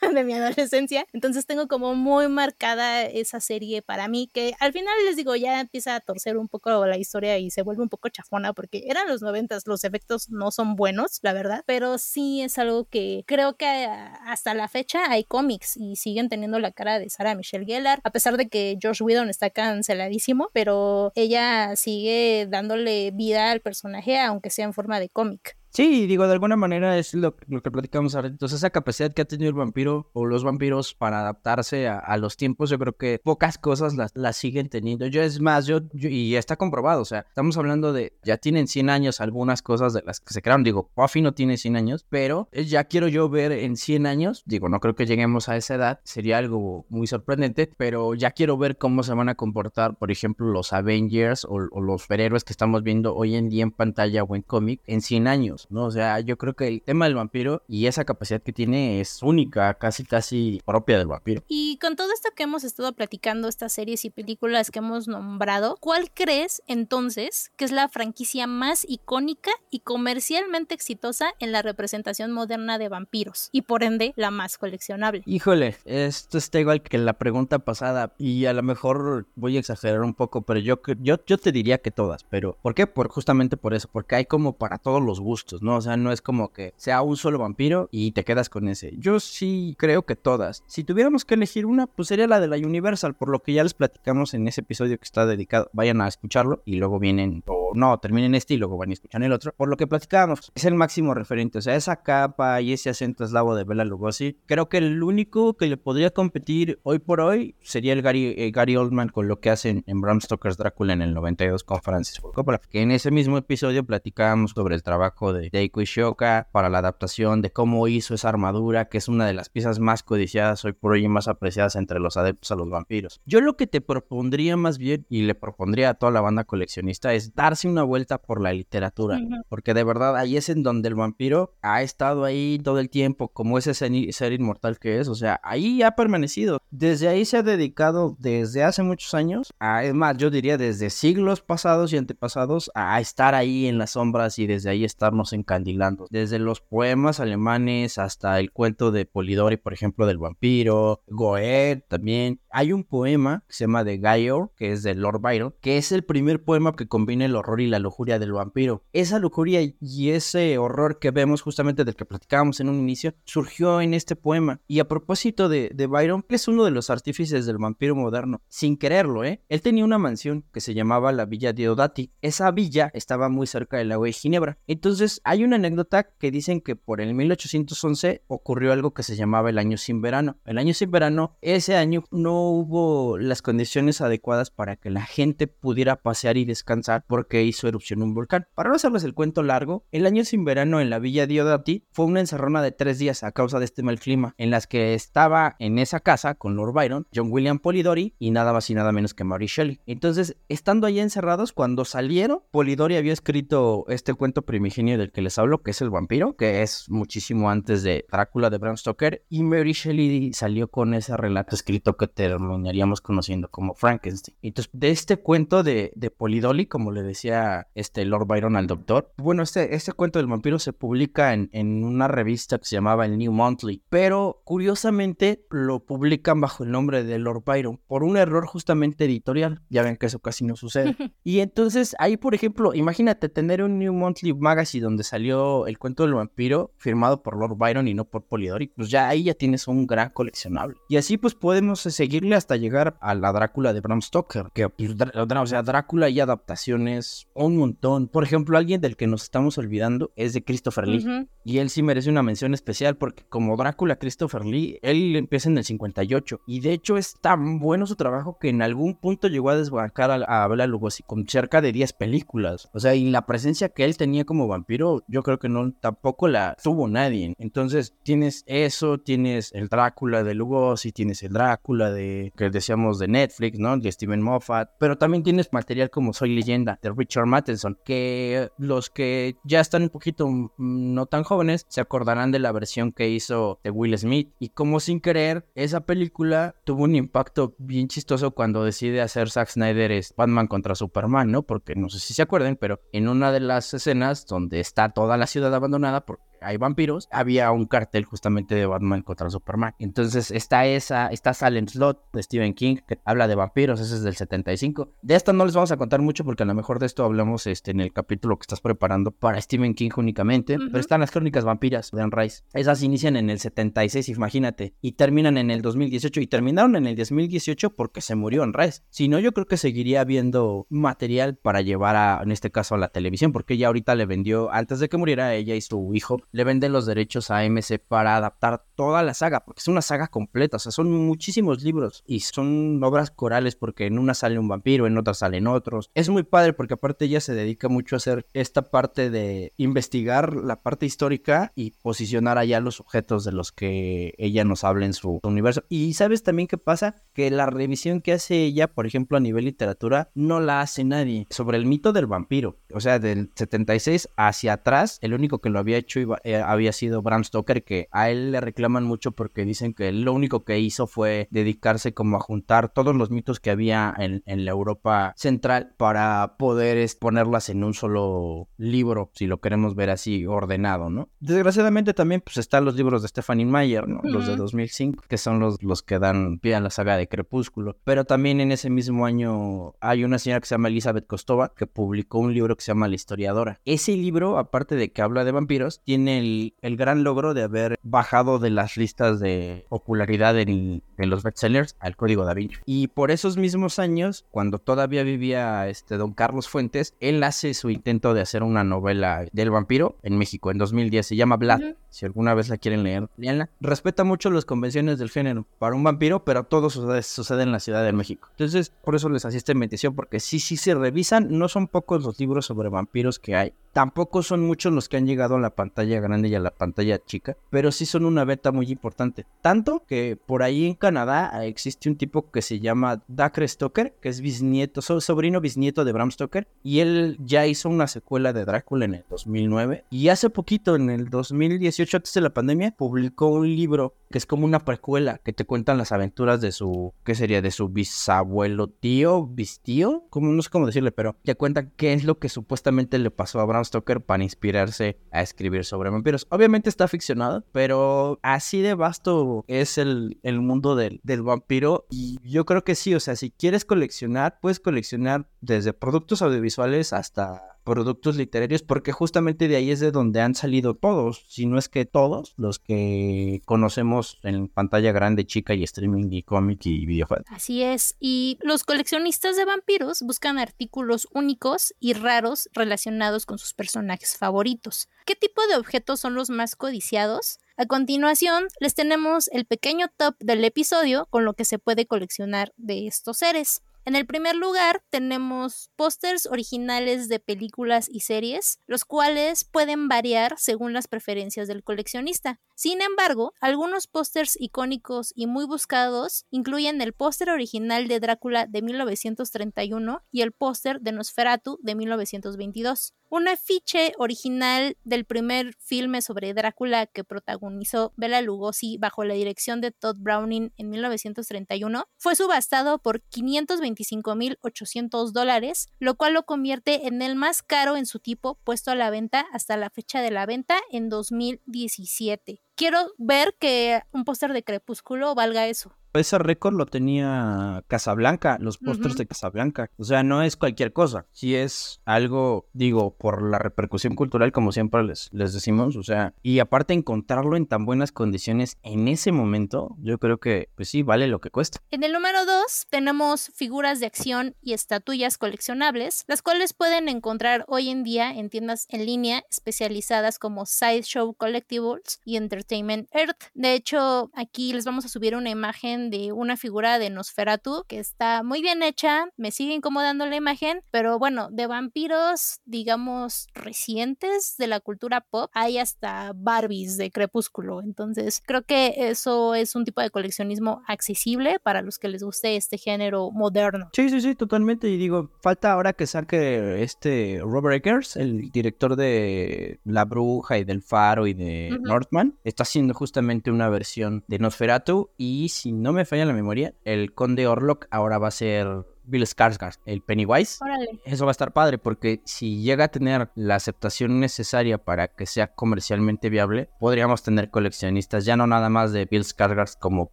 de 0.14 0.24
mi 0.24 0.34
adolescencia. 0.34 1.06
Entonces 1.12 1.46
tengo 1.46 1.68
como 1.68 1.94
muy 1.94 2.28
marcada 2.28 3.02
esa 3.02 3.40
serie 3.40 3.82
para 3.82 4.08
mí, 4.08 4.28
que 4.32 4.54
al 4.60 4.72
final 4.72 4.94
les 5.04 5.16
digo, 5.16 5.36
ya 5.36 5.60
empieza 5.60 5.94
a 5.94 6.00
torcer 6.00 6.36
un 6.36 6.48
poco 6.48 6.86
la 6.86 6.96
historia 6.96 7.38
y 7.38 7.50
se 7.50 7.62
vuelve 7.62 7.82
un 7.82 7.88
poco 7.88 8.08
chafona 8.08 8.52
porque 8.52 8.84
eran 8.88 9.08
los 9.08 9.22
noventas, 9.22 9.66
los 9.66 9.84
efectos 9.84 10.30
no 10.30 10.50
son 10.50 10.76
buenos, 10.76 11.18
la 11.22 11.32
verdad, 11.32 11.62
pero 11.66 11.98
sí 11.98 12.42
es 12.42 12.58
algo 12.58 12.84
que 12.84 13.24
creo 13.26 13.56
que 13.56 13.66
hasta 13.66 14.54
la 14.54 14.68
fecha 14.68 15.10
hay 15.10 15.24
cómics 15.24 15.76
y 15.76 15.96
siguen 15.96 16.28
teniendo 16.28 16.58
la 16.58 16.72
cara 16.72 16.98
de 16.98 17.10
Sarah 17.10 17.34
Michelle 17.34 17.66
Gellar, 17.66 18.00
a 18.04 18.10
pesar 18.10 18.36
de 18.36 18.48
que 18.48 18.78
Josh 18.82 19.02
Whedon 19.02 19.28
está 19.28 19.50
canceladísimo, 19.50 20.48
pero 20.52 21.12
ella 21.14 21.76
sigue 21.76 22.46
dándole 22.48 23.10
vida 23.12 23.50
al 23.50 23.60
personaje 23.60 24.18
aunque 24.18 24.50
sea 24.50 24.64
en 24.64 24.72
forma 24.72 25.00
de 25.00 25.08
cómic. 25.08 25.57
Sí, 25.70 26.06
digo, 26.06 26.26
de 26.26 26.32
alguna 26.32 26.56
manera 26.56 26.98
es 26.98 27.14
lo, 27.14 27.36
lo 27.46 27.62
que 27.62 27.70
platicamos 27.70 28.14
ahora. 28.14 28.28
Entonces, 28.28 28.58
esa 28.58 28.70
capacidad 28.70 29.12
que 29.12 29.22
ha 29.22 29.24
tenido 29.26 29.50
el 29.50 29.54
vampiro 29.54 30.10
o 30.12 30.24
los 30.24 30.42
vampiros 30.42 30.94
para 30.94 31.20
adaptarse 31.20 31.88
a, 31.88 32.16
los 32.16 32.36
tiempos, 32.36 32.70
yo 32.70 32.78
creo 32.78 32.96
que 32.96 33.20
pocas 33.22 33.58
cosas 33.58 33.94
las, 33.94 34.36
siguen 34.36 34.68
teniendo. 34.68 35.06
Yo, 35.06 35.22
es 35.22 35.40
más, 35.40 35.66
yo, 35.66 35.80
y 35.92 36.34
está 36.36 36.56
comprobado, 36.56 37.02
o 37.02 37.04
sea, 37.04 37.20
estamos 37.28 37.56
hablando 37.58 37.92
de, 37.92 38.16
ya 38.24 38.38
tienen 38.38 38.66
100 38.66 38.90
años 38.90 39.20
algunas 39.20 39.62
cosas 39.62 39.92
de 39.92 40.02
las 40.04 40.20
que 40.20 40.32
se 40.32 40.42
crearon. 40.42 40.64
Digo, 40.64 40.90
Buffy 40.96 41.22
no 41.22 41.32
tiene 41.32 41.56
100 41.56 41.76
años, 41.76 42.06
pero 42.08 42.48
ya 42.52 42.84
quiero 42.84 43.08
yo 43.08 43.28
ver 43.28 43.52
en 43.52 43.76
100 43.76 44.06
años, 44.06 44.42
digo, 44.46 44.68
no 44.68 44.80
creo 44.80 44.94
que 44.94 45.06
lleguemos 45.06 45.48
a 45.48 45.56
esa 45.56 45.74
edad, 45.74 46.00
sería 46.02 46.38
algo 46.38 46.86
muy 46.88 47.06
sorprendente, 47.06 47.70
pero 47.76 48.14
ya 48.14 48.32
quiero 48.32 48.56
ver 48.56 48.78
cómo 48.78 49.02
se 49.02 49.14
van 49.14 49.28
a 49.28 49.34
comportar, 49.34 49.96
por 49.96 50.10
ejemplo, 50.10 50.48
los 50.48 50.72
Avengers 50.72 51.44
o, 51.44 51.68
o 51.70 51.80
los 51.80 52.02
superhéroes 52.02 52.44
que 52.44 52.52
estamos 52.52 52.82
viendo 52.82 53.14
hoy 53.14 53.36
en 53.36 53.48
día 53.48 53.62
en 53.62 53.70
pantalla 53.70 54.24
o 54.24 54.34
en 54.34 54.42
cómic 54.42 54.80
en 54.86 55.02
100 55.02 55.28
años. 55.28 55.57
¿No? 55.70 55.84
O 55.86 55.90
sea, 55.90 56.20
yo 56.20 56.36
creo 56.38 56.54
que 56.54 56.68
el 56.68 56.82
tema 56.82 57.06
del 57.06 57.14
vampiro 57.14 57.62
y 57.68 57.86
esa 57.86 58.04
capacidad 58.04 58.42
que 58.42 58.52
tiene 58.52 59.00
es 59.00 59.22
única, 59.22 59.74
casi 59.74 60.04
casi 60.04 60.60
propia 60.64 60.98
del 60.98 61.06
vampiro. 61.06 61.42
Y 61.48 61.78
con 61.80 61.96
todo 61.96 62.12
esto 62.12 62.30
que 62.34 62.44
hemos 62.44 62.64
estado 62.64 62.92
platicando, 62.92 63.48
estas 63.48 63.72
series 63.72 64.04
y 64.04 64.10
películas 64.10 64.70
que 64.70 64.78
hemos 64.78 65.08
nombrado, 65.08 65.76
¿cuál 65.80 66.10
crees 66.12 66.62
entonces 66.66 67.52
que 67.56 67.64
es 67.64 67.72
la 67.72 67.88
franquicia 67.88 68.46
más 68.46 68.84
icónica 68.88 69.50
y 69.70 69.80
comercialmente 69.80 70.74
exitosa 70.74 71.32
en 71.38 71.52
la 71.52 71.62
representación 71.62 72.32
moderna 72.32 72.78
de 72.78 72.88
vampiros? 72.88 73.48
Y 73.52 73.62
por 73.62 73.82
ende, 73.82 74.12
la 74.16 74.30
más 74.30 74.58
coleccionable. 74.58 75.22
Híjole, 75.26 75.76
esto 75.84 76.38
está 76.38 76.60
igual 76.60 76.82
que 76.82 76.98
la 76.98 77.14
pregunta 77.14 77.58
pasada 77.58 78.14
y 78.18 78.46
a 78.46 78.52
lo 78.52 78.62
mejor 78.62 79.26
voy 79.34 79.56
a 79.56 79.60
exagerar 79.60 80.02
un 80.02 80.14
poco, 80.14 80.42
pero 80.42 80.60
yo, 80.60 80.80
yo, 81.00 81.16
yo 81.26 81.38
te 81.38 81.52
diría 81.52 81.78
que 81.78 81.90
todas, 81.90 82.24
pero 82.24 82.56
¿por 82.62 82.74
qué? 82.74 82.86
Por, 82.86 83.08
justamente 83.08 83.56
por 83.56 83.74
eso, 83.74 83.88
porque 83.90 84.16
hay 84.16 84.24
como 84.26 84.56
para 84.56 84.78
todos 84.78 85.02
los 85.02 85.20
gustos, 85.20 85.47
¿no? 85.60 85.76
O 85.76 85.80
sea, 85.80 85.96
no 85.96 86.12
es 86.12 86.22
como 86.22 86.52
que 86.52 86.74
sea 86.76 87.02
un 87.02 87.16
solo 87.16 87.38
vampiro 87.38 87.88
y 87.90 88.12
te 88.12 88.24
quedas 88.24 88.48
con 88.48 88.68
ese. 88.68 88.94
Yo 88.98 89.20
sí 89.20 89.74
creo 89.78 90.04
que 90.04 90.16
todas. 90.16 90.62
Si 90.66 90.84
tuviéramos 90.84 91.24
que 91.24 91.34
elegir 91.34 91.66
una, 91.66 91.86
pues 91.86 92.08
sería 92.08 92.26
la 92.26 92.40
de 92.40 92.48
la 92.48 92.56
Universal, 92.56 93.14
por 93.14 93.28
lo 93.28 93.40
que 93.40 93.52
ya 93.52 93.62
les 93.62 93.74
platicamos 93.74 94.34
en 94.34 94.46
ese 94.48 94.60
episodio 94.60 94.98
que 94.98 95.04
está 95.04 95.26
dedicado. 95.26 95.70
Vayan 95.72 96.00
a 96.00 96.08
escucharlo 96.08 96.62
y 96.64 96.76
luego 96.76 96.98
vienen, 96.98 97.42
o 97.46 97.72
no, 97.74 97.98
terminen 97.98 98.34
este 98.34 98.54
y 98.54 98.56
luego 98.56 98.76
van 98.76 98.90
a 98.90 98.92
escuchar 98.92 99.22
el 99.22 99.32
otro. 99.32 99.52
Por 99.56 99.68
lo 99.68 99.76
que 99.76 99.86
platicábamos, 99.86 100.52
es 100.54 100.64
el 100.64 100.74
máximo 100.74 101.14
referente. 101.14 101.58
O 101.58 101.62
sea, 101.62 101.76
esa 101.76 102.02
capa 102.02 102.60
y 102.60 102.72
ese 102.72 102.90
acento 102.90 103.24
eslavo 103.24 103.54
de 103.54 103.64
Bela 103.64 103.84
Lugosi, 103.84 104.36
creo 104.46 104.68
que 104.68 104.78
el 104.78 105.02
único 105.02 105.54
que 105.54 105.66
le 105.66 105.76
podría 105.76 106.10
competir 106.10 106.78
hoy 106.82 106.98
por 106.98 107.20
hoy 107.20 107.54
sería 107.60 107.92
el 107.92 108.02
Gary, 108.02 108.34
eh, 108.36 108.50
Gary 108.50 108.76
Oldman 108.76 109.08
con 109.08 109.28
lo 109.28 109.40
que 109.40 109.50
hacen 109.50 109.84
en 109.86 110.00
Bram 110.00 110.20
Stoker's 110.20 110.56
Drácula 110.56 110.92
en 110.92 111.02
el 111.02 111.14
92 111.14 111.64
con 111.64 111.80
Francis 111.82 112.20
Ford 112.20 112.34
Coppola. 112.34 112.60
Que 112.70 112.82
en 112.82 112.90
ese 112.90 113.10
mismo 113.10 113.38
episodio 113.38 113.84
platicábamos 113.84 114.52
sobre 114.52 114.74
el 114.74 114.82
trabajo 114.82 115.32
de 115.32 115.37
Deiku 115.52 115.82
Shoka 115.82 116.48
para 116.52 116.68
la 116.68 116.78
adaptación 116.78 117.42
de 117.42 117.50
cómo 117.50 117.88
hizo 117.88 118.14
esa 118.14 118.28
armadura, 118.28 118.88
que 118.88 118.98
es 118.98 119.08
una 119.08 119.26
de 119.26 119.34
las 119.34 119.48
piezas 119.48 119.78
más 119.78 120.02
codiciadas 120.02 120.64
hoy 120.64 120.72
por 120.72 120.92
hoy 120.92 121.04
y 121.04 121.08
más 121.08 121.28
apreciadas 121.28 121.76
entre 121.76 122.00
los 122.00 122.16
adeptos 122.16 122.50
a 122.50 122.56
los 122.56 122.68
vampiros. 122.68 123.20
Yo 123.24 123.40
lo 123.40 123.56
que 123.56 123.66
te 123.66 123.80
propondría 123.80 124.56
más 124.56 124.78
bien, 124.78 125.06
y 125.08 125.22
le 125.22 125.34
propondría 125.34 125.90
a 125.90 125.94
toda 125.94 126.12
la 126.12 126.20
banda 126.20 126.44
coleccionista, 126.44 127.14
es 127.14 127.34
darse 127.34 127.68
una 127.68 127.82
vuelta 127.82 128.18
por 128.18 128.40
la 128.40 128.52
literatura, 128.52 129.18
porque 129.48 129.74
de 129.74 129.84
verdad 129.84 130.16
ahí 130.16 130.36
es 130.36 130.48
en 130.48 130.62
donde 130.62 130.88
el 130.88 130.94
vampiro 130.94 131.54
ha 131.62 131.82
estado 131.82 132.24
ahí 132.24 132.58
todo 132.62 132.78
el 132.78 132.90
tiempo, 132.90 133.28
como 133.28 133.58
ese 133.58 133.74
ser 133.74 134.32
inmortal 134.32 134.78
que 134.78 135.00
es, 135.00 135.08
o 135.08 135.14
sea, 135.14 135.40
ahí 135.42 135.82
ha 135.82 135.92
permanecido. 135.92 136.60
Desde 136.70 137.08
ahí 137.08 137.24
se 137.24 137.38
ha 137.38 137.42
dedicado 137.42 138.16
desde 138.18 138.64
hace 138.64 138.82
muchos 138.82 139.14
años, 139.14 139.52
a, 139.58 139.84
es 139.84 139.94
más, 139.94 140.16
yo 140.16 140.30
diría 140.30 140.58
desde 140.58 140.90
siglos 140.90 141.40
pasados 141.40 141.92
y 141.92 141.96
antepasados, 141.96 142.70
a 142.74 143.00
estar 143.00 143.34
ahí 143.34 143.66
en 143.66 143.78
las 143.78 143.90
sombras 143.90 144.38
y 144.38 144.46
desde 144.46 144.70
ahí 144.70 144.84
estarnos 144.84 145.27
encandilando. 145.32 146.06
Desde 146.10 146.38
los 146.38 146.60
poemas 146.60 147.20
alemanes 147.20 147.98
hasta 147.98 148.38
el 148.40 148.52
cuento 148.52 148.90
de 148.90 149.06
Polidori, 149.06 149.56
por 149.56 149.72
ejemplo, 149.72 150.06
del 150.06 150.18
vampiro, 150.18 151.02
Goethe 151.06 151.84
también. 151.88 152.40
Hay 152.50 152.72
un 152.72 152.84
poema 152.84 153.44
que 153.46 153.54
se 153.54 153.64
llama 153.64 153.84
The 153.84 153.98
Gayor, 153.98 154.52
que 154.56 154.72
es 154.72 154.82
de 154.82 154.94
Lord 154.94 155.20
Byron, 155.20 155.54
que 155.60 155.78
es 155.78 155.92
el 155.92 156.04
primer 156.04 156.42
poema 156.42 156.74
que 156.74 156.88
combina 156.88 157.24
el 157.24 157.36
horror 157.36 157.60
y 157.60 157.66
la 157.66 157.78
lujuria 157.78 158.18
del 158.18 158.32
vampiro. 158.32 158.84
Esa 158.92 159.18
lujuria 159.18 159.60
y 159.62 160.10
ese 160.10 160.58
horror 160.58 160.98
que 160.98 161.10
vemos 161.10 161.42
justamente 161.42 161.84
del 161.84 161.96
que 161.96 162.04
platicábamos 162.04 162.60
en 162.60 162.68
un 162.68 162.78
inicio, 162.78 163.14
surgió 163.24 163.80
en 163.80 163.94
este 163.94 164.16
poema. 164.16 164.60
Y 164.66 164.80
a 164.80 164.88
propósito 164.88 165.48
de, 165.48 165.70
Byron, 165.88 166.24
es 166.28 166.48
uno 166.48 166.64
de 166.64 166.70
los 166.70 166.90
artífices 166.90 167.46
del 167.46 167.58
vampiro 167.58 167.94
moderno, 167.94 168.42
sin 168.48 168.76
quererlo, 168.76 169.24
¿eh? 169.24 169.42
Él 169.48 169.62
tenía 169.62 169.84
una 169.84 169.98
mansión 169.98 170.44
que 170.52 170.60
se 170.60 170.74
llamaba 170.74 171.12
la 171.12 171.26
Villa 171.26 171.52
Diodati. 171.52 172.12
Esa 172.22 172.50
villa 172.50 172.90
estaba 172.94 173.28
muy 173.28 173.46
cerca 173.46 173.78
del 173.78 173.88
lago 173.88 174.04
de 174.04 174.12
Ginebra. 174.12 174.58
Entonces, 174.66 175.17
hay 175.24 175.44
una 175.44 175.56
anécdota 175.56 176.04
que 176.18 176.30
dicen 176.30 176.60
que 176.60 176.76
por 176.76 177.00
el 177.00 177.14
1811 177.14 178.22
ocurrió 178.26 178.72
algo 178.72 178.92
que 178.92 179.02
se 179.02 179.16
llamaba 179.16 179.50
el 179.50 179.58
año 179.58 179.76
sin 179.76 180.00
verano. 180.00 180.38
El 180.44 180.58
año 180.58 180.74
sin 180.74 180.90
verano, 180.90 181.36
ese 181.40 181.76
año 181.76 182.04
no 182.10 182.50
hubo 182.50 183.18
las 183.18 183.42
condiciones 183.42 184.00
adecuadas 184.00 184.50
para 184.50 184.76
que 184.76 184.90
la 184.90 185.02
gente 185.02 185.46
pudiera 185.46 185.96
pasear 185.96 186.36
y 186.36 186.44
descansar 186.44 187.04
porque 187.06 187.44
hizo 187.44 187.68
erupción 187.68 188.02
un 188.02 188.14
volcán. 188.14 188.46
Para 188.54 188.70
no 188.70 188.76
hacerles 188.76 189.04
el 189.04 189.14
cuento 189.14 189.42
largo, 189.42 189.84
el 189.92 190.06
año 190.06 190.24
sin 190.24 190.44
verano 190.44 190.80
en 190.80 190.90
la 190.90 190.98
villa 190.98 191.26
Diodati 191.26 191.84
fue 191.90 192.06
una 192.06 192.20
encerrona 192.20 192.62
de 192.62 192.72
tres 192.72 192.98
días 192.98 193.22
a 193.22 193.32
causa 193.32 193.58
de 193.58 193.64
este 193.64 193.82
mal 193.82 193.98
clima, 193.98 194.34
en 194.38 194.50
las 194.50 194.66
que 194.66 194.94
estaba 194.94 195.56
en 195.58 195.78
esa 195.78 196.00
casa 196.00 196.34
con 196.34 196.56
Lord 196.56 196.72
Byron, 196.72 197.06
John 197.14 197.30
William 197.30 197.58
Polidori 197.58 198.14
y 198.18 198.30
nada 198.30 198.52
más 198.52 198.68
y 198.70 198.74
nada 198.74 198.92
menos 198.92 199.14
que 199.14 199.24
Mary 199.24 199.46
Shelley. 199.46 199.80
Entonces, 199.86 200.36
estando 200.48 200.86
allí 200.86 201.00
encerrados, 201.00 201.52
cuando 201.52 201.84
salieron, 201.84 202.40
Polidori 202.50 202.96
había 202.96 203.12
escrito 203.12 203.84
este 203.88 204.14
cuento 204.14 204.42
primigenio 204.42 204.98
del 204.98 205.07
que 205.10 205.22
les 205.22 205.38
hablo, 205.38 205.62
que 205.62 205.70
es 205.72 205.80
El 205.80 205.90
vampiro, 205.90 206.36
que 206.36 206.62
es 206.62 206.88
muchísimo 206.88 207.50
antes 207.50 207.82
de 207.82 208.06
Drácula 208.10 208.50
de 208.50 208.58
Bram 208.58 208.76
Stoker, 208.76 209.24
y 209.28 209.42
Mary 209.42 209.72
Shelley 209.72 210.32
salió 210.32 210.68
con 210.68 210.94
ese 210.94 211.16
relato 211.16 211.54
escrito 211.54 211.96
que 211.96 212.08
terminaríamos 212.08 213.00
conociendo 213.00 213.48
como 213.48 213.74
Frankenstein. 213.74 214.36
Entonces, 214.42 214.70
de 214.72 214.90
este 214.90 215.16
cuento 215.16 215.62
de, 215.62 215.92
de 215.94 216.10
Polidori, 216.10 216.66
como 216.66 216.92
le 216.92 217.02
decía 217.02 217.68
este 217.74 218.04
Lord 218.04 218.26
Byron 218.26 218.56
al 218.56 218.66
doctor, 218.66 219.12
bueno, 219.16 219.42
este, 219.42 219.74
este 219.74 219.92
cuento 219.92 220.18
del 220.18 220.28
vampiro 220.28 220.58
se 220.58 220.72
publica 220.72 221.34
en, 221.34 221.48
en 221.52 221.84
una 221.84 222.08
revista 222.08 222.58
que 222.58 222.64
se 222.64 222.76
llamaba 222.76 223.06
el 223.06 223.18
New 223.18 223.32
Monthly, 223.32 223.82
pero 223.88 224.42
curiosamente 224.44 225.44
lo 225.50 225.80
publican 225.84 226.40
bajo 226.40 226.64
el 226.64 226.70
nombre 226.70 227.04
de 227.04 227.18
Lord 227.18 227.42
Byron 227.44 227.80
por 227.86 228.02
un 228.02 228.16
error 228.16 228.46
justamente 228.46 229.04
editorial. 229.04 229.62
Ya 229.68 229.82
ven 229.82 229.96
que 229.96 230.06
eso 230.06 230.18
casi 230.18 230.44
no 230.44 230.56
sucede. 230.56 230.96
y 231.24 231.40
entonces 231.40 231.94
ahí, 231.98 232.16
por 232.16 232.34
ejemplo, 232.34 232.74
imagínate 232.74 233.28
tener 233.28 233.62
un 233.62 233.78
New 233.78 233.92
Monthly 233.92 234.34
Magazine 234.34 234.84
donde 234.84 234.97
salió 235.04 235.66
el 235.66 235.78
cuento 235.78 236.04
del 236.04 236.14
vampiro 236.14 236.72
firmado 236.76 237.22
por 237.22 237.36
Lord 237.36 237.56
Byron 237.56 237.88
y 237.88 237.94
no 237.94 238.04
por 238.04 238.24
Polidori, 238.24 238.68
pues 238.68 238.90
ya 238.90 239.08
ahí 239.08 239.24
ya 239.24 239.34
tienes 239.34 239.68
un 239.68 239.86
gran 239.86 240.10
coleccionable. 240.10 240.76
Y 240.88 240.96
así 240.96 241.16
pues 241.16 241.34
podemos 241.34 241.80
seguirle 241.80 242.34
hasta 242.34 242.56
llegar 242.56 242.96
a 243.00 243.14
la 243.14 243.32
Drácula 243.32 243.72
de 243.72 243.80
Bram 243.80 244.02
Stoker, 244.02 244.50
que 244.54 244.68
pues, 244.68 244.94
o 245.16 245.46
sea, 245.46 245.62
Drácula 245.62 246.08
y 246.08 246.20
adaptaciones 246.20 247.28
un 247.34 247.56
montón. 247.56 248.08
Por 248.08 248.24
ejemplo, 248.24 248.58
alguien 248.58 248.80
del 248.80 248.96
que 248.96 249.06
nos 249.06 249.22
estamos 249.22 249.58
olvidando 249.58 250.12
es 250.16 250.32
de 250.32 250.44
Christopher 250.44 250.88
Lee. 250.88 251.28
Y 251.44 251.58
él 251.58 251.70
sí 251.70 251.82
merece 251.82 252.10
una 252.10 252.22
mención 252.22 252.54
especial 252.54 252.96
porque 252.96 253.24
como 253.28 253.56
Drácula 253.56 253.98
Christopher 253.98 254.44
Lee, 254.44 254.78
él 254.82 255.16
empieza 255.16 255.48
en 255.48 255.58
el 255.58 255.64
58 255.64 256.40
y 256.46 256.60
de 256.60 256.72
hecho 256.72 256.96
es 256.96 257.14
tan 257.20 257.58
bueno 257.58 257.86
su 257.86 257.96
trabajo 257.96 258.38
que 258.38 258.48
en 258.48 258.62
algún 258.62 258.94
punto 258.94 259.28
llegó 259.28 259.50
a 259.50 259.56
desbancar 259.56 260.10
a, 260.10 260.44
a 260.44 260.48
Bela 260.48 260.66
Lugosi 260.66 261.02
con 261.02 261.26
cerca 261.28 261.60
de 261.60 261.72
10 261.72 261.92
películas. 261.94 262.68
O 262.72 262.80
sea, 262.80 262.94
y 262.94 263.08
la 263.10 263.26
presencia 263.26 263.68
que 263.68 263.84
él 263.84 263.96
tenía 263.96 264.24
como 264.24 264.48
vampiro, 264.48 264.87
yo 265.08 265.22
creo 265.22 265.38
que 265.38 265.48
no 265.48 265.72
tampoco 265.72 266.28
la 266.28 266.56
tuvo 266.62 266.88
nadie. 266.88 267.34
Entonces, 267.38 267.94
tienes 268.02 268.44
eso, 268.46 268.98
tienes 268.98 269.52
el 269.52 269.68
Drácula 269.68 270.22
de 270.22 270.34
Lugosi, 270.34 270.92
tienes 270.92 271.22
el 271.22 271.32
Drácula 271.32 271.90
de 271.90 272.32
que 272.36 272.50
decíamos 272.50 272.98
de 272.98 273.08
Netflix, 273.08 273.58
¿no? 273.58 273.76
De 273.76 273.92
Steven 273.92 274.22
Moffat, 274.22 274.70
pero 274.78 274.98
también 274.98 275.22
tienes 275.22 275.52
material 275.52 275.90
como 275.90 276.12
Soy 276.12 276.34
leyenda 276.34 276.78
de 276.82 276.92
Richard 276.96 277.26
Matheson, 277.26 277.78
que 277.84 278.50
los 278.58 278.90
que 278.90 279.36
ya 279.44 279.60
están 279.60 279.82
un 279.82 279.88
poquito 279.90 280.28
mm, 280.28 280.48
no 280.56 281.06
tan 281.06 281.24
jóvenes 281.24 281.66
se 281.68 281.80
acordarán 281.80 282.30
de 282.30 282.38
la 282.38 282.52
versión 282.52 282.92
que 282.92 283.08
hizo 283.08 283.60
de 283.62 283.70
Will 283.70 283.96
Smith 283.98 284.32
y 284.38 284.50
como 284.50 284.80
sin 284.80 285.00
querer 285.00 285.46
esa 285.54 285.80
película 285.80 286.54
tuvo 286.64 286.84
un 286.84 286.94
impacto 286.94 287.54
bien 287.58 287.88
chistoso 287.88 288.32
cuando 288.32 288.64
decide 288.64 289.00
hacer 289.00 289.30
Zack 289.30 289.50
Snyder 289.50 289.92
es 289.92 290.14
Batman 290.16 290.46
contra 290.46 290.74
Superman, 290.74 291.30
¿no? 291.30 291.42
Porque 291.42 291.74
no 291.74 291.88
sé 291.88 291.98
si 291.98 292.14
se 292.14 292.22
acuerdan, 292.22 292.56
pero 292.56 292.80
en 292.92 293.08
una 293.08 293.32
de 293.32 293.40
las 293.40 293.72
escenas 293.74 294.26
donde 294.26 294.60
está 294.68 294.90
toda 294.90 295.16
la 295.16 295.26
ciudad 295.26 295.54
abandonada 295.54 296.02
por 296.02 296.20
hay 296.40 296.56
vampiros, 296.56 297.08
había 297.10 297.50
un 297.50 297.66
cartel 297.66 298.04
justamente 298.04 298.54
de 298.54 298.66
Batman 298.66 299.02
contra 299.02 299.30
Superman. 299.30 299.74
Entonces 299.78 300.30
está 300.30 300.66
esa, 300.66 301.08
está 301.08 301.34
Silent 301.34 301.70
Slot 301.70 302.12
de 302.12 302.22
Stephen 302.22 302.54
King, 302.54 302.76
que 302.86 302.98
habla 303.04 303.28
de 303.28 303.34
vampiros, 303.34 303.80
ese 303.80 303.94
es 303.94 304.02
del 304.02 304.16
75. 304.16 304.92
De 305.02 305.14
esta 305.14 305.32
no 305.32 305.44
les 305.44 305.54
vamos 305.54 305.72
a 305.72 305.76
contar 305.76 306.00
mucho 306.00 306.24
porque 306.24 306.42
a 306.42 306.46
lo 306.46 306.54
mejor 306.54 306.78
de 306.78 306.86
esto 306.86 307.04
hablamos 307.04 307.46
este, 307.46 307.70
en 307.70 307.80
el 307.80 307.92
capítulo 307.92 308.36
que 308.38 308.42
estás 308.42 308.60
preparando 308.60 309.10
para 309.10 309.40
Stephen 309.40 309.74
King 309.74 309.90
únicamente, 309.96 310.58
pero 310.58 310.78
están 310.78 311.00
las 311.00 311.10
crónicas 311.10 311.44
vampiras 311.44 311.90
de 311.90 312.02
Anne 312.02 312.12
Rice. 312.14 312.42
Esas 312.52 312.82
inician 312.82 313.16
en 313.16 313.30
el 313.30 313.38
76, 313.38 314.08
imagínate, 314.08 314.74
y 314.80 314.92
terminan 314.92 315.38
en 315.38 315.50
el 315.50 315.62
2018 315.62 316.20
y 316.20 316.26
terminaron 316.26 316.76
en 316.76 316.86
el 316.86 316.96
2018 316.96 317.74
porque 317.74 318.00
se 318.00 318.14
murió 318.14 318.42
Anne 318.42 318.54
Rice. 318.56 318.82
Si 318.90 319.08
no, 319.08 319.18
yo 319.18 319.32
creo 319.32 319.46
que 319.46 319.56
seguiría 319.56 320.00
habiendo 320.00 320.66
material 320.70 321.36
para 321.36 321.60
llevar 321.60 321.96
a, 321.96 322.20
en 322.22 322.32
este 322.32 322.50
caso, 322.50 322.74
a 322.74 322.78
la 322.78 322.88
televisión, 322.88 323.32
porque 323.32 323.54
ella 323.54 323.68
ahorita 323.68 323.94
le 323.94 324.06
vendió, 324.06 324.50
antes 324.52 324.80
de 324.80 324.88
que 324.88 324.96
muriera 324.96 325.34
ella 325.34 325.54
y 325.54 325.60
su 325.60 325.94
hijo, 325.94 326.20
le 326.32 326.44
venden 326.44 326.72
los 326.72 326.86
derechos 326.86 327.30
a 327.30 327.38
AMC 327.38 327.78
para 327.86 328.16
adaptar 328.16 328.64
toda 328.74 329.02
la 329.02 329.14
saga, 329.14 329.44
porque 329.44 329.60
es 329.60 329.68
una 329.68 329.82
saga 329.82 330.08
completa, 330.08 330.56
o 330.56 330.60
sea, 330.60 330.72
son 330.72 330.90
muchísimos 330.90 331.62
libros 331.62 332.04
y 332.06 332.20
son 332.20 332.82
obras 332.82 333.10
corales 333.10 333.56
porque 333.56 333.86
en 333.86 333.98
una 333.98 334.14
sale 334.14 334.38
un 334.38 334.48
vampiro, 334.48 334.86
en 334.86 334.96
otra 334.98 335.14
salen 335.14 335.46
otros. 335.46 335.90
Es 335.94 336.08
muy 336.08 336.22
padre 336.22 336.52
porque 336.52 336.74
aparte 336.74 337.06
ella 337.06 337.20
se 337.20 337.34
dedica 337.34 337.68
mucho 337.68 337.96
a 337.96 337.98
hacer 337.98 338.26
esta 338.34 338.62
parte 338.62 339.10
de 339.10 339.52
investigar 339.56 340.34
la 340.34 340.56
parte 340.56 340.86
histórica 340.86 341.52
y 341.54 341.72
posicionar 341.82 342.38
allá 342.38 342.60
los 342.60 342.80
objetos 342.80 343.24
de 343.24 343.32
los 343.32 343.52
que 343.52 344.14
ella 344.18 344.44
nos 344.44 344.64
habla 344.64 344.86
en 344.86 344.94
su 344.94 345.20
universo. 345.22 345.64
Y 345.68 345.94
sabes 345.94 346.22
también 346.22 346.48
qué 346.48 346.58
pasa? 346.58 347.02
Que 347.12 347.30
la 347.30 347.46
revisión 347.46 348.00
que 348.00 348.12
hace 348.12 348.44
ella, 348.44 348.68
por 348.68 348.86
ejemplo, 348.86 349.16
a 349.16 349.20
nivel 349.20 349.44
literatura, 349.44 350.10
no 350.14 350.40
la 350.40 350.60
hace 350.60 350.84
nadie. 350.84 351.26
Sobre 351.30 351.58
el 351.58 351.66
mito 351.66 351.92
del 351.92 352.06
vampiro, 352.06 352.58
o 352.72 352.80
sea, 352.80 352.98
del 352.98 353.30
76 353.34 354.08
hacia 354.16 354.52
atrás, 354.54 354.98
el 355.02 355.14
único 355.14 355.40
que 355.40 355.50
lo 355.50 355.58
había 355.58 355.76
hecho 355.76 356.00
eh, 356.00 356.17
había 356.44 356.72
sido 356.72 357.02
Bram 357.02 357.24
Stoker, 357.24 357.64
que 357.64 357.88
a 357.90 358.10
él 358.10 358.32
le 358.32 358.40
reclaman 358.40 358.84
mucho 358.84 359.12
porque 359.12 359.44
dicen 359.44 359.74
que 359.74 359.92
lo 359.92 360.12
único 360.12 360.44
que 360.44 360.58
hizo 360.58 360.86
fue 360.86 361.28
dedicarse 361.30 361.94
como 361.94 362.16
a 362.16 362.20
juntar 362.20 362.68
todos 362.72 362.94
los 362.94 363.10
mitos 363.10 363.40
que 363.40 363.50
había 363.50 363.94
en, 363.98 364.22
la 364.26 364.50
Europa 364.50 365.12
central 365.16 365.74
para 365.76 366.36
poder 366.38 366.78
ponerlas 367.00 367.48
en 367.48 367.64
un 367.64 367.74
solo 367.74 368.48
libro, 368.56 369.10
si 369.14 369.26
lo 369.26 369.40
queremos 369.40 369.74
ver 369.74 369.90
así 369.90 370.26
ordenado, 370.26 370.90
¿no? 370.90 371.08
Desgraciadamente 371.20 371.94
también 371.94 372.20
pues 372.20 372.36
están 372.36 372.64
los 372.64 372.76
libros 372.76 373.02
de 373.02 373.08
Stephanie 373.08 373.46
Meyer, 373.46 373.88
¿no? 373.88 374.00
Los 374.04 374.26
de 374.26 374.36
2005, 374.36 375.04
que 375.08 375.18
son 375.18 375.40
los, 375.40 375.62
los 375.62 375.82
que 375.82 375.98
dan 375.98 376.38
pie 376.38 376.54
a 376.54 376.60
la 376.60 376.70
saga 376.70 376.96
de 376.96 377.08
Crepúsculo. 377.08 377.76
Pero 377.84 378.04
también 378.04 378.40
en 378.40 378.52
ese 378.52 378.70
mismo 378.70 379.06
año 379.06 379.74
hay 379.80 380.04
una 380.04 380.18
señora 380.18 380.40
que 380.40 380.46
se 380.46 380.54
llama 380.54 380.68
Elizabeth 380.68 381.06
Kostova 381.06 381.52
que 381.54 381.66
publicó 381.66 382.18
un 382.18 382.32
libro 382.34 382.56
que 382.56 382.62
se 382.62 382.70
llama 382.70 382.88
La 382.88 382.94
historiadora. 382.94 383.60
Ese 383.64 383.92
libro, 383.96 384.38
aparte 384.38 384.76
de 384.76 384.92
que 384.92 385.02
habla 385.02 385.24
de 385.24 385.32
vampiros, 385.32 385.82
tiene 385.82 386.07
el, 386.08 386.54
el 386.62 386.76
gran 386.76 387.04
logro 387.04 387.34
de 387.34 387.42
haber 387.42 387.78
bajado 387.82 388.38
de 388.38 388.50
las 388.50 388.76
listas 388.76 389.20
de 389.20 389.66
popularidad 389.68 390.38
en, 390.38 390.82
en 390.96 391.10
los 391.10 391.22
bestsellers 391.22 391.76
al 391.80 391.96
código 391.96 392.24
da 392.24 392.34
Vinci. 392.34 392.56
Y 392.66 392.88
por 392.88 393.10
esos 393.10 393.36
mismos 393.36 393.78
años, 393.78 394.26
cuando 394.30 394.58
todavía 394.58 395.02
vivía 395.02 395.68
este 395.68 395.96
don 395.96 396.12
Carlos 396.12 396.48
Fuentes, 396.48 396.94
él 397.00 397.22
hace 397.22 397.54
su 397.54 397.70
intento 397.70 398.14
de 398.14 398.20
hacer 398.20 398.42
una 398.42 398.64
novela 398.64 399.26
del 399.32 399.50
vampiro 399.50 399.96
en 400.02 400.18
México 400.18 400.50
en 400.50 400.58
2010. 400.58 401.06
Se 401.06 401.16
llama 401.16 401.36
Vlad. 401.36 401.74
Si 401.90 402.04
alguna 402.04 402.34
vez 402.34 402.48
la 402.48 402.58
quieren 402.58 402.82
leer, 402.82 403.08
leanla. 403.16 403.48
Respeta 403.60 404.04
mucho 404.04 404.30
las 404.30 404.44
convenciones 404.44 404.98
del 404.98 405.10
género 405.10 405.46
para 405.58 405.74
un 405.74 405.82
vampiro, 405.82 406.24
pero 406.24 406.44
todo 406.44 406.70
sucede, 406.70 407.42
en 407.42 407.52
la 407.52 407.60
Ciudad 407.60 407.84
de 407.84 407.92
México. 407.92 408.28
Entonces, 408.32 408.72
por 408.84 408.94
eso 408.94 409.08
les 409.08 409.24
asiste 409.24 409.52
en 409.52 409.60
bendición, 409.60 409.94
porque 409.94 410.20
sí, 410.20 410.38
sí 410.38 410.56
se 410.56 410.74
revisan. 410.74 411.28
No 411.38 411.48
son 411.48 411.66
pocos 411.66 412.04
los 412.04 412.18
libros 412.20 412.46
sobre 412.46 412.68
vampiros 412.68 413.18
que 413.18 413.36
hay. 413.36 413.52
Tampoco 413.72 414.22
son 414.22 414.46
muchos 414.46 414.72
los 414.72 414.88
que 414.88 414.96
han 414.96 415.06
llegado 415.06 415.36
a 415.36 415.40
la 415.40 415.54
pantalla 415.54 416.00
grande 416.00 416.28
y 416.28 416.34
a 416.34 416.40
la 416.40 416.50
pantalla 416.50 416.98
chica, 417.04 417.36
pero 417.50 417.72
sí 417.72 417.86
son 417.86 418.04
una 418.04 418.24
beta 418.24 418.52
muy 418.52 418.70
importante. 418.70 419.26
Tanto 419.40 419.84
que 419.86 420.16
por 420.16 420.42
ahí 420.42 420.66
en 420.66 420.74
Canadá 420.74 421.44
existe 421.44 421.88
un 421.88 421.96
tipo 421.96 422.30
que 422.30 422.42
se 422.42 422.60
llama 422.60 423.02
Dacre 423.08 423.46
Stoker, 423.46 423.94
que 424.00 424.08
es 424.08 424.20
bisnieto, 424.20 424.82
sobrino 424.82 425.40
bisnieto 425.40 425.84
de 425.84 425.92
Bram 425.92 426.10
Stoker, 426.10 426.48
y 426.62 426.80
él 426.80 427.16
ya 427.20 427.46
hizo 427.46 427.68
una 427.68 427.86
secuela 427.86 428.32
de 428.32 428.44
Drácula 428.44 428.84
en 428.84 428.94
el 428.94 429.04
2009. 429.08 429.84
Y 429.90 430.08
hace 430.08 430.30
poquito, 430.30 430.76
en 430.76 430.90
el 430.90 431.08
2018, 431.08 431.98
antes 431.98 432.14
de 432.14 432.20
la 432.20 432.30
pandemia, 432.30 432.74
publicó 432.76 433.28
un 433.28 433.48
libro 433.48 433.94
que 434.10 434.18
es 434.18 434.26
como 434.26 434.46
una 434.46 434.64
precuela 434.64 435.18
que 435.18 435.32
te 435.32 435.44
cuentan 435.44 435.78
las 435.78 435.92
aventuras 435.92 436.40
de 436.40 436.52
su, 436.52 436.94
¿qué 437.04 437.14
sería? 437.14 437.42
De 437.42 437.50
su 437.50 437.68
bisabuelo, 437.68 438.68
tío, 438.68 439.26
bistío, 439.26 440.04
como 440.10 440.32
no 440.32 440.42
sé 440.42 440.50
cómo 440.50 440.66
decirle, 440.66 440.92
pero 440.92 441.16
te 441.22 441.34
cuentan 441.34 441.72
qué 441.76 441.92
es 441.92 442.04
lo 442.04 442.18
que 442.18 442.28
supuestamente 442.28 442.98
le 442.98 443.10
pasó 443.10 443.40
a 443.40 443.44
Bram 443.44 443.57
Stoker 443.64 444.00
para 444.00 444.22
inspirarse 444.22 444.98
a 445.10 445.22
escribir 445.22 445.64
sobre 445.64 445.90
vampiros. 445.90 446.26
Obviamente 446.30 446.68
está 446.68 446.88
ficcionado, 446.88 447.44
pero 447.52 448.18
así 448.22 448.60
de 448.60 448.74
vasto 448.74 449.44
es 449.48 449.78
el, 449.78 450.18
el 450.22 450.40
mundo 450.40 450.76
del, 450.76 451.00
del 451.02 451.22
vampiro 451.22 451.86
y 451.90 452.18
yo 452.22 452.44
creo 452.44 452.64
que 452.64 452.74
sí, 452.74 452.94
o 452.94 453.00
sea, 453.00 453.16
si 453.16 453.30
quieres 453.30 453.64
coleccionar, 453.64 454.38
puedes 454.40 454.60
coleccionar 454.60 455.28
desde 455.40 455.72
productos 455.72 456.22
audiovisuales 456.22 456.92
hasta 456.92 457.57
productos 457.68 458.16
literarios, 458.16 458.62
porque 458.62 458.92
justamente 458.92 459.48
de 459.48 459.56
ahí 459.56 459.70
es 459.70 459.80
de 459.80 459.90
donde 459.90 460.20
han 460.20 460.34
salido 460.34 460.74
todos, 460.74 461.24
si 461.28 461.46
no 461.46 461.58
es 461.58 461.68
que 461.68 461.84
todos 461.84 462.34
los 462.36 462.58
que 462.58 463.42
conocemos 463.44 464.18
en 464.22 464.48
pantalla 464.48 464.92
grande, 464.92 465.26
chica 465.26 465.54
y 465.54 465.64
streaming 465.64 466.10
y 466.10 466.22
cómic 466.22 466.66
y 466.66 466.86
videojuegos. 466.86 467.26
Así 467.30 467.62
es, 467.62 467.96
y 468.00 468.38
los 468.42 468.64
coleccionistas 468.64 469.36
de 469.36 469.44
vampiros 469.44 470.02
buscan 470.02 470.38
artículos 470.38 471.08
únicos 471.12 471.74
y 471.80 471.92
raros 471.92 472.48
relacionados 472.52 473.26
con 473.26 473.38
sus 473.38 473.54
personajes 473.54 474.16
favoritos. 474.16 474.88
¿Qué 475.06 475.14
tipo 475.14 475.46
de 475.46 475.56
objetos 475.56 476.00
son 476.00 476.14
los 476.14 476.30
más 476.30 476.56
codiciados? 476.56 477.38
A 477.56 477.66
continuación, 477.66 478.46
les 478.60 478.74
tenemos 478.74 479.28
el 479.32 479.44
pequeño 479.44 479.88
top 479.96 480.14
del 480.20 480.44
episodio 480.44 481.06
con 481.10 481.24
lo 481.24 481.34
que 481.34 481.44
se 481.44 481.58
puede 481.58 481.86
coleccionar 481.86 482.52
de 482.56 482.86
estos 482.86 483.18
seres. 483.18 483.62
En 483.88 483.96
el 483.96 484.04
primer 484.04 484.36
lugar 484.36 484.82
tenemos 484.90 485.70
pósters 485.74 486.26
originales 486.26 487.08
de 487.08 487.20
películas 487.20 487.88
y 487.90 488.00
series, 488.00 488.60
los 488.66 488.84
cuales 488.84 489.44
pueden 489.44 489.88
variar 489.88 490.34
según 490.36 490.74
las 490.74 490.88
preferencias 490.88 491.48
del 491.48 491.64
coleccionista. 491.64 492.38
Sin 492.60 492.82
embargo, 492.82 493.34
algunos 493.40 493.86
pósters 493.86 494.36
icónicos 494.36 495.12
y 495.14 495.28
muy 495.28 495.44
buscados 495.44 496.26
incluyen 496.28 496.80
el 496.80 496.92
póster 496.92 497.30
original 497.30 497.86
de 497.86 498.00
Drácula 498.00 498.48
de 498.48 498.62
1931 498.62 500.02
y 500.10 500.22
el 500.22 500.32
póster 500.32 500.80
de 500.80 500.90
Nosferatu 500.90 501.60
de 501.62 501.76
1922. 501.76 502.94
Un 503.10 503.28
afiche 503.28 503.92
original 503.96 504.76
del 504.82 505.04
primer 505.04 505.54
filme 505.60 506.02
sobre 506.02 506.34
Drácula 506.34 506.86
que 506.86 507.04
protagonizó 507.04 507.92
Bela 507.96 508.20
Lugosi 508.22 508.76
bajo 508.76 509.04
la 509.04 509.14
dirección 509.14 509.60
de 509.60 509.70
Todd 509.70 509.98
Browning 510.00 510.52
en 510.56 510.68
1931 510.68 511.84
fue 511.96 512.16
subastado 512.16 512.80
por 512.80 513.04
525.800 513.04 515.12
dólares, 515.12 515.68
lo 515.78 515.94
cual 515.94 516.14
lo 516.14 516.24
convierte 516.24 516.88
en 516.88 517.02
el 517.02 517.14
más 517.14 517.44
caro 517.44 517.76
en 517.76 517.86
su 517.86 518.00
tipo 518.00 518.40
puesto 518.42 518.72
a 518.72 518.74
la 518.74 518.90
venta 518.90 519.28
hasta 519.32 519.56
la 519.56 519.70
fecha 519.70 520.02
de 520.02 520.10
la 520.10 520.26
venta 520.26 520.58
en 520.72 520.88
2017. 520.88 522.42
Quiero 522.58 522.92
ver 522.98 523.36
que 523.38 523.82
un 523.92 524.04
póster 524.04 524.32
de 524.32 524.42
Crepúsculo 524.42 525.14
valga 525.14 525.46
eso 525.46 525.77
ese 525.94 526.18
récord 526.18 526.54
lo 526.54 526.66
tenía 526.66 527.64
Casablanca, 527.66 528.38
los 528.40 528.58
pósters 528.58 528.96
de 528.96 529.06
Casablanca. 529.06 529.70
O 529.76 529.84
sea, 529.84 530.02
no 530.02 530.22
es 530.22 530.36
cualquier 530.36 530.72
cosa. 530.72 531.06
Si 531.12 531.34
es 531.34 531.80
algo, 531.84 532.48
digo, 532.52 532.96
por 532.96 533.22
la 533.22 533.38
repercusión 533.38 533.94
cultural, 533.94 534.32
como 534.32 534.52
siempre 534.52 534.82
les, 534.82 535.08
les 535.12 535.32
decimos. 535.32 535.76
O 535.76 535.82
sea, 535.82 536.14
y 536.22 536.38
aparte 536.38 536.74
encontrarlo 536.74 537.36
en 537.36 537.46
tan 537.46 537.64
buenas 537.64 537.92
condiciones 537.92 538.56
en 538.62 538.88
ese 538.88 539.12
momento, 539.12 539.76
yo 539.80 539.98
creo 539.98 540.18
que, 540.18 540.50
pues 540.54 540.68
sí, 540.68 540.82
vale 540.82 541.06
lo 541.08 541.20
que 541.20 541.30
cuesta. 541.30 541.60
En 541.70 541.82
el 541.82 541.92
número 541.92 542.24
2 542.24 542.66
tenemos 542.70 543.30
figuras 543.34 543.80
de 543.80 543.86
acción 543.86 544.36
y 544.42 544.52
estatuillas 544.52 545.18
coleccionables, 545.18 546.04
las 546.06 546.22
cuales 546.22 546.52
pueden 546.52 546.88
encontrar 546.88 547.44
hoy 547.48 547.68
en 547.68 547.82
día 547.82 548.10
en 548.10 548.30
tiendas 548.30 548.66
en 548.68 548.86
línea 548.86 549.24
especializadas 549.30 550.18
como 550.18 550.46
Sideshow 550.46 551.14
Collectibles 551.14 552.00
y 552.04 552.16
Entertainment 552.16 552.88
Earth. 552.92 553.24
De 553.34 553.54
hecho, 553.54 554.10
aquí 554.14 554.52
les 554.52 554.64
vamos 554.64 554.84
a 554.84 554.88
subir 554.88 555.16
una 555.16 555.30
imagen 555.30 555.77
de 555.90 556.12
una 556.12 556.36
figura 556.36 556.78
de 556.78 556.90
Nosferatu 556.90 557.64
que 557.66 557.78
está 557.78 558.22
muy 558.22 558.42
bien 558.42 558.62
hecha, 558.62 559.06
me 559.16 559.30
sigue 559.30 559.54
incomodando 559.54 560.06
la 560.06 560.16
imagen, 560.16 560.60
pero 560.70 560.98
bueno, 560.98 561.28
de 561.30 561.46
vampiros, 561.46 562.40
digamos, 562.44 563.28
recientes 563.34 564.34
de 564.38 564.46
la 564.46 564.60
cultura 564.60 565.00
pop, 565.00 565.30
hay 565.32 565.58
hasta 565.58 566.12
Barbies 566.14 566.76
de 566.76 566.90
Crepúsculo, 566.90 567.62
entonces 567.62 568.22
creo 568.26 568.42
que 568.42 568.74
eso 568.90 569.34
es 569.34 569.54
un 569.54 569.64
tipo 569.64 569.80
de 569.80 569.90
coleccionismo 569.90 570.62
accesible 570.66 571.38
para 571.42 571.62
los 571.62 571.78
que 571.78 571.88
les 571.88 572.02
guste 572.02 572.36
este 572.36 572.58
género 572.58 573.10
moderno. 573.10 573.70
Sí, 573.72 573.88
sí, 573.88 574.00
sí, 574.00 574.14
totalmente, 574.14 574.68
y 574.68 574.76
digo, 574.76 575.10
falta 575.22 575.52
ahora 575.52 575.72
que 575.72 575.86
saque 575.86 576.62
este 576.62 577.20
Robert 577.22 577.64
Eggers, 577.64 577.96
el 577.96 578.30
director 578.30 578.76
de 578.76 579.60
La 579.64 579.84
Bruja 579.84 580.38
y 580.38 580.44
del 580.44 580.62
Faro 580.62 581.06
y 581.06 581.14
de 581.14 581.56
Northman, 581.60 582.18
está 582.24 582.42
haciendo 582.42 582.74
justamente 582.74 583.30
una 583.30 583.48
versión 583.48 584.04
de 584.06 584.18
Nosferatu 584.18 584.90
y 584.96 585.28
si 585.28 585.52
no 585.52 585.67
no 585.68 585.74
me 585.74 585.84
falla 585.84 586.06
la 586.06 586.14
memoria, 586.14 586.54
el 586.64 586.94
conde 586.94 587.26
Orlok 587.26 587.66
ahora 587.70 587.98
va 587.98 588.08
a 588.08 588.10
ser 588.10 588.46
Bill 588.88 589.06
Skarsgård, 589.06 589.58
el 589.64 589.82
Pennywise. 589.82 590.38
Eso 590.84 591.04
va 591.04 591.10
a 591.10 591.12
estar 591.12 591.32
padre 591.32 591.58
porque 591.58 592.00
si 592.04 592.42
llega 592.42 592.64
a 592.64 592.68
tener 592.68 593.10
la 593.14 593.36
aceptación 593.36 594.00
necesaria 594.00 594.58
para 594.58 594.88
que 594.88 595.06
sea 595.06 595.28
comercialmente 595.28 596.10
viable, 596.10 596.48
podríamos 596.58 597.02
tener 597.02 597.30
coleccionistas 597.30 598.04
ya 598.04 598.16
no 598.16 598.26
nada 598.26 598.48
más 598.48 598.72
de 598.72 598.86
Bill 598.86 599.04
Skarsgård 599.04 599.58
como 599.58 599.90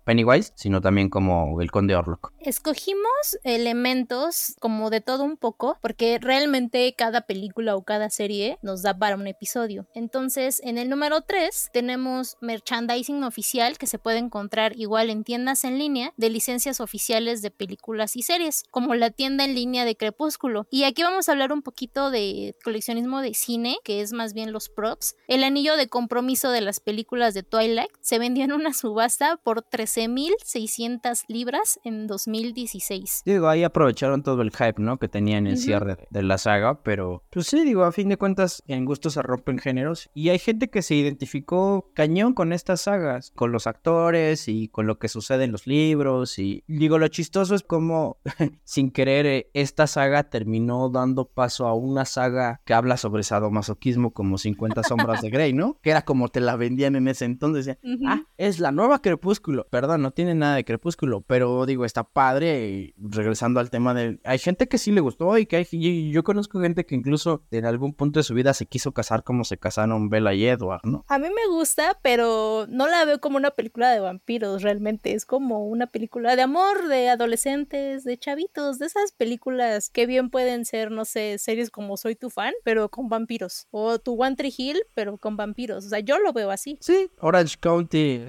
Pennywise, 0.03 0.53
sino 0.55 0.81
también 0.81 1.09
como 1.09 1.61
el 1.61 1.71
Conde 1.71 1.95
Orlok. 1.95 2.33
Escogimos 2.39 3.37
elementos 3.43 4.55
como 4.59 4.89
de 4.89 5.01
todo 5.01 5.23
un 5.23 5.37
poco 5.37 5.77
porque 5.81 6.19
realmente 6.21 6.93
cada 6.97 7.21
película 7.21 7.75
o 7.75 7.83
cada 7.83 8.09
serie 8.09 8.57
nos 8.61 8.81
da 8.81 8.97
para 8.97 9.15
un 9.15 9.27
episodio. 9.27 9.87
Entonces, 9.93 10.61
en 10.63 10.77
el 10.77 10.89
número 10.89 11.21
3 11.21 11.69
tenemos 11.73 12.37
merchandising 12.41 13.23
oficial 13.23 13.77
que 13.77 13.87
se 13.87 13.99
puede 13.99 14.19
encontrar 14.19 14.77
igual 14.77 15.09
en 15.09 15.23
tiendas 15.23 15.63
en 15.63 15.77
línea 15.77 16.13
de 16.17 16.29
licencias 16.29 16.79
oficiales 16.79 17.41
de 17.41 17.51
películas 17.51 18.15
y 18.15 18.21
series. 18.21 18.63
Como 18.71 18.84
como 18.85 18.93
la 18.93 19.09
tienda 19.09 19.45
en 19.45 19.55
línea 19.55 19.83
de 19.83 19.97
Crepúsculo. 19.97 20.67
Y 20.69 20.83
aquí 20.83 21.01
vamos 21.01 21.27
a 21.27 21.31
hablar 21.31 21.51
un 21.51 21.63
poquito 21.63 22.11
de 22.11 22.55
coleccionismo 22.63 23.19
de 23.19 23.33
cine, 23.33 23.77
que 23.83 24.01
es 24.01 24.13
más 24.13 24.35
bien 24.35 24.53
los 24.53 24.69
props. 24.69 25.15
El 25.27 25.43
anillo 25.43 25.75
de 25.75 25.87
compromiso 25.87 26.51
de 26.51 26.61
las 26.61 26.79
películas 26.79 27.33
de 27.33 27.41
Twilight 27.41 27.89
se 28.01 28.19
vendió 28.19 28.43
en 28.43 28.51
una 28.51 28.73
subasta 28.73 29.37
por 29.37 29.63
13.600 29.63 31.23
libras 31.27 31.79
en 31.83 32.05
2016. 32.05 33.23
Digo, 33.25 33.47
ahí 33.47 33.63
aprovecharon 33.63 34.21
todo 34.21 34.43
el 34.43 34.51
hype, 34.51 34.79
¿no? 34.79 34.99
Que 34.99 35.07
tenían 35.07 35.47
el 35.47 35.57
cierre 35.57 35.97
de 36.11 36.21
la 36.21 36.37
saga, 36.37 36.83
pero 36.83 37.23
pues 37.31 37.47
sí, 37.47 37.63
digo, 37.63 37.85
a 37.85 37.91
fin 37.91 38.09
de 38.09 38.17
cuentas, 38.17 38.61
en 38.67 38.85
gusto 38.85 39.09
se 39.09 39.23
rompen 39.23 39.57
géneros. 39.57 40.11
Y 40.13 40.29
hay 40.29 40.37
gente 40.37 40.69
que 40.69 40.83
se 40.83 40.93
identificó 40.93 41.89
cañón 41.95 42.35
con 42.35 42.53
estas 42.53 42.81
sagas, 42.81 43.31
con 43.33 43.51
los 43.51 43.65
actores 43.65 44.47
y 44.47 44.67
con 44.67 44.85
lo 44.85 44.99
que 44.99 45.07
sucede 45.07 45.45
en 45.45 45.51
los 45.51 45.65
libros. 45.65 46.37
Y 46.37 46.63
digo, 46.67 46.99
lo 46.99 47.07
chistoso 47.07 47.55
es 47.55 47.63
como, 47.63 48.19
sin 48.75 48.91
querer, 48.91 49.25
eh, 49.25 49.49
esta 49.53 49.87
saga 49.87 50.23
terminó 50.23 50.89
dando 50.89 51.29
paso 51.29 51.65
a 51.65 51.73
una 51.73 52.03
saga 52.03 52.59
que 52.65 52.73
habla 52.73 52.97
sobre 52.97 53.23
sadomasoquismo 53.23 54.11
como 54.11 54.37
50 54.37 54.83
sombras 54.83 55.21
de 55.21 55.29
Grey, 55.29 55.53
¿no? 55.53 55.79
Que 55.81 55.91
era 55.91 56.01
como 56.01 56.27
te 56.27 56.41
la 56.41 56.57
vendían 56.57 56.97
en 56.97 57.07
ese 57.07 57.23
entonces. 57.23 57.77
Ah, 58.05 58.23
es 58.37 58.59
la 58.59 58.73
nueva 58.73 59.01
Crepúsculo. 59.01 59.65
Perdón, 59.69 60.01
no 60.01 60.11
tiene 60.11 60.35
nada 60.35 60.55
de 60.55 60.65
Crepúsculo, 60.65 61.21
pero 61.21 61.65
digo, 61.65 61.85
está 61.85 62.03
padre. 62.03 62.67
Y 62.67 62.93
regresando 62.97 63.61
al 63.61 63.69
tema 63.69 63.93
de... 63.93 64.19
Hay 64.25 64.39
gente 64.39 64.67
que 64.67 64.77
sí 64.77 64.91
le 64.91 64.99
gustó 64.99 65.37
y 65.37 65.45
que 65.45 65.55
hay... 65.55 66.11
Yo 66.11 66.25
conozco 66.25 66.59
gente 66.59 66.85
que 66.85 66.95
incluso 66.95 67.45
en 67.51 67.65
algún 67.65 67.93
punto 67.93 68.19
de 68.19 68.23
su 68.23 68.33
vida 68.33 68.53
se 68.53 68.65
quiso 68.65 68.91
casar 68.91 69.23
como 69.23 69.45
se 69.45 69.57
casaron 69.57 70.09
Bella 70.09 70.33
y 70.33 70.45
Edward, 70.45 70.81
¿no? 70.83 71.05
A 71.07 71.17
mí 71.17 71.29
me 71.29 71.47
gusta, 71.49 71.97
pero 72.01 72.65
no 72.67 72.87
la 72.89 73.05
veo 73.05 73.21
como 73.21 73.37
una 73.37 73.51
película 73.51 73.89
de 73.91 74.01
vampiros, 74.01 74.63
realmente. 74.63 75.13
Es 75.13 75.25
como 75.25 75.65
una 75.65 75.87
película 75.87 76.35
de 76.35 76.41
amor, 76.41 76.89
de 76.89 77.07
adolescentes, 77.07 78.03
de 78.03 78.17
chavitos, 78.17 78.64
de 78.73 78.87
esas 78.87 79.11
películas 79.11 79.89
que 79.89 80.05
bien 80.05 80.29
pueden 80.29 80.65
ser, 80.65 80.91
no 80.91 81.05
sé, 81.05 81.37
series 81.37 81.69
como 81.69 81.97
Soy 81.97 82.15
tu 82.15 82.29
fan, 82.29 82.53
pero 82.63 82.89
con 82.89 83.09
vampiros. 83.09 83.67
O 83.71 83.99
Tu 83.99 84.13
One 84.21 84.35
Tree 84.35 84.53
Hill, 84.55 84.81
pero 84.93 85.17
con 85.17 85.37
vampiros. 85.37 85.85
O 85.85 85.89
sea, 85.89 85.99
yo 85.99 86.19
lo 86.19 86.33
veo 86.33 86.51
así. 86.51 86.77
Sí, 86.81 87.09
Orange 87.19 87.57
County, 87.59 88.21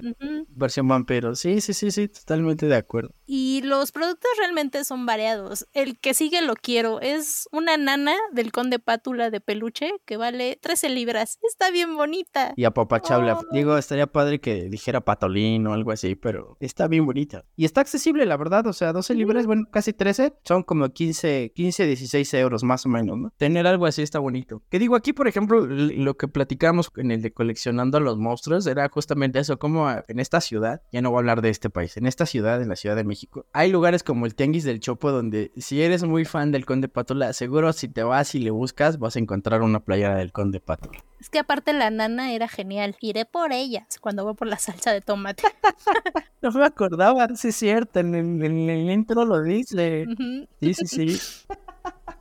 versión 0.49 0.88
vampiro. 0.88 1.35
Sí, 1.35 1.61
sí, 1.61 1.72
sí, 1.72 1.90
sí, 1.90 2.09
totalmente 2.09 2.66
de 2.66 2.77
acuerdo. 2.77 3.14
Y 3.27 3.62
los 3.62 3.90
productos 3.90 4.31
realmente 4.38 4.85
son 4.85 5.05
variados. 5.05 5.66
El 5.72 5.99
que 5.99 6.14
sigue 6.14 6.42
lo 6.42 6.55
quiero. 6.55 7.01
Es 7.01 7.49
una 7.51 7.77
nana 7.77 8.14
del 8.33 8.53
conde 8.53 8.79
pátula 8.79 9.31
de 9.31 9.40
peluche 9.40 9.90
que 10.05 10.16
vale 10.16 10.59
13 10.62 10.90
libras. 10.90 11.38
Está 11.42 11.70
bien 11.70 11.96
bonita. 11.96 12.53
Y 12.57 12.64
apapachable. 12.64 13.35
Digo, 13.51 13.77
estaría 13.77 14.07
padre 14.07 14.40
que 14.40 14.68
dijera 14.68 15.01
patolín 15.01 15.66
o 15.66 15.72
algo 15.72 15.90
así, 15.90 16.14
pero 16.14 16.57
está 16.61 16.87
bien 16.87 17.05
bonita. 17.05 17.44
Y 17.57 17.64
está 17.64 17.81
accesible, 17.81 18.27
la 18.27 18.37
verdad. 18.37 18.66
O 18.66 18.72
sea, 18.72 18.92
12 18.92 19.14
libras, 19.14 19.46
bueno, 19.46 19.64
casi 19.70 19.92
13. 19.92 20.16
Son 20.45 20.63
como 20.63 20.89
15, 20.89 21.53
15, 21.55 21.87
16 21.87 22.35
euros 22.35 22.65
más 22.65 22.87
o 22.87 22.89
menos, 22.89 23.19
¿no? 23.19 23.33
Tener 23.37 23.67
algo 23.67 23.87
así 23.87 24.03
está 24.03 24.19
bonito. 24.19 24.63
Que 24.71 24.79
digo, 24.79 24.97
aquí, 24.97 25.13
por 25.13 25.29
ejemplo, 25.29 25.67
lo 25.67 26.17
que 26.17 26.29
platicamos 26.29 26.91
en 26.97 27.11
el 27.11 27.23
de 27.23 27.33
coleccionando 27.33 27.99
a 27.99 28.01
los 28.01 28.19
monstruos 28.19 28.67
era 28.67 28.89
justamente 28.89 29.39
eso, 29.39 29.59
como 29.59 29.89
en 29.91 30.21
esta 30.21 30.41
ciudad, 30.41 30.83
ya 30.93 31.03
no 31.03 31.11
voy 31.11 31.19
a 31.19 31.21
hablar 31.21 31.43
de 31.43 31.51
este 31.51 31.71
país, 31.71 31.97
en 31.97 32.07
esta 32.07 32.27
ciudad, 32.27 32.61
en 32.63 32.69
la 32.69 32.77
Ciudad 32.77 32.97
de 32.97 33.05
México, 33.05 33.47
hay 33.53 33.71
lugares 33.71 34.03
como 34.03 34.27
el 34.27 34.35
Tianguis 34.35 34.65
del 34.65 34.81
Chopo 34.81 35.11
donde 35.11 35.53
si 35.57 35.83
eres 35.83 36.05
muy 36.05 36.25
fan 36.25 36.53
del 36.53 36.67
Conde 36.67 36.89
Pátula, 36.89 37.33
seguro 37.33 37.73
si 37.73 37.89
te 37.89 38.03
vas 38.03 38.35
y 38.35 38.41
le 38.41 38.51
buscas 38.51 38.99
vas 38.99 39.17
a 39.17 39.19
encontrar 39.19 39.63
una 39.63 39.81
playera 39.81 40.17
del 40.17 40.33
Conde 40.33 40.61
Pátula. 40.61 40.99
Es 41.27 41.31
que 41.31 41.41
aparte 41.41 41.73
la 41.73 41.91
nana 41.91 42.33
era 42.33 42.47
genial. 42.47 42.97
Iré 43.01 43.25
por 43.25 43.53
ellas 43.53 43.99
cuando 44.01 44.23
voy 44.23 44.35
por 44.35 44.47
la 44.47 44.59
salsa 44.59 44.93
de 44.93 45.01
tomate. 45.01 45.43
no 46.41 46.53
me 46.53 46.65
acordaba, 46.65 47.27
sí 47.35 47.49
es 47.49 47.57
cierto, 47.57 47.99
en 47.99 48.15
el, 48.15 48.91
intro 48.93 49.25
lo 49.25 49.43
dice. 49.43 50.07
Sí, 50.61 50.75
sí, 50.75 50.87
sí. 50.87 51.21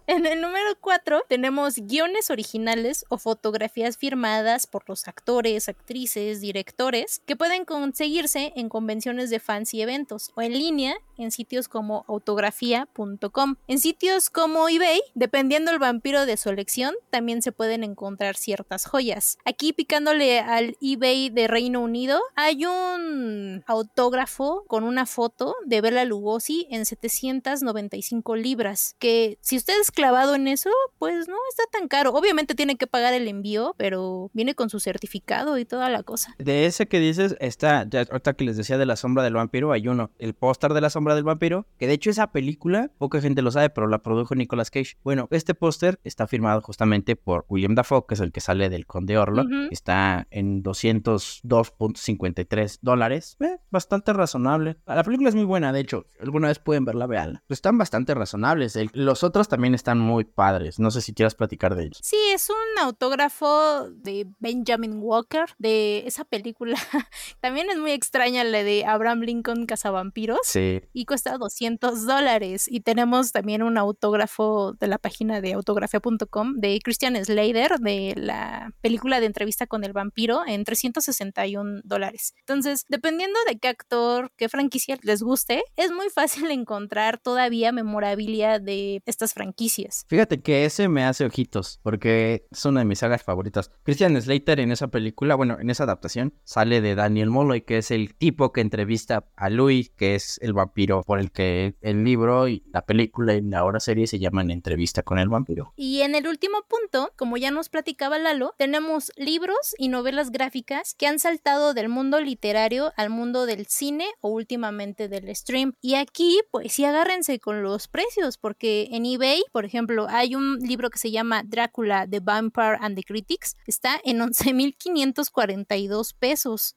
En 0.07 0.27
el 0.27 0.39
número 0.39 0.75
4 0.81 1.23
tenemos 1.27 1.77
guiones 1.77 2.29
originales 2.29 3.05
o 3.09 3.17
fotografías 3.17 3.97
firmadas 3.97 4.67
por 4.67 4.87
los 4.87 5.07
actores, 5.07 5.67
actrices, 5.67 6.41
directores 6.41 7.23
que 7.25 7.35
pueden 7.35 7.65
conseguirse 7.65 8.53
en 8.55 8.69
convenciones 8.69 9.31
de 9.31 9.39
fans 9.39 9.73
y 9.73 9.81
eventos 9.81 10.31
o 10.35 10.43
en 10.43 10.53
línea 10.53 10.95
en 11.17 11.31
sitios 11.31 11.67
como 11.67 12.05
autografía.com. 12.07 13.55
En 13.67 13.79
sitios 13.79 14.29
como 14.29 14.69
eBay, 14.69 15.01
dependiendo 15.15 15.71
el 15.71 15.79
vampiro 15.79 16.27
de 16.27 16.37
su 16.37 16.49
elección, 16.49 16.93
también 17.09 17.41
se 17.41 17.51
pueden 17.51 17.83
encontrar 17.83 18.35
ciertas 18.35 18.85
joyas. 18.85 19.39
Aquí 19.43 19.73
picándole 19.73 20.39
al 20.39 20.77
eBay 20.81 21.31
de 21.31 21.47
Reino 21.47 21.81
Unido, 21.81 22.21
hay 22.35 22.65
un 22.65 23.63
autógrafo 23.65 24.65
con 24.67 24.83
una 24.83 25.07
foto 25.07 25.55
de 25.65 25.81
Bela 25.81 26.05
Lugosi 26.05 26.67
en 26.69 26.85
795 26.85 28.35
libras, 28.35 28.95
que 28.99 29.39
si 29.41 29.57
ustedes 29.57 29.91
clavado 29.95 30.35
en 30.35 30.47
eso, 30.47 30.69
pues 30.99 31.27
no 31.27 31.37
está 31.49 31.63
tan 31.71 31.87
caro. 31.87 32.11
Obviamente 32.11 32.53
tiene 32.53 32.75
que 32.75 32.85
pagar 32.85 33.15
el 33.15 33.27
envío, 33.27 33.73
pero 33.77 34.29
viene 34.33 34.53
con 34.53 34.69
su 34.69 34.79
certificado 34.79 35.57
y 35.57 35.65
toda 35.65 35.89
la 35.89 36.03
cosa. 36.03 36.35
De 36.37 36.67
ese 36.67 36.87
que 36.87 36.99
dices, 36.99 37.35
está, 37.39 37.87
ya 37.89 38.01
ahorita 38.01 38.33
que 38.33 38.45
les 38.45 38.57
decía 38.57 38.77
de 38.77 38.85
la 38.85 38.95
sombra 38.95 39.23
del 39.23 39.33
vampiro, 39.33 39.71
hay 39.71 39.87
uno, 39.87 40.11
el 40.19 40.35
póster 40.35 40.73
de 40.73 40.81
la 40.81 40.91
sombra 40.91 41.15
del 41.15 41.23
vampiro, 41.23 41.65
que 41.79 41.87
de 41.87 41.93
hecho 41.93 42.11
esa 42.11 42.31
película, 42.31 42.91
poca 42.97 43.21
gente 43.21 43.41
lo 43.41 43.49
sabe, 43.51 43.71
pero 43.71 43.87
la 43.87 43.99
produjo 43.99 44.35
Nicolas 44.35 44.69
Cage. 44.69 44.97
Bueno, 45.03 45.29
este 45.31 45.55
póster 45.55 45.99
está 46.03 46.27
firmado 46.27 46.59
justamente 46.61 47.15
por 47.15 47.45
William 47.49 47.73
Dafoe, 47.73 48.03
que 48.07 48.15
es 48.15 48.19
el 48.19 48.33
que 48.33 48.41
sale 48.41 48.69
del 48.69 48.85
Conde 48.85 49.17
Orlok. 49.17 49.47
Está 49.71 50.27
en 50.29 50.61
202.53 50.61 52.79
dólares. 52.81 53.37
Eh, 53.39 53.57
bastante 53.71 54.11
razonable. 54.13 54.75
La 54.85 55.03
película 55.03 55.29
es 55.29 55.35
muy 55.35 55.45
buena, 55.45 55.71
de 55.71 55.79
hecho, 55.79 56.07
alguna 56.19 56.49
vez 56.49 56.59
pueden 56.59 56.83
verla, 56.83 57.07
veanla. 57.07 57.43
Pues 57.47 57.59
están 57.59 57.77
bastante 57.77 58.13
razonables. 58.13 58.77
los 58.93 59.23
otros 59.23 59.47
también 59.47 59.73
están 59.73 59.84
están 59.85 59.99
muy 59.99 60.23
padres. 60.23 60.79
No 60.79 60.89
sé 60.89 60.99
si 60.99 61.13
quieras 61.13 61.35
platicar 61.35 61.75
de 61.75 61.83
ellos. 61.83 61.99
Sí, 62.01 62.17
es 62.33 62.49
un 62.49 62.83
autógrafo 62.83 63.87
de 63.91 64.25
Benjamin 64.39 64.97
Walker 64.97 65.45
de 65.59 66.07
esa 66.07 66.25
película. 66.25 66.75
También 67.39 67.69
es 67.69 67.77
muy 67.77 67.91
extraña 67.91 68.43
la 68.43 68.63
de 68.63 68.83
Abraham 68.83 69.19
Lincoln 69.19 69.67
Cazavampiros. 69.67 70.39
Sí. 70.41 70.81
Y 70.91 71.05
cuesta 71.05 71.37
200 71.37 72.07
dólares. 72.07 72.65
Y 72.67 72.79
tenemos 72.79 73.31
también 73.31 73.61
un 73.61 73.77
autógrafo 73.77 74.73
de 74.73 74.87
la 74.87 74.97
página 74.97 75.39
de 75.39 75.53
autografía.com 75.53 76.55
de 76.55 76.79
Christian 76.83 77.23
Slater 77.23 77.77
de 77.77 78.15
la 78.17 78.71
película 78.81 79.19
de 79.19 79.27
entrevista 79.27 79.67
con 79.67 79.83
el 79.83 79.93
vampiro 79.93 80.41
en 80.47 80.63
361 80.63 81.81
dólares. 81.83 82.33
Entonces, 82.39 82.85
dependiendo 82.89 83.37
de 83.47 83.59
qué 83.59 83.67
actor, 83.67 84.31
qué 84.35 84.49
franquicia 84.49 84.97
les 85.03 85.21
guste, 85.21 85.63
es 85.75 85.91
muy 85.91 86.09
fácil 86.09 86.49
encontrar 86.49 87.19
todavía 87.19 87.71
memorabilia 87.71 88.57
de 88.57 89.03
estas 89.05 89.35
franquicias 89.35 89.74
Fíjate 90.07 90.41
que 90.41 90.65
ese 90.65 90.87
me 90.87 91.03
hace 91.03 91.25
ojitos, 91.25 91.79
porque 91.83 92.45
es 92.51 92.65
una 92.65 92.81
de 92.81 92.85
mis 92.85 92.99
sagas 92.99 93.23
favoritas. 93.23 93.71
Christian 93.83 94.19
Slater 94.21 94.59
en 94.59 94.71
esa 94.71 94.87
película, 94.87 95.35
bueno, 95.35 95.57
en 95.59 95.69
esa 95.69 95.83
adaptación, 95.83 96.33
sale 96.43 96.81
de 96.81 96.95
Daniel 96.95 97.29
Molloy, 97.29 97.61
que 97.61 97.77
es 97.79 97.91
el 97.91 98.15
tipo 98.15 98.51
que 98.51 98.61
entrevista 98.61 99.27
a 99.35 99.49
Louis, 99.49 99.89
que 99.89 100.15
es 100.15 100.39
el 100.41 100.53
vampiro 100.53 101.03
por 101.03 101.19
el 101.19 101.31
que 101.31 101.75
el 101.81 102.03
libro 102.03 102.47
y 102.47 102.63
la 102.71 102.85
película 102.85 103.33
y 103.33 103.41
la 103.41 103.59
ahora 103.59 103.79
serie 103.79 104.07
se 104.07 104.19
llaman 104.19 104.51
Entrevista 104.51 105.03
con 105.03 105.19
el 105.19 105.29
vampiro. 105.29 105.73
Y 105.75 106.01
en 106.01 106.15
el 106.15 106.27
último 106.27 106.63
punto, 106.67 107.11
como 107.17 107.37
ya 107.37 107.51
nos 107.51 107.69
platicaba 107.69 108.19
Lalo, 108.19 108.53
tenemos 108.57 109.11
libros 109.17 109.75
y 109.77 109.89
novelas 109.89 110.31
gráficas 110.31 110.93
que 110.93 111.07
han 111.07 111.19
saltado 111.19 111.73
del 111.73 111.89
mundo 111.89 112.19
literario 112.21 112.93
al 112.95 113.09
mundo 113.09 113.45
del 113.45 113.65
cine 113.67 114.07
o 114.21 114.29
últimamente 114.29 115.07
del 115.07 115.33
stream. 115.35 115.73
Y 115.81 115.95
aquí, 115.95 116.39
pues 116.51 116.73
sí, 116.73 116.85
agárrense 116.85 117.39
con 117.39 117.63
los 117.63 117.87
precios, 117.87 118.37
porque 118.37 118.89
en 118.91 119.05
eBay, 119.05 119.43
por 119.51 119.64
ejemplo, 119.65 120.07
hay 120.09 120.35
un 120.35 120.59
libro 120.59 120.89
que 120.89 120.99
se 120.99 121.11
llama 121.11 121.43
Drácula, 121.43 122.07
The 122.07 122.19
Vampire 122.19 122.77
and 122.79 122.95
the 122.95 123.03
Critics, 123.03 123.55
está 123.67 123.99
en 124.03 124.19
11.542 124.19 126.15
pesos. 126.17 126.75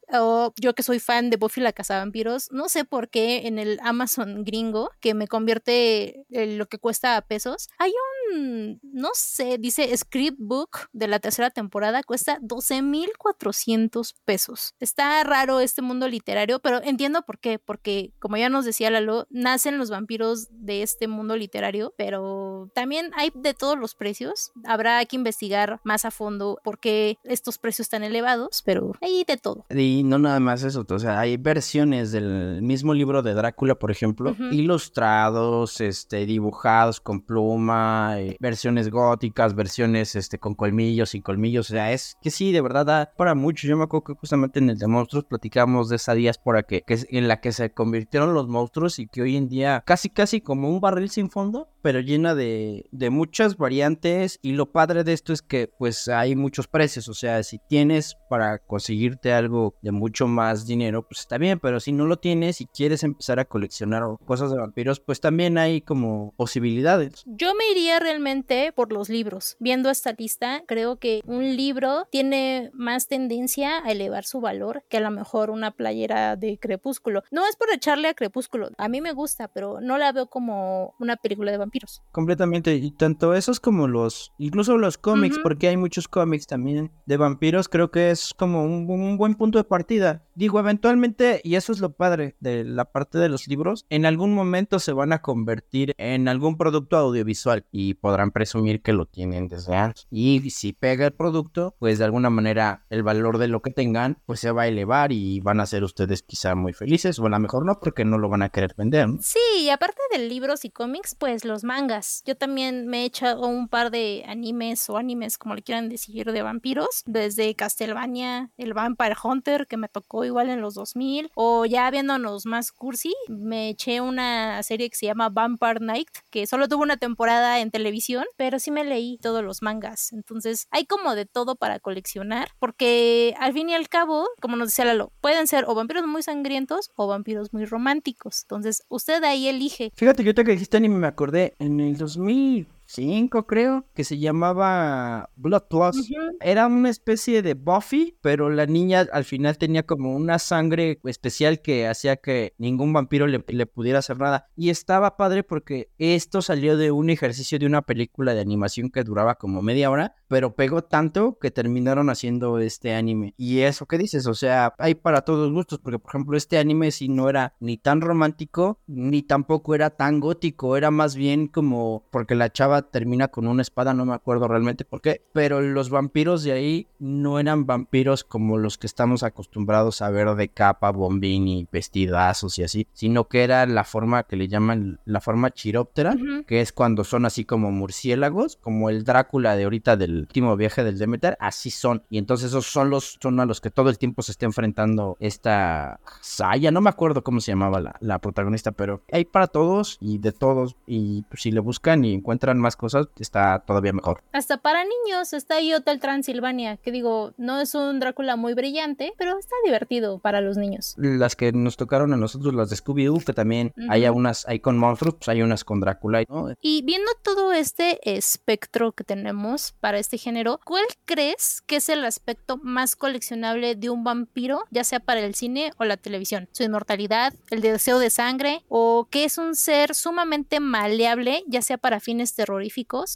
Yo 0.61 0.75
que 0.75 0.83
soy 0.83 1.01
fan 1.01 1.31
de 1.31 1.37
Buffy 1.37 1.61
la 1.61 1.73
Casa 1.73 1.99
Vampiros, 1.99 2.51
no 2.53 2.69
sé 2.69 2.85
por 2.85 3.09
qué 3.09 3.47
en 3.47 3.59
el 3.59 3.79
Amazon 3.83 4.45
gringo, 4.45 4.91
que 5.01 5.15
me 5.15 5.29
convierte 5.29 6.25
lo 6.31 6.67
que 6.67 6.79
cuesta 6.79 7.17
a 7.17 7.23
pesos, 7.23 7.69
hay 7.79 7.93
un, 8.33 8.81
no 8.83 9.11
sé, 9.15 9.59
dice 9.59 9.97
Script 9.97 10.39
Book 10.39 10.89
de 10.93 11.09
la 11.09 11.19
tercera 11.19 11.51
temporada, 11.51 12.03
cuesta 12.03 12.39
12.400 12.41 14.15
pesos. 14.25 14.75
Está 14.81 15.23
raro 15.25 15.61
este 15.61 15.83
mundo 15.83 16.09
literario, 16.09 16.61
pero 16.61 16.83
entiendo 16.83 17.23
por 17.23 17.39
qué, 17.39 17.59
porque 17.59 18.13
como 18.19 18.37
ya 18.37 18.49
nos 18.49 18.65
decía 18.65 18.91
Lalo, 18.91 19.27
nacen 19.31 19.79
los 19.79 19.91
vampiros 19.91 20.49
de 20.51 20.83
este 20.83 21.09
mundo 21.09 21.37
literario, 21.37 21.95
pero 21.97 22.71
también 22.79 23.11
hay 23.17 23.33
de 23.35 23.55
todos 23.55 23.77
los 23.77 23.97
precios. 23.97 24.53
Habrá 24.65 25.05
que 25.05 25.17
investigar 25.17 25.81
más 25.83 26.05
a 26.05 26.13
fondo 26.13 26.61
por 26.63 26.79
qué 26.79 27.19
estos 27.25 27.59
precios 27.59 27.87
están 27.87 28.05
elevados, 28.05 28.63
pero 28.65 28.93
hay 29.01 29.25
de 29.27 29.37
todo. 29.37 29.67
Y 29.69 30.05
no 30.05 30.21
nada 30.21 30.39
más 30.39 30.63
eso, 30.63 30.87
o 30.89 30.99
sea, 31.01 31.19
hay 31.19 31.37
versiones 31.39 32.13
del 32.13 32.63
mismo 32.63 32.95
libro 32.95 33.21
de 33.23 33.35
Drácula, 33.35 33.75
por 33.75 33.91
ejemplo, 33.91 34.37
ilustrados, 34.53 35.81
este, 35.81 36.25
dibujados 36.25 37.01
con 37.01 37.21
pluma, 37.21 38.11
hay 38.11 38.37
versiones 38.39 38.91
góticas, 38.91 39.57
versiones 39.57 40.15
este, 40.15 40.39
con 40.39 40.55
colmillos 40.55 41.17
y 41.17 41.21
colmillos. 41.21 41.71
O 41.71 41.73
sea, 41.73 41.91
es 41.91 42.17
que 42.23 42.31
sí, 42.31 42.53
de 42.53 42.61
verdad 42.61 42.87
da 42.87 43.13
para 43.17 43.35
mucho. 43.35 43.67
Yo 43.67 43.77
me 43.77 43.83
acuerdo 43.83 44.05
que 44.05 44.15
justamente 44.15 44.61
en 44.61 44.71
el 44.71 44.79
de 44.79 44.87
monstruos 44.87 45.25
platicamos 45.25 45.89
de 45.89 45.97
esa 45.97 46.15
diáspora 46.15 46.63
que, 46.63 46.83
que 46.83 47.05
en 47.11 47.27
la 47.27 47.41
que 47.41 47.51
se 47.51 47.73
convirtieron 47.73 48.35
los 48.35 48.47
monstruos 48.47 49.01
y 49.01 49.09
que 49.09 49.23
hoy 49.23 49.37
en 49.37 49.49
día 49.49 49.83
casi 49.85 50.11
casi 50.11 50.41
como 50.41 50.71
un 50.71 50.81
barril 50.81 51.11
sin 51.11 51.29
fondo, 51.29 51.67
pero 51.89 52.01
llena 52.01 52.35
de, 52.35 52.85
de 52.91 53.09
muchas 53.09 53.57
variantes. 53.57 54.39
Y 54.43 54.53
lo 54.53 54.73
padre 54.73 55.05
de 55.05 55.15
esto 55.15 55.33
es 55.33 55.41
que 55.41 55.69
pues 55.69 56.07
hay 56.09 56.37
muchos 56.37 56.69
precios. 56.69 57.09
O 57.09 57.15
sea, 57.15 57.43
si 57.43 57.59
tienes 57.67 58.15
para 58.29 58.59
conseguirte 58.59 59.33
algo 59.33 59.75
de 59.81 59.91
mucho 59.91 60.27
más 60.27 60.67
dinero, 60.67 61.09
pues 61.09 61.21
está 61.21 61.39
bien. 61.39 61.59
Pero 61.59 61.81
si 61.81 61.93
no 61.93 62.05
lo 62.05 62.19
tienes 62.19 62.61
y 62.61 62.67
quieres 62.67 63.05
empezar 63.05 63.41
a 63.41 63.47
coleccionar 63.47 64.03
cosas 64.27 64.51
de 64.51 64.59
vampiros, 64.59 65.01
pues 65.01 65.23
también 65.23 65.57
hay 65.57 65.81
como 65.81 66.35
posibilidades. 66.37 67.25
Yo 67.25 67.55
me 67.55 67.71
iría 67.71 67.99
realmente 68.01 68.71
por 68.73 68.93
los 68.93 69.09
libros. 69.09 69.57
Viendo 69.59 69.89
esta 69.89 70.13
lista, 70.13 70.65
creo 70.67 70.97
que 70.97 71.23
un 71.25 71.57
libro 71.57 72.07
tiene 72.11 72.71
más 72.75 73.09
tendencia 73.09 73.83
a 73.83 73.93
elevar 73.93 74.27
su 74.27 74.43
valor 74.43 74.85
que 74.91 74.99
a 74.99 75.01
lo 75.01 75.11
mejor 75.11 75.49
una 75.49 75.71
playera 75.71 76.37
de 76.37 76.59
Crepúsculo. 76.59 77.23
No 77.31 77.47
es 77.47 77.57
por 77.57 77.71
echarle 77.73 78.09
a 78.09 78.15
Crepúsculo, 78.15 78.73
a 78.77 78.89
mí 78.91 79.01
me 79.01 79.13
gusta, 79.13 79.49
pero 79.49 79.81
no 79.81 79.97
la 79.97 80.13
veo 80.13 80.27
como 80.27 80.95
una 80.99 81.17
película 81.17 81.51
de 81.51 81.57
vampiros. 81.57 81.78
Completamente, 82.13 82.75
y 82.75 82.91
tanto 82.91 83.35
esos 83.35 83.61
como 83.61 83.89
los, 83.89 84.33
incluso 84.39 84.77
los 84.79 84.99
cómics, 84.99 85.39
porque 85.43 85.69
hay 85.69 85.77
muchos 85.77 86.09
cómics 86.09 86.47
también 86.47 86.91
de 87.07 87.17
vampiros, 87.17 87.69
creo 87.69 87.91
que 87.91 88.11
es 88.11 88.35
como 88.35 88.65
un, 88.65 88.89
un 88.91 89.17
buen 89.17 89.35
punto 89.35 89.59
de 89.59 89.65
partida. 89.65 90.25
Digo, 90.39 90.61
eventualmente, 90.61 91.41
y 91.43 91.57
eso 91.57 91.73
es 91.73 91.81
lo 91.81 91.95
padre 91.95 92.37
de 92.39 92.63
la 92.63 92.85
parte 92.93 93.19
de 93.19 93.29
los 93.29 93.49
libros, 93.49 93.87
en 93.91 94.07
algún 94.07 94.35
momento 94.35 94.79
se 94.79 94.93
van 94.93 95.13
a 95.13 95.21
convertir 95.21 95.97
en 95.99 96.29
algún 96.29 96.57
producto 96.57 96.97
audiovisual 96.97 97.67
y 97.73 97.95
podrán 97.95 98.31
presumir 98.31 98.81
que 98.81 98.93
lo 98.93 99.07
tienen 99.07 99.49
desde 99.49 99.75
antes. 99.75 100.07
Y 100.13 100.49
si 100.51 100.73
pega 100.73 101.07
el 101.07 101.13
producto, 101.13 101.75
pues 101.81 101.99
de 101.99 102.05
alguna 102.05 102.31
manera 102.31 102.87
el 102.89 103.03
valor 103.03 103.39
de 103.39 103.49
lo 103.49 103.63
que 103.63 103.73
tengan, 103.73 104.23
pues 104.27 104.39
se 104.39 104.53
va 104.53 104.63
a 104.63 104.69
elevar 104.69 105.11
y 105.11 105.41
van 105.41 105.59
a 105.59 105.67
ser 105.67 105.83
ustedes 105.83 106.23
quizá 106.23 106.55
muy 106.55 106.73
felices, 106.73 107.19
o 107.19 107.27
a 107.27 107.31
lo 107.31 107.39
mejor 107.41 107.67
no, 107.67 107.81
porque 107.81 108.05
no 108.05 108.17
lo 108.17 108.29
van 108.29 108.43
a 108.43 108.51
querer 108.51 108.77
vender. 108.79 109.09
Sí, 109.21 109.41
y 109.63 109.71
aparte 109.71 109.99
de 110.13 110.21
libros 110.21 110.65
y 110.65 110.71
cómics, 110.71 111.17
pues 111.17 111.45
los 111.45 111.65
mangas. 111.65 112.23
Yo 112.25 112.37
también 112.37 112.87
me 112.87 113.03
he 113.03 113.07
echado 113.07 113.45
un 113.45 113.67
par 113.67 113.91
de 113.91 114.23
animes 114.29 114.89
o 114.89 114.99
animes, 114.99 115.37
como 115.37 115.57
le 115.57 115.63
quieran 115.63 115.89
decir, 115.89 116.31
de 116.31 116.43
vampiros, 116.43 117.03
desde 117.07 117.57
Castlevania, 117.57 118.53
el 118.57 118.73
Vampire 118.73 119.17
Hunter, 119.21 119.67
que 119.67 119.77
me 119.77 119.89
tocó 119.89 120.28
igual 120.29 120.51
en 120.51 120.61
los 120.61 120.75
2000, 120.75 121.31
o 121.35 121.67
ya 121.67 121.91
viéndonos 121.91 122.47
más 122.47 122.73
cursi, 122.73 123.15
me 123.29 123.71
eché 123.71 124.01
una 124.01 124.63
serie 124.63 124.89
que 124.91 124.97
se 124.97 125.07
llama 125.07 125.29
Vampire 125.29 125.81
Night, 125.81 126.09
que 126.31 126.47
solo 126.47 126.69
tuvo 126.69 126.83
una 126.83 126.97
temporada 126.97 127.61
en 127.61 127.71
televisión, 127.71 128.25
pero 128.37 128.59
sí 128.59 128.71
me 128.71 128.85
leí 128.85 129.19
todos 129.19 129.43
los 129.43 129.63
mangas. 129.63 130.13
Entonces 130.13 130.69
hay 130.71 130.87
como 130.87 131.15
de 131.15 131.27
todo 131.27 131.57
para 131.57 131.81
coleccionar, 131.81 132.51
porque 132.59 133.35
al 133.39 133.53
fin 133.53 133.69
y 133.71 133.75
al 133.75 133.89
cabo, 133.89 134.29
como 134.41 134.57
nos 134.57 134.69
decía 134.69 134.85
Lalo, 134.85 135.13
pueden 135.21 135.47
ser 135.47 135.65
o 135.67 135.75
vampiros 135.75 136.07
muy 136.07 136.23
sangrientos 136.23 136.91
o 136.97 137.07
vampiros 137.07 137.53
muy 137.53 137.65
románticos. 137.65 138.43
Entonces 138.43 138.83
usted 138.89 139.23
ahí 139.25 139.49
elige. 139.49 139.93
Fíjate 139.95 140.23
que 140.23 140.29
ahorita 140.29 140.45
que 140.45 140.53
dijiste 140.53 140.77
anime 140.77 140.97
me 140.97 141.07
acordé, 141.07 141.55
en 141.59 141.81
el 141.81 141.97
2000 141.97 142.78
5, 142.89 143.47
creo, 143.47 143.87
que 143.95 144.03
se 144.03 144.19
llamaba 144.19 145.31
Blood 145.37 145.65
Plus. 145.69 146.11
Era 146.41 146.67
una 146.67 146.89
especie 146.89 147.43
de 147.43 147.53
Buffy, 147.53 148.17
pero 148.23 148.49
la 148.49 148.65
niña 148.65 149.07
al 149.13 149.25
final 149.25 149.59
tenía 149.59 149.85
como 149.85 150.17
una 150.17 150.39
sangre 150.39 150.99
especial 151.05 151.61
que 151.61 151.87
hacía 151.87 152.17
que 152.17 152.55
ningún 152.57 152.95
vampiro 152.95 153.27
le, 153.27 153.41
pudiera 153.67 153.99
hacer 153.99 154.19
nada. 154.19 154.49
Y 154.57 154.71
estaba 154.71 155.19
padre 155.19 155.43
porque 155.45 155.91
esto 155.99 156.41
salió 156.41 156.79
de 156.79 156.91
un 156.91 157.11
ejercicio 157.11 157.59
de 157.59 157.67
una 157.67 157.83
película 157.83 158.33
de 158.33 158.41
animación 158.41 158.91
que 158.91 159.05
duraba 159.05 159.35
como 159.35 159.61
media 159.61 159.91
hora, 159.91 160.15
pero 160.27 160.57
pegó 160.57 160.83
tanto 160.83 161.39
que 161.39 161.51
terminaron 161.51 162.09
haciendo 162.09 162.59
este 162.59 162.95
anime. 162.95 163.35
Y 163.37 163.61
eso, 163.61 163.85
¿qué 163.85 163.99
dices? 163.99 164.27
O 164.27 164.35
sea, 164.35 164.75
hay 164.79 164.95
para 164.95 165.23
todos 165.23 165.53
gustos, 165.53 165.79
porque 165.79 165.99
por 165.99 166.11
ejemplo 166.11 166.39
este 166.39 166.57
anime 166.57 166.91
sí 166.91 167.09
no 167.09 167.29
era 167.29 167.55
ni 167.61 167.77
tan 167.77 168.01
romántico, 168.01 168.81
ni 168.87 169.23
tampoco 169.23 169.75
era 169.75 169.91
tan 169.91 170.21
gótico, 170.21 170.79
era 170.79 170.91
más 170.91 171.17
bien 171.17 171.49
como 171.49 172.07
porque 172.11 172.35
la 172.35 172.51
chava 172.51 172.78
termina 172.83 173.29
con 173.29 173.47
una 173.47 173.63
espada, 173.63 173.95
no 173.95 174.05
me 174.05 174.15
acuerdo 174.15 174.49
realmente 174.49 174.85
por 174.85 175.01
qué, 175.01 175.23
pero 175.33 175.61
los 175.61 175.91
vampiros 175.91 176.43
de 176.43 176.53
ahí 176.53 176.87
no 176.99 177.39
eran 177.39 177.67
vampiros 177.67 178.25
como 178.25 178.59
los 178.59 178.79
que 178.79 178.87
estamos 178.87 179.23
acostumbrados 179.23 180.03
a 180.03 180.11
ver 180.11 180.29
de 180.35 180.49
capa, 180.49 180.91
bombín 180.91 181.49
y 181.49 181.67
vestidazos 181.71 182.59
y 182.59 182.65
así, 182.65 182.87
sino 182.93 183.29
que 183.29 183.45
era 183.45 183.67
la 183.67 183.85
forma 183.85 184.25
que 184.25 184.37
le 184.37 184.49
llaman 184.49 185.01
la 185.05 185.21
forma 185.21 185.51
chiróptera, 185.51 186.17
que 186.47 186.61
es 186.61 186.73
cuando 186.73 187.05
son 187.05 187.25
así 187.25 187.45
como 187.45 187.71
murciélagos, 187.71 188.57
como 188.57 188.91
el 188.91 189.05
Drácula 189.05 189.57
de 189.57 189.65
ahorita 189.65 189.97
del 189.97 190.21
último 190.21 190.57
viaje 190.57 190.85
del 190.85 190.99
Demeter, 190.99 191.37
así 191.41 191.71
son. 191.71 192.03
Y 192.11 192.19
entonces 192.19 192.49
esos 192.49 192.67
son 192.67 192.91
los 192.91 193.19
son 193.21 193.41
a 193.41 193.47
los 193.47 193.61
que 193.61 193.71
todo 193.71 193.91
el 193.91 193.99
tiempo 193.99 194.23
se 194.23 194.33
está 194.33 194.47
enfrentando 194.47 195.17
esta 195.21 196.01
Saya, 196.21 196.71
no 196.71 196.81
me 196.81 196.91
acuerdo 196.91 197.23
cómo 197.23 197.41
se 197.41 197.53
llamaba 197.53 197.81
la, 197.81 197.97
la 198.01 198.19
protagonista, 198.19 198.73
pero 198.73 199.03
hay 199.13 199.25
para 199.25 199.47
todos 199.47 199.99
y 200.01 200.19
de 200.19 200.33
todos 200.33 200.77
y 200.87 201.25
si 201.35 201.51
le 201.51 201.61
buscan 201.61 202.05
y 202.05 202.15
encuentran 202.15 202.59
más 202.59 202.68
cosas, 202.77 203.09
está 203.19 203.63
todavía 203.67 203.93
mejor. 203.93 204.23
Hasta 204.33 204.59
para 204.59 204.85
niños 204.85 205.33
está 205.33 205.57
ahí 205.57 205.73
Hotel 205.75 206.01
Transilvania, 206.01 206.77
que 206.77 206.93
digo, 206.93 207.33
no 207.37 207.61
es 207.61 207.75
un 207.75 208.01
Drácula 208.01 208.37
muy 208.37 208.55
brillante, 208.55 209.13
pero 209.19 209.39
está 209.39 209.55
divertido 209.65 210.19
para 210.19 210.41
los 210.41 210.57
niños. 210.57 210.95
Las 210.97 211.37
que 211.37 211.53
nos 211.53 211.77
tocaron 211.77 212.13
a 212.13 212.17
nosotros, 212.17 212.55
las 212.55 212.71
de 212.71 212.77
Scooby-Doo, 212.77 213.25
que 213.25 213.33
también 213.33 213.73
hay 213.89 214.07
unas, 214.09 214.47
hay 214.49 214.61
con 214.61 214.79
monstruos, 214.79 215.17
pues 215.17 215.29
hay 215.29 215.43
unas 215.43 215.65
con 215.65 215.81
Drácula. 215.81 216.25
Y 216.61 216.83
viendo 216.83 217.11
todo 217.23 217.53
este 217.53 217.99
espectro 218.17 218.93
que 218.93 219.05
tenemos 219.05 219.75
para 219.81 219.99
este 219.99 220.19
género, 220.19 220.61
¿cuál 220.65 220.85
crees 221.05 221.63
que 221.67 221.77
es 221.77 221.89
el 221.89 222.05
aspecto 222.05 222.59
más 222.63 222.97
coleccionable 222.97 223.75
de 223.75 223.91
un 223.91 224.05
vampiro, 224.05 224.65
ya 224.71 224.85
sea 224.85 225.01
para 225.01 225.21
el 225.21 225.35
cine 225.35 225.73
o 225.79 225.85
la 225.85 225.97
televisión? 225.97 226.49
¿Su 226.53 226.63
inmortalidad, 226.63 227.35
el 227.51 227.61
deseo 227.61 227.99
de 227.99 228.11
sangre 228.11 228.65
o 228.69 229.09
que 229.11 229.25
es 229.25 229.39
un 229.39 229.55
ser 229.55 229.95
sumamente 229.95 230.61
maleable, 230.61 231.45
ya 231.47 231.63
sea 231.63 231.79
para 231.79 232.01
fines 232.01 232.35
terroristas? 232.35 232.58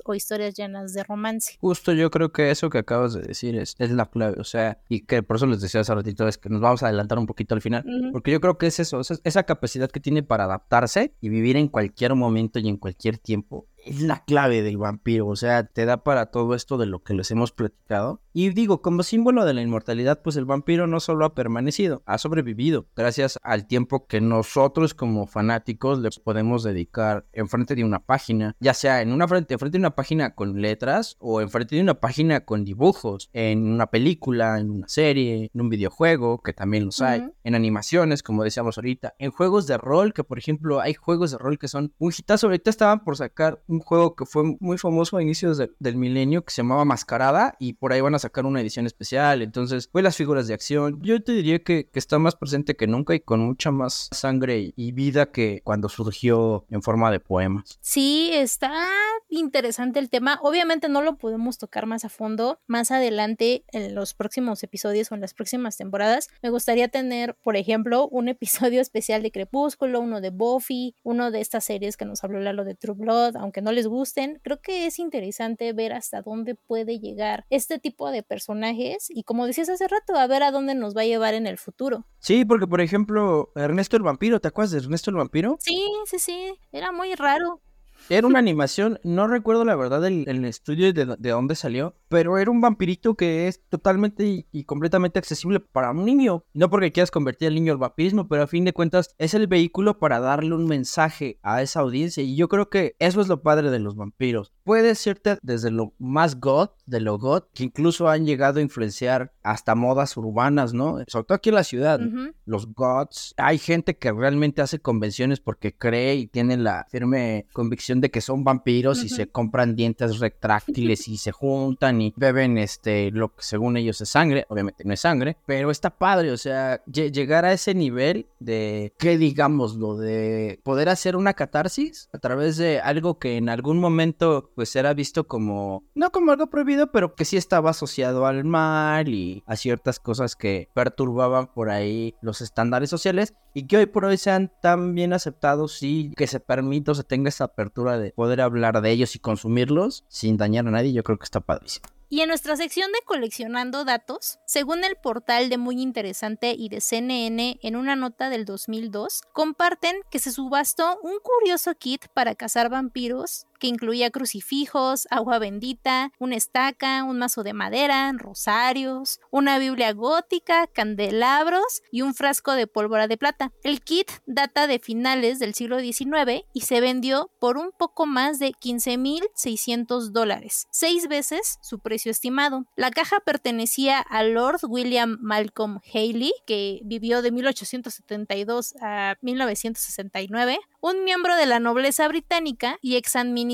O 0.05 0.15
historias 0.15 0.55
llenas 0.55 0.93
de 0.93 1.03
romance. 1.05 1.57
Justo 1.61 1.93
yo 1.93 2.11
creo 2.11 2.33
que 2.33 2.51
eso 2.51 2.71
que 2.71 2.79
acabas 2.79 3.15
de 3.15 3.23
decir 3.23 3.57
es, 3.57 3.75
es 3.79 3.91
la 3.91 4.07
clave, 4.07 4.41
o 4.41 4.45
sea, 4.45 4.79
y 4.89 5.01
que 5.01 5.23
por 5.23 5.37
eso 5.37 5.47
les 5.47 5.61
decía 5.61 5.81
hace 5.81 5.95
ratito 5.95 6.29
es 6.29 6.39
que 6.39 6.49
nos 6.49 6.61
vamos 6.61 6.83
a 6.83 6.89
adelantar 6.89 7.19
un 7.19 7.27
poquito 7.27 7.55
al 7.55 7.61
final, 7.61 7.85
porque 8.13 8.31
yo 8.31 8.41
creo 8.41 8.59
que 8.59 8.67
es 8.67 8.81
eso, 8.81 9.01
esa 9.01 9.43
capacidad 9.45 9.91
que 9.91 10.01
tiene 10.01 10.23
para 10.23 10.45
adaptarse 10.45 11.15
y 11.21 11.29
vivir 11.29 11.57
en 11.57 11.69
cualquier 11.69 12.15
momento 12.15 12.59
y 12.59 12.69
en 12.69 12.77
cualquier 12.77 13.19
tiempo 13.19 13.67
es 13.85 14.01
la 14.01 14.25
clave 14.25 14.63
del 14.63 14.79
vampiro, 14.79 15.27
o 15.27 15.37
sea, 15.37 15.65
te 15.65 15.85
da 15.85 16.05
para 16.05 16.27
todo 16.27 16.55
esto 16.55 16.79
de 16.79 16.87
lo 16.87 17.03
que 17.03 17.15
les 17.15 17.31
hemos 17.31 17.53
platicado. 17.53 18.21
Y 18.33 18.51
digo, 18.51 18.81
como 18.81 19.03
símbolo 19.03 19.45
de 19.45 19.53
la 19.53 19.63
inmortalidad, 19.63 20.23
pues 20.23 20.37
el 20.37 20.47
vampiro 20.47 20.87
no 20.87 21.01
solo 21.01 21.25
ha 21.25 21.35
permanecido, 21.35 22.03
ha 22.07 22.19
sobrevivido, 22.19 22.87
gracias 22.97 23.39
al 23.43 23.67
tiempo 23.67 24.07
que 24.07 24.21
nosotros 24.21 24.95
como 24.95 25.27
fanáticos 25.27 25.99
les 25.99 26.19
podemos 26.19 26.63
dedicar 26.63 27.27
enfrente 27.33 27.75
de 27.75 27.85
una 27.85 27.99
página, 28.01 28.57
ya 28.61 28.75
sea 28.75 29.03
en 29.03 29.13
una 29.13 29.29
frente, 29.29 29.55
enfrente 29.55 29.77
de 29.77 29.83
una 29.83 29.95
página 29.95 30.35
con 30.35 30.61
letras 30.61 31.17
o 31.19 31.41
enfrente 31.41 31.77
de 31.77 31.83
una 31.83 32.01
página 32.01 32.45
con 32.45 32.65
dibujos, 32.65 33.29
en 33.33 33.67
una 33.67 33.89
película, 33.89 34.59
en 34.59 34.71
una 34.71 34.89
serie, 34.89 35.51
en 35.53 35.61
un 35.61 35.69
videojuego, 35.69 36.43
que 36.43 36.53
también 36.53 36.87
los 36.87 37.03
hay, 37.03 37.29
en 37.45 37.55
animaciones, 37.55 38.23
como 38.23 38.45
decíamos 38.45 38.79
ahorita, 38.79 39.15
en 39.19 39.31
juegos 39.31 39.67
de 39.67 39.77
rol, 39.77 40.15
que 40.15 40.25
por 40.25 40.39
ejemplo 40.39 40.81
hay 40.81 40.95
juegos 40.95 41.33
de 41.33 41.39
rol 41.39 41.59
que 41.59 41.69
son 41.69 41.93
un 41.99 42.13
hitazo, 42.17 42.47
ahorita 42.47 42.71
estaban 42.71 43.05
por 43.05 43.17
sacar 43.17 43.63
un 43.73 43.81
juego 43.81 44.15
que 44.15 44.27
fue 44.27 44.57
muy 44.61 44.79
famoso 44.79 45.17
a 45.17 45.23
inicios 45.23 45.59
del 45.79 45.97
milenio 45.97 46.45
que 46.45 46.53
se 46.53 46.63
llamaba 46.63 46.85
Mascarada 46.85 47.57
y 47.59 47.75
por 47.75 47.93
ahí 47.93 48.01
van 48.01 48.15
a 48.15 48.19
sacar 48.19 48.47
una 48.47 48.61
edición 48.61 48.87
especial. 48.87 49.43
Entonces, 49.43 49.89
fue 49.91 50.03
las 50.03 50.17
figuras 50.17 50.47
de 50.47 50.55
acción. 50.55 51.01
Yo 51.03 51.23
te 51.23 51.33
diría 51.33 51.59
que, 51.61 51.89
está 51.95 52.19
más 52.19 52.35
presente 52.35 52.77
que 52.77 52.87
nunca 52.87 53.15
y 53.15 53.21
con 53.21 53.41
mucha 53.41 53.71
más 53.71 54.09
sangre 54.13 54.73
y 54.77 54.93
vida 54.93 55.31
que 55.31 55.61
cuando 55.65 55.89
surgió 55.89 56.67
en 56.69 56.83
forma 56.83 57.11
de 57.11 57.21
poemas. 57.21 57.79
Sí, 57.81 58.31
está 58.33 58.89
interesante 59.29 59.99
el 59.99 60.11
tema. 60.11 60.39
Obviamente 60.43 60.89
no 60.89 61.01
lo 61.01 61.17
podemos 61.17 61.59
tocar 61.59 61.87
más 61.87 62.05
a 62.05 62.09
fondo. 62.09 62.61
Más 62.67 62.91
adelante, 62.91 63.65
en 63.69 63.95
los 63.95 64.15
próximos 64.15 64.63
episodios 64.63 65.11
o 65.11 65.15
en 65.15 65.21
las 65.21 65.33
próximas 65.33 65.77
temporadas, 65.77 66.29
me 66.43 66.51
gustaría 66.51 66.89
tener, 66.89 67.37
por 67.43 67.57
ejemplo, 67.57 68.09
un 68.09 68.29
episodio 68.69 68.81
especial 68.81 69.23
de 69.23 69.31
Crepúsculo, 69.31 70.01
uno 70.01 70.21
de 70.21 70.31
Buffy, 70.31 70.97
uno 71.03 71.31
de 71.31 71.41
estas 71.41 71.65
series 71.65 71.97
que 71.97 72.05
nos 72.05 72.25
habló 72.25 72.41
Lalo 72.41 72.65
de 72.65 72.75
True 72.75 72.97
Blood, 72.97 73.37
aunque 73.37 73.62
no 73.63 73.73
les 73.73 73.87
gusten. 73.87 74.41
Creo 74.43 74.61
que 74.61 74.87
es 74.87 74.99
interesante 74.99 75.73
ver 75.73 75.93
hasta 75.93 76.23
dónde 76.23 76.55
puede 76.55 76.99
llegar 76.99 77.47
este 77.51 77.79
tipo 77.79 78.11
de 78.11 78.23
personajes 78.23 79.09
y 79.09 79.25
como 79.25 79.47
decías 79.47 79.69
hace 79.69 79.89
rato, 79.89 80.17
a 80.17 80.27
ver 80.27 80.43
a 80.43 80.51
dónde 80.51 80.75
nos 80.75 80.97
va 80.97 81.03
a 81.03 81.07
llevar 81.07 81.35
en 81.35 81.47
el 81.47 81.59
futuro. 81.59 82.07
Sí, 82.19 82.45
porque 82.45 82.67
por 82.67 82.81
ejemplo, 82.81 83.51
Ernesto 83.55 83.97
el 83.97 84.03
vampiro, 84.03 84.41
¿te 84.41 84.49
acuerdas 84.49 84.73
de 84.73 84.79
Ernesto 84.79 85.11
el 85.11 85.17
vampiro? 85.17 85.57
Sí, 85.61 85.81
sí, 86.07 86.19
sí, 86.19 86.55
era 86.73 86.93
muy 86.93 87.15
raro. 87.15 87.61
Era 88.09 88.27
una 88.27 88.39
animación, 88.39 88.99
no 89.05 89.27
recuerdo 89.27 89.65
la 89.65 89.77
verdad 89.77 90.05
el, 90.07 90.45
estudio 90.45 90.93
de, 90.93 91.17
de, 91.19 91.31
dónde 91.31 91.55
salió, 91.55 91.97
pero 92.09 92.37
era 92.37 92.51
un 92.51 92.61
vampirito 92.61 93.15
que 93.15 93.49
es 93.49 93.63
totalmente 93.69 94.47
y, 94.51 94.65
completamente 94.65 95.19
accesible 95.19 95.61
para 95.61 95.93
un 95.93 96.05
niño. 96.05 96.45
No 96.53 96.69
porque 96.69 96.93
quieras 96.93 97.11
convertir 97.11 97.49
al 97.49 97.55
niño 97.55 97.73
al 97.73 97.79
vampirismo, 97.79 98.29
pero 98.29 98.43
a 98.43 98.47
fin 98.47 98.65
de 98.65 98.73
cuentas 98.73 99.15
es 99.19 99.35
el 99.35 99.47
vehículo 99.47 99.99
para 99.99 100.21
darle 100.21 100.55
un 100.55 100.67
mensaje 100.67 101.39
a 101.43 101.63
esa 101.63 101.81
audiencia. 101.81 102.23
Y 102.23 102.37
yo 102.37 102.49
creo 102.49 102.69
que 102.69 102.97
eso 102.99 103.21
es 103.21 103.29
lo 103.29 103.43
padre 103.43 103.71
de 103.71 103.79
los 103.79 103.97
vampiros. 103.97 104.53
Puede 104.65 104.95
serte 104.95 105.39
desde 105.43 105.71
lo 105.71 105.93
más 105.99 106.39
god, 106.41 106.69
de 106.87 107.01
lo 107.01 107.19
god, 107.19 107.45
que 107.55 107.65
incluso 107.65 108.09
han 108.09 108.27
llegado 108.27 108.59
a 108.59 108.63
influenciar 108.63 109.33
hasta 109.43 109.75
modas 109.75 110.17
urbanas, 110.17 110.73
¿no? 110.75 110.99
Sobre 111.09 111.25
todo 111.25 111.35
aquí 111.37 111.49
en 111.49 111.55
la 111.55 111.65
ciudad, 111.65 112.01
los 112.45 112.67
gods. 112.75 113.35
Hay 113.37 113.59
gente 113.59 113.97
que 113.97 114.13
realmente 114.13 114.63
hace 114.63 114.79
convenciones 114.79 115.41
porque 115.41 115.75
cree 115.75 116.15
y 116.17 116.27
tiene 116.27 116.57
la 116.57 116.87
firme 116.91 117.47
convicción 117.53 118.01
de 118.01 118.11
que 118.11 118.21
son 118.21 118.45
vampiros 118.45 119.03
y 119.05 119.09
se 119.09 119.27
compran 119.29 119.75
dientes 119.77 120.19
retráctiles 120.19 121.09
y 121.09 121.17
se 121.17 121.33
juntan 121.33 122.01
y 122.03 122.13
beben 122.17 122.59
este 122.59 123.11
lo 123.11 123.35
que 123.35 123.43
según 123.43 123.77
ellos 123.77 124.01
es 124.01 124.09
sangre, 124.09 124.45
obviamente 124.49 124.85
no 124.85 124.93
es 124.93 125.01
sangre, 125.01 125.37
pero 125.47 125.71
está 125.71 125.91
padre, 125.91 126.31
o 126.33 126.37
sea, 126.37 126.83
lle- 126.87 127.11
llegar 127.13 127.45
a 127.45 127.53
ese 127.53 127.75
nivel 127.75 128.27
de 128.41 128.93
qué 128.99 129.17
digamos 129.19 129.77
lo 129.77 129.97
de 129.97 130.61
poder 130.63 130.89
hacer 130.89 131.17
una 131.17 131.35
catarsis 131.35 132.09
a 132.13 132.19
través 132.19 132.57
de 132.57 132.81
algo 132.81 133.19
que 133.19 133.37
en 133.37 133.49
algún 133.49 133.79
momento 133.79 134.51
pues 134.55 134.75
era 134.77 134.95
visto 134.95 135.27
como 135.27 135.85
no 135.95 136.11
como 136.11 136.33
algo 136.33 136.49
prohibido, 136.49 136.93
pero 136.93 137.15
que 137.15 137.25
sí 137.25 137.37
estaba 137.37 137.71
asociado 137.71 138.27
al 138.27 138.45
mal 138.45 139.09
y 139.09 139.43
a 139.47 139.57
ciertas 139.57 139.99
cosas 139.99 140.37
que 140.37 140.69
perturbaban 140.75 141.47
por 141.47 141.71
ahí 141.71 142.15
los 142.23 142.41
estándares 142.41 142.91
sociales 142.91 143.35
y 143.55 143.67
que 143.67 143.77
hoy 143.79 143.87
por 143.87 144.05
hoy 144.05 144.17
sean 144.17 144.53
tan 144.61 144.95
bien 144.95 145.13
aceptados 145.13 145.83
y 145.83 146.13
que 146.17 146.27
se 146.27 146.41
permita 146.41 146.93
o 146.93 146.95
se 146.95 147.05
tenga 147.05 147.29
esa 147.29 147.45
apertura 147.45 147.99
de 147.99 148.13
poder 148.13 148.41
hablar 148.41 148.81
de 148.81 148.91
ellos 148.91 149.17
y 149.17 149.19
consumirlos 149.19 150.05
sin 150.09 150.37
dañar 150.37 150.67
a 150.67 150.71
nadie, 150.71 150.93
yo 150.93 151.03
creo 151.03 151.19
que 151.19 151.25
está 151.25 151.41
padrísimo. 151.41 151.89
Y 152.13 152.21
en 152.21 152.29
nuestra 152.29 152.59
sección 152.59 152.93
de 152.93 152.99
coleccionando 153.07 153.87
datos, 153.87 154.39
según 154.45 154.85
el 154.85 154.97
portal 154.97 155.49
de 155.49 155.57
Muy 155.57 155.81
Interesante 155.81 156.55
y 156.55 156.69
de 156.69 156.83
CNN 156.83 157.59
en 157.63 157.75
una 157.75 157.97
nota 157.97 158.29
del 158.29 158.45
2002, 158.45 159.23
comparten 159.33 159.97
que 160.11 160.19
se 160.19 160.31
subastó 160.31 161.01
un 161.03 161.15
curioso 161.23 161.75
kit 161.75 162.09
para 162.13 162.35
cazar 162.35 162.69
vampiros 162.69 163.47
que 163.63 163.69
incluía 163.69 164.11
crucifijos, 164.11 165.07
agua 165.09 165.39
bendita, 165.39 166.11
una 166.19 166.35
estaca, 166.35 167.05
un 167.05 167.21
mazo 167.21 167.45
de 167.45 167.53
madera, 167.53 168.11
rosarios, 168.13 169.21
una 169.31 169.61
Biblia 169.61 169.93
gótica, 169.93 170.67
candelabros 170.67 171.83
y 171.93 172.03
un 172.03 172.13
frasco 172.13 172.55
de 172.55 172.67
pólvora 172.67 173.07
de 173.07 173.17
plata. 173.17 173.53
El 173.63 173.81
kit 173.83 174.11
data 174.27 174.67
de 174.67 174.81
finales 174.81 175.39
del 175.39 175.55
siglo 175.55 175.79
XIX 175.79 176.45
y 176.53 176.63
se 176.63 176.81
vendió 176.81 177.31
por 177.39 177.57
un 177.57 177.71
poco 177.71 178.05
más 178.05 178.41
de 178.41 178.51
15.600 178.51 180.11
dólares, 180.11 180.67
seis 180.73 181.07
veces 181.07 181.61
su 181.63 181.79
precio 181.79 182.11
estimado. 182.11 182.67
La 182.75 182.91
caja 182.91 183.21
pertenecía 183.21 184.01
a 184.01 184.25
Lord 184.25 184.59
William 184.67 185.19
Malcolm 185.21 185.79
Haley, 185.95 186.33
que 186.49 186.81
vivió 186.83 187.23
de 187.23 187.31
1872 187.31 188.75
a 188.81 189.15
1969, 189.21 190.59
un 190.81 191.05
miembro 191.05 191.37
de 191.37 191.47
la 191.47 191.61
nobleza 191.61 192.09
británica 192.09 192.77
y 192.83 192.97
ex 192.97 193.15
administrador 193.15 193.52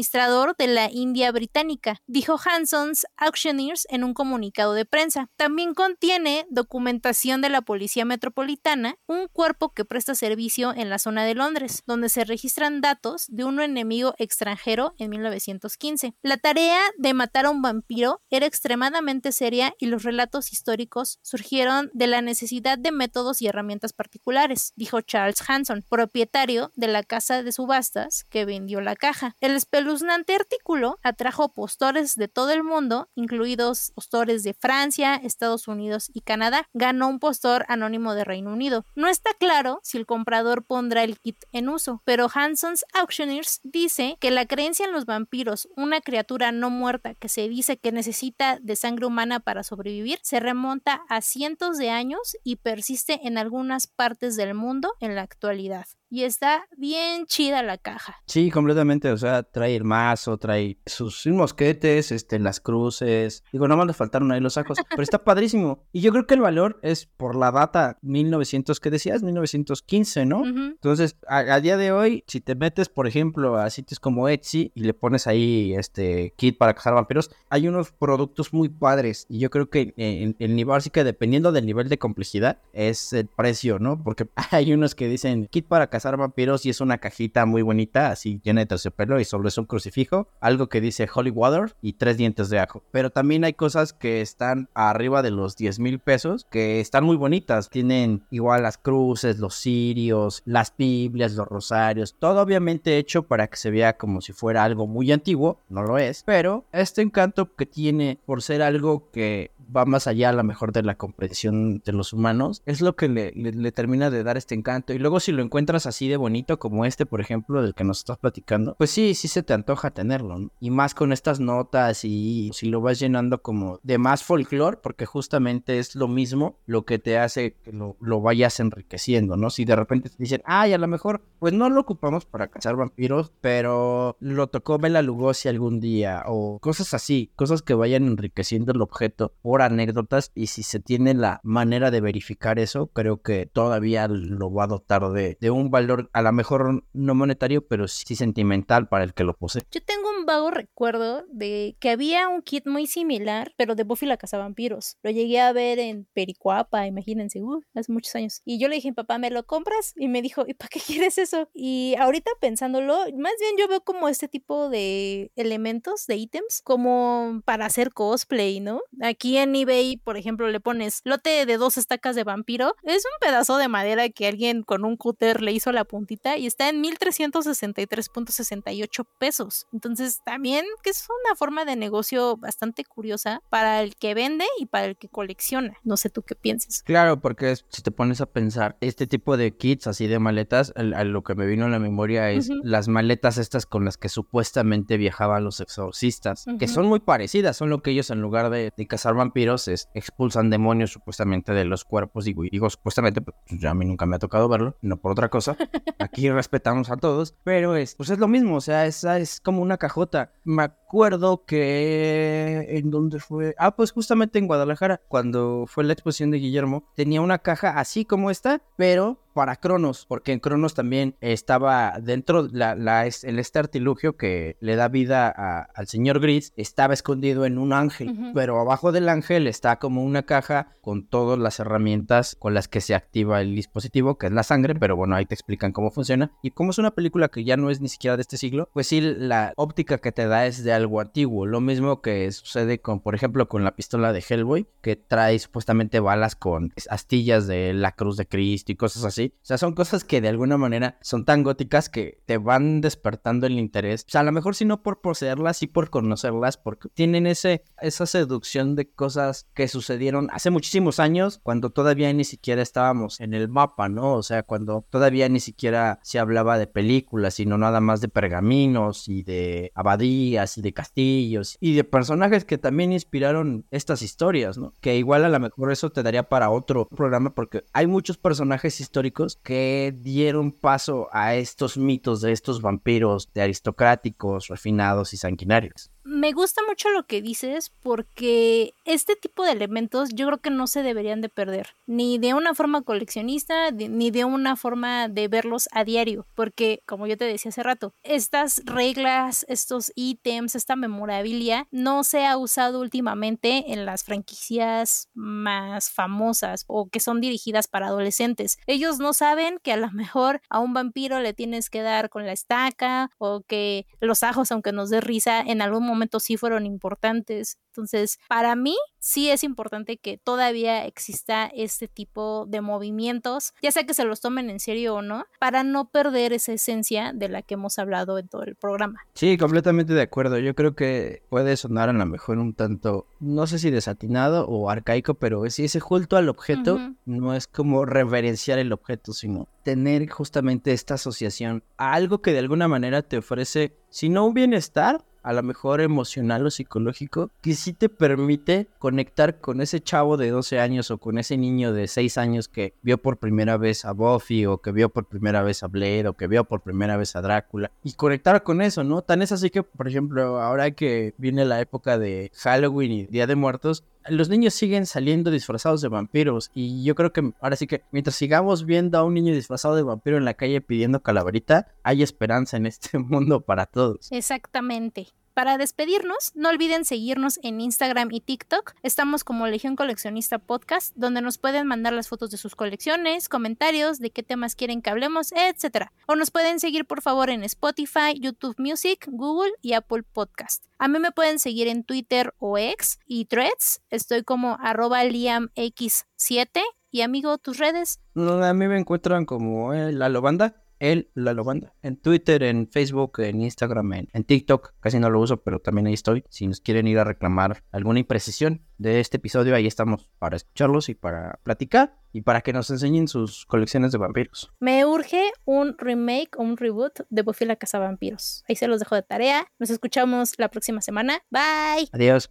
de 0.57 0.67
la 0.69 0.91
India 0.91 1.33
británica, 1.33 2.01
dijo 2.07 2.39
Hanson's 2.45 3.05
Auctioneers 3.17 3.87
en 3.91 4.05
un 4.05 4.15
comunicado 4.15 4.73
de 4.73 4.85
prensa. 4.85 5.29
También 5.37 5.75
contiene 5.75 6.47
documentación 6.51 7.41
de 7.41 7.49
la 7.49 7.63
Policía 7.63 8.05
Metropolitana, 8.05 8.95
un 9.07 9.27
cuerpo 9.27 9.73
que 9.75 9.85
presta 9.85 10.15
servicio 10.15 10.73
en 10.75 10.89
la 10.89 10.99
zona 10.99 11.25
de 11.25 11.35
Londres, 11.35 11.83
donde 11.87 12.09
se 12.09 12.25
registran 12.25 12.81
datos 12.81 13.27
de 13.29 13.45
un 13.45 13.61
enemigo 13.61 14.15
extranjero 14.19 14.95
en 14.99 15.11
1915. 15.11 16.15
La 16.23 16.37
tarea 16.37 16.81
de 16.97 17.15
matar 17.15 17.47
a 17.47 17.51
un 17.51 17.61
vampiro 17.61 18.23
era 18.31 18.47
extremadamente 18.47 19.33
seria 19.33 19.75
y 19.79 19.87
los 19.87 20.05
relatos 20.05 20.53
históricos 20.53 21.19
surgieron 21.23 21.91
de 21.93 22.07
la 22.07 22.23
necesidad 22.23 22.79
de 22.79 22.93
métodos 22.93 23.43
y 23.43 23.49
herramientas 23.49 23.93
particulares, 23.93 24.73
dijo 24.77 25.01
Charles 25.01 25.43
Hanson, 25.47 25.85
propietario 25.89 26.71
de 26.77 26.89
la 26.89 27.03
casa 27.03 27.43
de 27.43 27.53
subastas 27.53 28.25
que 28.31 28.45
vendió 28.45 28.81
la 28.81 28.95
caja. 28.95 29.35
El 29.41 29.57
espeluznante 29.89 30.35
artículo 30.35 30.99
atrajo 31.03 31.51
postores 31.51 32.15
de 32.15 32.29
todo 32.29 32.51
el 32.51 32.63
mundo, 32.63 33.09
incluidos 33.15 33.93
postores 33.95 34.43
de 34.43 34.53
Francia, 34.53 35.15
Estados 35.15 35.67
Unidos 35.67 36.11
y 36.13 36.21
Canadá. 36.21 36.69
Ganó 36.75 37.09
un 37.09 37.19
postor 37.19 37.65
anónimo 37.69 38.15
de 38.15 38.25
Reino 38.25 38.53
Unido. 38.53 38.85
No 38.95 39.09
está 39.09 39.31
claro 39.33 39.81
si 39.83 39.97
el 39.97 40.05
comprador 40.05 40.63
pondrá 40.63 41.05
el 41.05 41.19
kit 41.19 41.43
en 41.53 41.71
uso, 41.71 42.03
pero 42.05 42.29
Hanson's 42.33 42.85
Auctioneers 42.93 43.61
dice 43.63 44.19
que 44.21 44.31
la 44.31 44.45
creencia 44.45 44.85
en 44.85 44.93
los 44.93 45.07
vampiros, 45.07 45.71
una 45.75 46.03
criatura 46.03 46.53
no 46.53 46.69
muerta 46.69 47.15
que 47.15 47.31
se 47.31 47.49
dice 47.49 47.79
que 47.79 47.91
necesita 47.91 48.59
de 48.61 48.77
sangre 48.77 49.07
humana 49.07 49.41
para 49.41 49.63
sobrevivir, 49.63 50.19
se 50.21 50.39
remonta 50.39 51.01
a 51.09 51.23
cientos 51.23 51.79
de 51.79 51.89
años 51.89 52.37
y 52.45 52.57
persiste 52.57 53.27
en 53.27 53.39
algunas 53.39 53.87
partes 53.87 54.37
del 54.37 54.53
mundo 54.53 54.93
en 55.01 55.15
la 55.15 55.23
actualidad. 55.23 55.87
Y 56.11 56.23
está 56.23 56.65
bien 56.77 57.27
chida 57.27 57.63
la 57.63 57.77
caja. 57.77 58.17
Sí, 58.27 58.51
completamente. 58.51 59.11
O 59.11 59.17
sea, 59.19 59.43
trae 59.43 59.77
el 59.77 59.85
mazo, 59.85 60.39
trae 60.39 60.79
sus 60.87 61.27
mosquetes, 61.27 62.13
este, 62.13 62.39
las 62.39 62.61
cruces. 62.61 63.45
Digo, 63.53 63.69
nada 63.69 63.77
más 63.77 63.87
le 63.87 63.93
faltaron 63.93 64.33
ahí 64.33 64.41
los 64.41 64.55
sacos. 64.55 64.79
Pero 64.89 65.03
está 65.03 65.23
padrísimo. 65.23 65.85
Y 65.93 66.01
yo 66.01 66.11
creo 66.13 66.27
que 66.27 66.35
el 66.35 66.41
valor 66.41 66.79
es 66.83 67.07
por 67.07 67.37
la 67.37 67.51
data 67.51 67.99
1900, 68.01 68.81
¿qué 68.81 68.91
decías? 68.91 69.23
1915, 69.23 70.25
¿no? 70.25 70.41
Ujú. 70.41 70.49
Entonces, 70.49 71.17
a, 71.29 71.39
a 71.39 71.61
día 71.61 71.77
de 71.77 71.93
hoy, 71.93 72.25
si 72.27 72.41
te 72.41 72.55
metes, 72.55 72.89
por 72.89 73.07
ejemplo, 73.07 73.57
a 73.57 73.69
sitios 73.69 74.01
como 74.01 74.29
Etsy 74.29 74.73
y 74.75 74.85
le 74.85 74.95
pones 74.95 75.27
ahí 75.27 75.75
este 75.75 76.33
kit 76.37 76.57
para 76.57 76.73
cazar 76.73 76.95
vampiros, 76.95 77.31
hay 77.51 77.69
unos 77.69 77.93
productos 77.93 78.55
muy 78.55 78.71
padres. 78.71 79.27
Y 79.29 79.41
yo 79.41 79.51
creo 79.51 79.69
que 79.69 79.93
en, 79.99 80.37
el 80.39 80.57
nivel, 80.57 80.77
así 80.77 80.89
que 80.89 81.05
dependiendo 81.05 81.53
del 81.53 81.67
nivel 81.67 81.91
de 81.91 81.99
complejidad, 81.99 82.59
es 82.73 83.13
el 83.13 83.27
precio, 83.27 83.79
¿no? 83.79 84.03
Porque 84.03 84.27
hay 84.51 84.73
unos 84.73 84.95
que 84.95 85.07
dicen 85.09 85.47
kit 85.51 85.67
para 85.67 85.89
cazar 85.89 85.98
vampiros 86.05 86.67
y 86.67 86.71
es 86.71 86.81
una 86.81 86.99
cajita 86.99 87.47
muy 87.47 87.63
bonita, 87.63 88.11
así 88.11 88.41
llena 88.43 88.61
de 88.61 88.67
terciopelo 88.67 89.21
y 89.21 89.25
sobre 89.25 89.49
es 89.49 89.59
un 89.59 89.67
crucifijo, 89.67 90.29
algo 90.41 90.69
que 90.69 90.81
dice 90.81 91.09
Holy 91.13 91.31
Water 91.31 91.75
y 91.83 91.95
tres 91.95 92.17
dientes 92.17 92.51
de 92.51 92.59
ajo. 92.59 92.83
Pero 92.91 93.11
también 93.11 93.45
hay 93.45 93.55
cosas 93.55 93.93
que 93.93 94.21
están 94.21 94.69
arriba 94.75 95.23
de 95.23 95.31
los 95.31 95.57
10 95.57 95.79
mil 95.79 95.99
pesos, 95.99 96.47
que 96.51 96.81
están 96.81 97.05
muy 97.05 97.17
bonitas. 97.17 97.69
Tienen 97.71 98.25
igual 98.31 98.63
las 98.63 98.79
cruces, 98.79 99.39
los 99.39 99.55
cirios, 99.55 100.43
las 100.45 100.75
Biblias, 100.77 101.35
los 101.35 101.47
rosarios, 101.47 102.17
todo 102.19 102.41
obviamente 102.41 102.99
hecho 102.99 103.25
para 103.25 103.47
que 103.49 103.57
se 103.57 103.71
vea 103.71 103.97
como 103.97 104.21
si 104.21 104.33
fuera 104.33 104.65
algo 104.65 104.87
muy 104.87 105.11
antiguo, 105.13 105.61
no 105.69 105.83
lo 105.83 105.99
es, 105.99 106.23
pero 106.25 106.65
este 106.73 107.03
encanto 107.03 107.55
que 107.55 107.67
tiene 107.67 108.19
por 108.27 108.43
ser 108.43 108.63
algo 108.63 109.11
que 109.11 109.51
va 109.75 109.85
más 109.85 110.07
allá 110.07 110.31
a 110.31 110.33
lo 110.33 110.45
mejor 110.45 110.73
de 110.73 110.83
la 110.83 110.97
comprensión 110.97 111.83
de 111.85 111.93
los 111.93 112.13
humanos, 112.13 112.63
es 112.67 112.81
lo 112.81 112.97
que 112.97 113.09
le, 113.09 113.33
le- 113.33 113.73
termina 113.73 114.11
de 114.11 114.23
dar 114.25 114.37
este 114.37 114.55
encanto. 114.55 114.93
Y 114.93 114.99
luego 114.99 115.21
si 115.21 115.33
lo 115.33 115.43
encuentras 115.43 115.87
así 115.87 116.09
de 116.09 116.17
bonito 116.17 116.59
como 116.59 116.85
este, 116.85 117.07
por 117.07 117.21
ejemplo, 117.21 117.63
del 117.63 117.75
que 117.75 117.85
nos 117.85 117.99
estás 117.99 118.19
platicando, 118.19 118.75
pues 118.79 118.91
sí, 118.91 119.15
sí 119.15 119.29
se 119.29 119.43
te 119.43 119.53
antoja 119.53 119.91
tenerlo. 119.91 120.51
Y 120.61 120.71
más 120.71 120.95
con 120.95 121.13
estas 121.13 121.41
notas 121.41 122.05
y 122.05 122.51
si 122.55 122.69
lo 122.69 122.81
vas 122.81 122.99
llenando 122.99 123.43
como 123.43 123.79
de 123.83 123.99
más 123.99 124.23
folclore, 124.25 124.79
porque 124.83 125.07
justamente 125.07 125.79
es 125.79 125.95
lo 125.95 126.09
mismo 126.09 126.57
lo 126.67 126.85
que 126.85 126.99
te 126.99 127.19
hace 127.19 127.55
que 127.63 127.73
lo, 127.73 127.97
lo 128.01 128.21
vayas 128.21 128.61
enriqueciendo, 128.61 129.37
¿no? 129.37 129.51
Si 129.51 129.65
de 129.65 129.77
repente 129.77 130.09
te 130.09 130.17
dicen, 130.19 130.43
ay, 130.45 130.73
a 130.73 130.79
lo 130.79 130.87
mejor, 130.89 131.23
pues 131.39 131.53
no 131.53 131.69
lo 131.71 131.81
ocupamos 131.83 132.25
para 132.25 132.49
cazar 132.49 132.77
vampiros, 132.77 133.33
pero 133.41 134.17
lo 134.21 134.47
tocó 134.49 134.79
Bela 134.79 135.03
Lugosi 135.03 135.49
algún 135.49 135.81
día, 135.81 136.23
o 136.27 136.59
cosas 136.61 136.95
así, 136.95 137.31
cosas 137.37 137.63
que 137.63 137.75
vayan 137.75 138.07
enriqueciendo 138.07 138.73
el 138.73 138.81
objeto 138.83 139.33
anécdotas, 139.63 140.33
y 140.35 140.49
si 140.49 140.63
se 140.63 140.81
tiene 140.81 141.15
la 141.15 141.41
manera 141.43 141.91
de 141.91 142.01
verificar 142.01 142.59
eso, 142.59 142.89
creo 142.89 143.23
que 143.23 143.47
todavía 143.47 144.09
lo 144.09 144.53
va 144.53 144.65
a 144.65 144.69
dotar 144.69 145.11
de, 145.11 145.37
de 145.41 145.51
un 145.51 145.71
valor, 145.71 146.11
a 146.13 146.23
lo 146.23 146.33
mejor 146.33 146.85
no 146.93 147.15
monetario, 147.15 147.67
pero 147.67 147.89
sí 147.89 148.17
sentimental 148.17 148.89
para 148.89 149.05
el 149.05 149.15
que 149.15 149.25
lo 149.25 149.35
posee. 149.35 149.63
Yo 149.71 149.83
tengo 149.83 150.09
un 150.11 150.27
vago 150.27 150.51
recuerdo 150.51 151.25
de 151.31 151.77
que 151.81 151.91
había 151.91 152.29
un 152.29 152.43
kit 152.43 152.67
muy 152.67 152.87
similar, 152.87 153.53
pero 153.57 153.75
de 153.75 153.85
Buffy 153.85 154.07
la 154.07 154.17
cazavampiros. 154.17 154.97
Lo 155.03 155.11
llegué 155.11 155.41
a 155.41 155.53
ver 155.53 155.79
en 155.79 156.07
Pericuapa, 156.15 156.87
imagínense, 156.87 157.43
uh, 157.43 157.63
hace 157.75 157.93
muchos 157.93 158.15
años. 158.15 158.43
Y 158.45 158.59
yo 158.59 158.69
le 158.69 158.77
dije, 158.77 158.93
papá, 158.93 159.19
¿me 159.19 159.31
lo 159.31 159.45
compras? 159.47 159.93
Y 159.97 160.09
me 160.09 160.23
dijo, 160.23 160.45
¿y 160.47 160.55
para 160.55 160.69
qué 160.69 160.81
quieres 160.87 161.19
eso? 161.19 161.49
Y 161.55 161.95
ahorita 161.99 162.31
pensándolo, 162.41 162.99
más 163.17 163.35
bien 163.41 163.57
yo 163.59 163.69
veo 163.69 163.83
como 163.83 164.09
este 164.09 164.29
tipo 164.29 164.69
de 164.69 165.33
elementos, 165.37 166.07
de 166.07 166.17
ítems, 166.17 166.63
como 166.63 167.43
para 167.45 167.67
hacer 167.67 167.93
cosplay, 167.93 168.61
¿no? 168.61 168.81
Aquí 169.01 169.37
en 169.37 169.48
eBay, 169.55 169.97
por 169.97 170.17
ejemplo, 170.17 170.49
le 170.49 170.61
pones 170.61 171.01
lote 171.05 171.47
de 171.47 171.57
dos 171.57 171.79
estacas 171.79 172.17
de 172.17 172.25
vampiro. 172.25 172.75
Es 172.83 173.05
un 173.05 173.19
pedazo 173.21 173.57
de 173.57 173.69
madera 173.69 174.09
que 174.09 174.27
alguien 174.27 174.63
con 174.63 174.85
un 174.85 174.97
cúter 174.97 175.43
le 175.43 175.53
hizo 175.53 175.71
la 175.73 175.85
puntita 175.85 176.37
y 176.37 176.47
está 176.47 176.69
en 176.69 176.83
1363.68 176.83 179.07
pesos. 179.19 179.67
Entonces, 179.73 180.21
también 180.25 180.65
que 180.83 180.91
es 180.91 181.07
una 181.25 181.37
forma 181.37 181.65
de 181.65 181.77
negocio 181.77 182.37
bastante 182.37 182.85
curiosa 182.85 183.41
para 183.49 183.83
el 183.83 183.97
que 183.97 184.15
vende 184.15 184.45
y 184.59 184.67
para 184.67 184.87
el 184.87 184.97
que 184.97 185.09
colecciona. 185.09 185.77
No 185.85 185.97
sé 185.97 186.11
tú 186.11 186.23
qué 186.23 186.35
pienses. 186.35 186.83
Claro, 186.83 187.21
porque 187.21 187.57
si 187.69 187.83
te 187.83 187.91
pones 187.91 188.21
a 188.21 188.27
pensar, 188.27 188.77
este 188.81 189.07
tipo 189.07 189.37
de 189.37 189.57
kits 189.57 189.87
así 189.87 190.07
de 190.07 190.19
maletas, 190.19 190.73
a 190.77 191.05
lo 191.05 191.23
que 191.23 191.35
me 191.35 191.47
vino 191.47 191.67
a 191.67 191.69
la 191.69 191.79
memoria 191.79 192.31
es 192.31 192.49
las 192.63 192.89
maletas 192.89 193.39
estas 193.39 193.67
con 193.67 193.85
las 193.85 193.97
que 193.97 194.09
supuestamente 194.09 194.97
viajaban 194.97 195.45
los 195.45 195.61
exorcistas, 195.61 196.47
que 196.59 196.69
son 196.69 196.87
muy 196.87 197.01
parecidas, 197.01 197.57
son 197.57 197.71
lo 197.71 197.83
que 197.83 197.93
ellos 197.93 198.11
en 198.11 198.21
lugar 198.21 198.51
de, 198.51 198.73
de 198.77 198.87
cazar 198.87 199.15
vampiros 199.15 199.38
es, 199.47 199.89
expulsan 199.95 200.51
demonios 200.51 200.93
supuestamente 200.93 201.53
de 201.53 201.65
los 201.65 201.85
cuerpos, 201.85 202.25
digo, 202.25 202.45
y 202.45 202.51
digo 202.51 202.69
supuestamente, 202.69 203.21
pues 203.21 203.37
ya 203.49 203.71
a 203.71 203.75
mí 203.75 203.85
nunca 203.85 204.07
me 204.07 204.17
ha 204.17 204.19
tocado 204.19 204.49
verlo, 204.49 204.77
no 204.83 204.97
por 204.97 205.13
otra 205.13 205.29
cosa, 205.29 205.57
aquí 205.99 206.29
respetamos 206.31 206.91
a 206.91 206.97
todos, 206.97 207.35
pero 207.45 207.77
es, 207.77 207.95
pues 207.95 208.11
es 208.11 208.19
lo 208.19 208.29
mismo, 208.29 208.57
o 208.57 208.61
sea, 208.61 208.87
esa 208.87 209.19
es 209.19 209.41
como 209.41 209.63
una 209.63 209.79
cajota. 209.79 210.33
Me 210.45 210.63
acuerdo 210.63 211.45
que 211.45 212.67
en 212.71 212.91
dónde 212.91 213.21
fue, 213.21 213.55
ah, 213.59 213.77
pues 213.77 213.93
justamente 213.93 214.39
en 214.39 214.47
Guadalajara, 214.47 215.01
cuando 215.09 215.67
fue 215.67 215.85
la 215.85 215.93
exposición 215.93 216.31
de 216.31 216.39
Guillermo, 216.39 216.85
tenía 216.95 217.21
una 217.21 217.39
caja 217.39 217.79
así 217.79 218.05
como 218.05 218.31
esta, 218.31 218.63
pero 218.77 219.19
para 219.39 219.55
Cronos, 219.55 220.05
porque 220.09 220.33
en 220.33 220.41
Cronos 220.41 220.75
también 220.75 221.15
estaba 221.21 222.01
dentro 222.03 222.49
la, 222.51 222.75
la, 222.75 223.07
el 223.07 223.39
este 223.39 223.61
artilugio 223.61 224.17
que 224.17 224.57
le 224.59 224.75
da 224.75 224.89
vida 224.89 225.29
al 225.29 225.87
señor 225.87 226.19
Gris, 226.19 226.53
estaba 226.57 226.93
escondido 226.93 227.47
en 227.47 227.57
un 227.57 227.73
ángel, 227.73 228.33
pero 228.35 228.59
abajo 228.59 228.91
del 228.91 229.09
ángel 229.09 229.47
está 229.47 229.79
como 229.79 230.03
una 230.03 230.25
caja 230.25 230.73
con 230.81 231.07
todas 231.07 231.39
las 231.39 231.61
herramientas 231.61 232.35
con 232.41 232.53
las 232.53 232.67
que 232.67 232.81
se 232.81 232.97
activa 232.97 233.41
el 233.41 233.55
dispositivo, 233.55 234.19
que 234.19 234.27
es 234.27 234.33
la 234.33 234.43
sangre, 234.43 234.75
pero 234.75 234.97
bueno, 234.97 235.15
ahí 235.15 235.25
te 235.25 235.35
explican 235.35 235.71
cómo 235.71 235.93
funciona. 235.93 236.33
Y 236.43 236.51
como 236.51 236.71
es 236.71 236.79
una 236.79 236.91
película 236.91 237.29
que 237.29 237.45
ya 237.45 237.57
no 237.57 237.71
es 237.71 237.81
ni 237.81 237.89
siquiera 237.89 238.17
de 238.17 238.23
este 238.23 238.39
siglo, 238.39 238.69
pues 238.73 238.89
sí, 238.89 239.01
la 239.01 239.53
óptica 239.55 239.99
que 239.99 240.11
te 240.11 240.27
da 240.27 240.47
es 240.47 240.65
de 240.65 240.73
algo 240.73 241.01
antiguo, 241.01 241.47
lo 241.47 241.61
mismo 241.61 242.01
que 242.01 242.33
sucede 242.33 242.81
con, 242.81 242.99
por 242.99 243.15
ejemplo, 243.15 243.47
con 243.47 243.63
la 243.63 243.77
pistola 243.77 244.13
de 244.13 244.25
Hellboy, 244.29 244.67
que 244.81 244.97
trae 244.97 245.39
supuestamente 245.39 246.01
balas 246.01 246.35
con 246.35 246.73
astillas 246.91 247.47
de 247.47 247.73
la 247.73 247.93
cruz 247.93 248.17
de 248.17 248.27
Cristo 248.27 248.73
y 248.73 248.75
cosas 248.75 249.05
así. 249.05 249.28
O 249.37 249.47
sea, 249.49 249.59
son 249.59 249.75
cosas 249.75 250.05
que 250.05 250.21
de 250.21 250.29
alguna 250.29 250.59
manera 250.59 250.99
son 251.01 251.25
tan 251.25 251.43
góticas 251.43 251.89
que 251.89 252.21
te 252.27 252.39
van 252.39 252.81
despertando 252.81 253.47
el 253.47 253.59
interés. 253.59 254.05
O 254.07 254.11
sea, 254.11 254.21
a 254.23 254.25
lo 254.25 254.33
mejor 254.33 254.55
si 254.55 254.65
no 254.65 254.83
por 254.83 255.01
poseerlas, 255.01 255.59
sí 255.59 255.67
por 255.67 255.91
conocerlas, 255.91 256.57
porque 256.57 256.89
tienen 256.89 257.27
ese, 257.27 257.65
esa 257.81 258.07
seducción 258.07 258.77
de 258.77 258.91
cosas 258.91 259.47
que 259.55 259.69
sucedieron 259.69 260.29
hace 260.33 260.51
muchísimos 260.51 261.01
años, 261.01 261.41
cuando 261.43 261.71
todavía 261.71 262.13
ni 262.13 262.25
siquiera 262.25 262.63
estábamos 262.63 263.21
en 263.21 263.35
el 263.35 263.49
mapa, 263.49 263.89
¿no? 263.89 264.15
O 264.15 264.23
sea, 264.23 264.43
cuando 264.43 264.85
todavía 264.91 265.29
ni 265.29 265.41
siquiera 265.41 265.99
se 266.03 266.19
hablaba 266.19 266.59
de 266.59 266.67
películas, 266.67 267.35
sino 267.35 267.59
nada 267.59 267.81
más 267.81 268.01
de 268.01 268.09
pergaminos 268.09 269.09
y 269.09 269.23
de 269.23 269.73
abadías 269.75 270.59
y 270.59 270.63
de 270.63 270.73
castillos 270.73 271.57
y 271.61 271.75
de 271.75 271.85
personajes 271.85 272.45
que 272.45 272.59
también 272.59 272.93
inspiraron 272.93 273.67
estas 273.71 274.03
historias, 274.03 274.59
¿no? 274.59 274.73
Que 274.81 274.97
igual 274.97 275.25
a 275.25 275.29
lo 275.29 275.41
mejor 275.41 275.73
eso 275.73 275.91
te 275.91 276.03
daría 276.03 276.29
para 276.29 276.51
otro 276.51 276.87
programa 276.89 277.35
porque 277.35 277.65
hay 277.73 277.87
muchos 277.87 278.19
personajes 278.19 278.81
históricos 278.81 279.18
que 279.43 279.95
dieron 279.97 280.53
paso 280.53 281.09
a 281.13 281.35
estos 281.35 281.77
mitos 281.77 282.21
de 282.21 282.33
estos 282.33 282.63
vampiros 282.63 283.29
de 283.35 283.43
aristocráticos, 283.43 284.49
refinados 284.49 285.13
y 285.13 285.17
sanguinarios 285.17 285.91
me 286.09 286.33
gusta 286.33 286.63
mucho 286.67 286.89
lo 286.91 287.05
que 287.05 287.21
dices 287.21 287.71
porque 287.83 288.75
este 288.85 289.15
tipo 289.15 289.45
de 289.45 289.53
elementos 289.53 290.09
yo 290.15 290.27
creo 290.27 290.39
que 290.39 290.51
no 290.51 290.67
se 290.67 290.83
deberían 290.83 291.21
de 291.21 291.29
perder, 291.29 291.75
ni 291.87 292.19
de 292.19 292.33
una 292.33 292.55
forma 292.55 292.83
coleccionista, 292.83 293.71
ni 293.71 294.11
de 294.11 294.25
una 294.25 294.57
forma 294.57 295.09
de 295.09 295.29
verlos 295.29 295.69
a 295.73 295.85
diario, 295.85 296.27
porque 296.35 296.83
como 296.87 297.07
yo 297.07 297.19
te 297.19 297.27
decía 297.27 297.51
hace 297.51 297.63
rato, 297.63 297.93
estas 298.03 298.63
reglas, 298.65 299.45
estos 299.49 299.93
ítems, 299.95 300.55
esta 300.55 300.77
memorabilia 300.77 301.69
no 301.71 302.05
se 302.05 302.25
ha 302.25 302.39
usado 302.39 302.81
últimamente 302.81 303.73
en 303.73 303.85
las 303.85 304.03
franquicias 304.05 305.09
más 305.13 305.91
famosas 305.91 306.65
o 306.69 306.89
que 306.89 307.01
son 307.01 307.21
dirigidas 307.21 307.69
para 307.69 307.89
adolescentes. 307.89 308.59
Ellos 308.67 308.99
no 308.99 309.13
saben 309.13 309.59
que 309.63 309.73
a 309.73 309.77
lo 309.77 309.91
mejor 309.91 310.41
a 310.49 310.59
un 310.59 310.73
vampiro 310.73 311.21
le 311.21 311.35
tienes 311.35 311.69
que 311.69 311.83
dar 311.83 312.09
con 312.09 312.25
la 312.25 312.33
estaca 312.33 313.11
o 313.19 313.43
que 313.43 313.87
los 314.01 314.23
ajos, 314.23 314.51
aunque 314.53 314.73
nos 314.73 314.89
dé 314.89 315.03
risa, 315.03 315.41
en 315.41 315.61
algún 315.61 315.85
momento 315.85 315.98
sí 316.19 316.37
fueron 316.37 316.67
importantes. 316.67 317.59
Entonces, 317.69 318.19
para 318.29 318.57
mí 318.57 318.77
sí 318.99 319.31
es 319.31 319.45
importante 319.45 319.99
que 319.99 320.19
todavía 320.19 320.85
exista 320.85 321.47
este 321.47 321.87
tipo 321.87 322.47
de 322.47 322.61
movimientos, 322.61 323.53
ya 323.63 323.71
sea 323.71 323.85
que 323.85 323.95
se 323.95 324.05
los 324.05 324.21
tomen 324.21 324.51
en 324.51 324.59
serio 324.59 324.97
o 324.97 325.03
no, 325.03 325.25
para 325.39 325.63
no 325.63 325.89
perder 325.89 326.33
esa 326.33 326.53
esencia 326.53 327.13
de 327.15 327.29
la 327.29 327.43
que 327.43 327.55
hemos 327.55 327.79
hablado 327.79 328.19
en 328.19 328.29
todo 328.29 328.43
el 328.43 328.57
programa. 328.57 329.01
Sí, 329.15 329.37
completamente 329.37 329.95
de 329.95 330.03
acuerdo. 330.03 330.39
Yo 330.39 330.55
creo 330.55 330.75
que 330.75 331.23
puede 331.29 331.57
sonar 331.57 331.89
a 331.89 331.93
lo 331.93 332.07
mejor 332.07 332.39
un 332.39 332.55
tanto, 332.55 333.07
no 333.21 333.47
sé 333.47 333.59
si 333.59 333.71
desatinado 333.71 334.47
o 334.49 334.71
arcaico, 334.71 335.15
pero 335.15 335.49
si 335.51 335.65
ese 335.65 335.81
culto 335.81 336.17
al 336.17 336.29
objeto 336.29 336.79
no 337.05 337.35
es 337.35 337.47
como 337.47 337.85
reverenciar 337.85 338.59
el 338.59 338.73
objeto, 338.73 339.13
sino 339.13 339.49
tener 339.63 340.09
justamente 340.09 340.73
esta 340.73 340.95
asociación 340.95 341.63
a 341.77 341.93
algo 341.93 342.23
que 342.23 342.33
de 342.33 342.39
alguna 342.39 342.69
manera 342.69 343.03
te 343.03 343.19
ofrece, 343.19 343.77
si 343.91 344.09
no 344.09 344.27
un 344.27 344.35
bienestar, 344.35 345.05
a 345.29 345.35
lo 345.35 345.43
mejor 345.43 345.83
emocional 345.83 346.47
o 346.47 346.51
psicológico, 346.51 347.31
que 347.43 347.53
sí 347.53 347.75
te 347.75 347.91
permite 347.91 348.67
conectar 348.79 349.41
con 349.41 349.61
ese 349.61 349.79
chavo 349.79 350.17
de 350.17 350.31
12 350.31 350.59
años 350.59 350.91
o 350.91 350.97
con 350.97 351.19
ese 351.19 351.37
niño 351.37 351.75
de 351.75 351.87
6 351.87 352.17
años 352.17 352.49
que 352.49 352.73
vio 352.81 352.97
por 352.97 353.19
primera 353.19 353.59
vez 353.59 353.85
a 353.85 353.93
Buffy 353.93 354.47
o 354.47 354.63
que 354.63 354.73
vio 354.73 354.89
por 354.89 355.05
primera 355.05 355.43
vez 355.43 355.63
a 355.63 355.67
Blade 355.67 356.09
o 356.09 356.15
que 356.15 356.29
vio 356.29 356.45
por 356.45 356.63
primera 356.63 356.97
vez 356.97 357.15
a 357.15 357.21
Drácula 357.21 357.71
y 357.85 357.93
conectar 357.93 358.43
con 358.43 358.63
eso, 358.63 358.85
¿no? 358.85 359.03
Tan 359.03 359.21
es 359.21 359.31
así 359.31 359.51
que, 359.51 359.63
por 359.63 359.87
ejemplo, 359.87 360.41
ahora 360.41 360.71
que 360.71 361.13
viene 361.19 361.45
la 361.45 361.61
época 361.61 361.99
de 361.99 362.33
Halloween 362.35 362.93
y 362.93 363.07
Día 363.07 363.27
de 363.27 363.37
Muertos, 363.37 363.85
los 364.11 364.29
niños 364.29 364.55
siguen 364.55 364.87
saliendo 364.87 365.31
disfrazados 365.31 365.81
de 365.81 365.89
vampiros 365.89 366.51
y 366.55 366.85
yo 366.85 366.95
creo 366.95 367.13
que 367.13 367.33
ahora 367.41 367.57
sí 367.57 367.67
que 367.67 367.83
mientras 367.93 368.17
sigamos 368.17 368.65
viendo 368.65 368.99
a 368.99 369.05
un 369.05 369.15
niño 369.15 369.35
disfrazado 369.35 369.77
de 369.77 369.83
vampiro 369.83 370.17
en 370.17 370.25
la 370.25 370.35
calle 370.35 370.61
pidiendo 370.61 371.03
calaverita, 371.03 371.69
hay 371.83 372.03
esperanza 372.03 372.57
en 372.57 372.67
este 372.67 372.99
mundo 372.99 373.41
para 373.41 373.67
todos. 373.67 374.11
Exactamente. 374.13 375.09
Para 375.39 375.57
despedirnos, 375.57 376.33
no 376.35 376.49
olviden 376.49 376.85
seguirnos 376.85 377.39
en 377.45 377.61
Instagram 377.61 378.09
y 378.11 378.21
TikTok. 378.21 378.75
Estamos 378.83 379.23
como 379.23 379.47
Legión 379.47 379.77
Coleccionista 379.77 380.41
Podcast, 380.41 380.93
donde 380.97 381.23
nos 381.23 381.39
pueden 381.39 381.69
mandar 381.69 381.93
las 381.93 382.09
fotos 382.09 382.33
de 382.33 382.39
sus 382.39 382.57
colecciones, 382.57 383.29
comentarios, 383.29 384.01
de 384.01 384.11
qué 384.11 384.25
temas 384.25 384.57
quieren 384.57 384.83
que 384.83 384.91
hablemos, 384.91 385.31
etc. 385.31 385.91
O 386.09 386.17
nos 386.17 386.33
pueden 386.33 386.59
seguir 386.59 386.87
por 386.87 387.03
favor 387.03 387.31
en 387.31 387.45
Spotify, 387.45 388.19
YouTube 388.19 388.57
Music, 388.59 389.07
Google 389.13 389.53
y 389.63 389.75
Apple 389.75 390.03
Podcast. 390.03 390.65
A 390.77 390.89
mí 390.89 390.99
me 390.99 391.13
pueden 391.13 391.39
seguir 391.39 391.69
en 391.69 391.85
Twitter 391.85 392.35
o 392.41 392.59
X 392.59 392.99
y 393.07 393.27
Threads. 393.27 393.81
Estoy 393.91 394.25
como 394.25 394.59
arroba 394.61 395.05
liamx7. 395.05 396.49
Y 396.91 397.03
amigo, 397.03 397.39
tus 397.39 397.59
redes. 397.59 398.01
a 398.17 398.55
mí 398.55 398.67
me 398.67 398.77
encuentran 398.77 399.25
como 399.25 399.73
la 399.73 400.09
Lobanda 400.09 400.65
el 400.79 401.11
La 401.15 401.35
Lobanda. 401.35 401.75
En 401.83 401.97
Twitter, 401.97 402.43
en 402.43 402.69
Facebook, 402.69 403.21
en 403.21 403.43
Instagram, 403.43 403.93
en, 403.93 404.25
TikTok. 404.25 404.75
Casi 404.81 404.99
no 404.99 405.11
lo 405.11 405.21
uso, 405.21 405.43
pero 405.43 405.61
también 405.61 405.87
ahí 405.87 405.95
estoy. 405.95 406.25
Si 406.29 406.47
nos 406.47 406.61
quieren 406.61 406.87
ir 406.87 406.99
a 406.99 407.05
reclamar 407.05 407.65
alguna 407.73 408.01
imprecisión 408.01 408.63
de 408.79 409.01
este 409.01 409.17
episodio, 409.17 409.55
ahí 409.55 409.67
estamos 409.67 410.09
para 410.19 410.37
escucharlos 410.37 410.89
y 410.89 410.95
para 410.95 411.41
platicar 411.43 411.97
y 412.13 412.23
para 412.23 412.41
que 412.41 412.53
nos 412.53 412.71
enseñen 412.71 413.09
sus 413.09 413.47
colecciones 413.47 413.93
de 413.93 413.99
vampiros. 413.99 414.53
Me 414.61 414.85
urge 414.85 415.31
un 415.45 415.77
remake 415.79 416.39
o 416.39 416.43
un 416.43 416.57
reboot 416.57 417.01
de 417.11 417.23
Buffy 417.23 417.45
la 417.45 417.57
Casa 417.57 417.79
Vampiros. 417.79 418.45
Ahí 418.49 418.57
se 418.57 418.69
los 418.69 418.81
dejo 418.81 418.95
de 418.95 419.03
tarea. 419.03 419.47
Nos 419.59 419.71
escuchamos 419.71 420.33
la 420.39 420.49
próxima 420.49 420.81
semana. 420.81 421.23
Bye. 421.31 421.89
Adiós. 421.93 422.31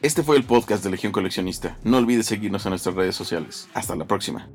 Este 0.00 0.22
fue 0.22 0.36
el 0.36 0.44
podcast 0.44 0.84
de 0.84 0.90
Legión 0.90 1.12
Coleccionista. 1.12 1.76
No 1.82 1.98
olvides 1.98 2.26
seguirnos 2.26 2.64
en 2.66 2.70
nuestras 2.70 2.94
redes 2.94 3.16
sociales. 3.16 3.68
Hasta 3.74 3.96
la 3.96 4.04
próxima. 4.04 4.48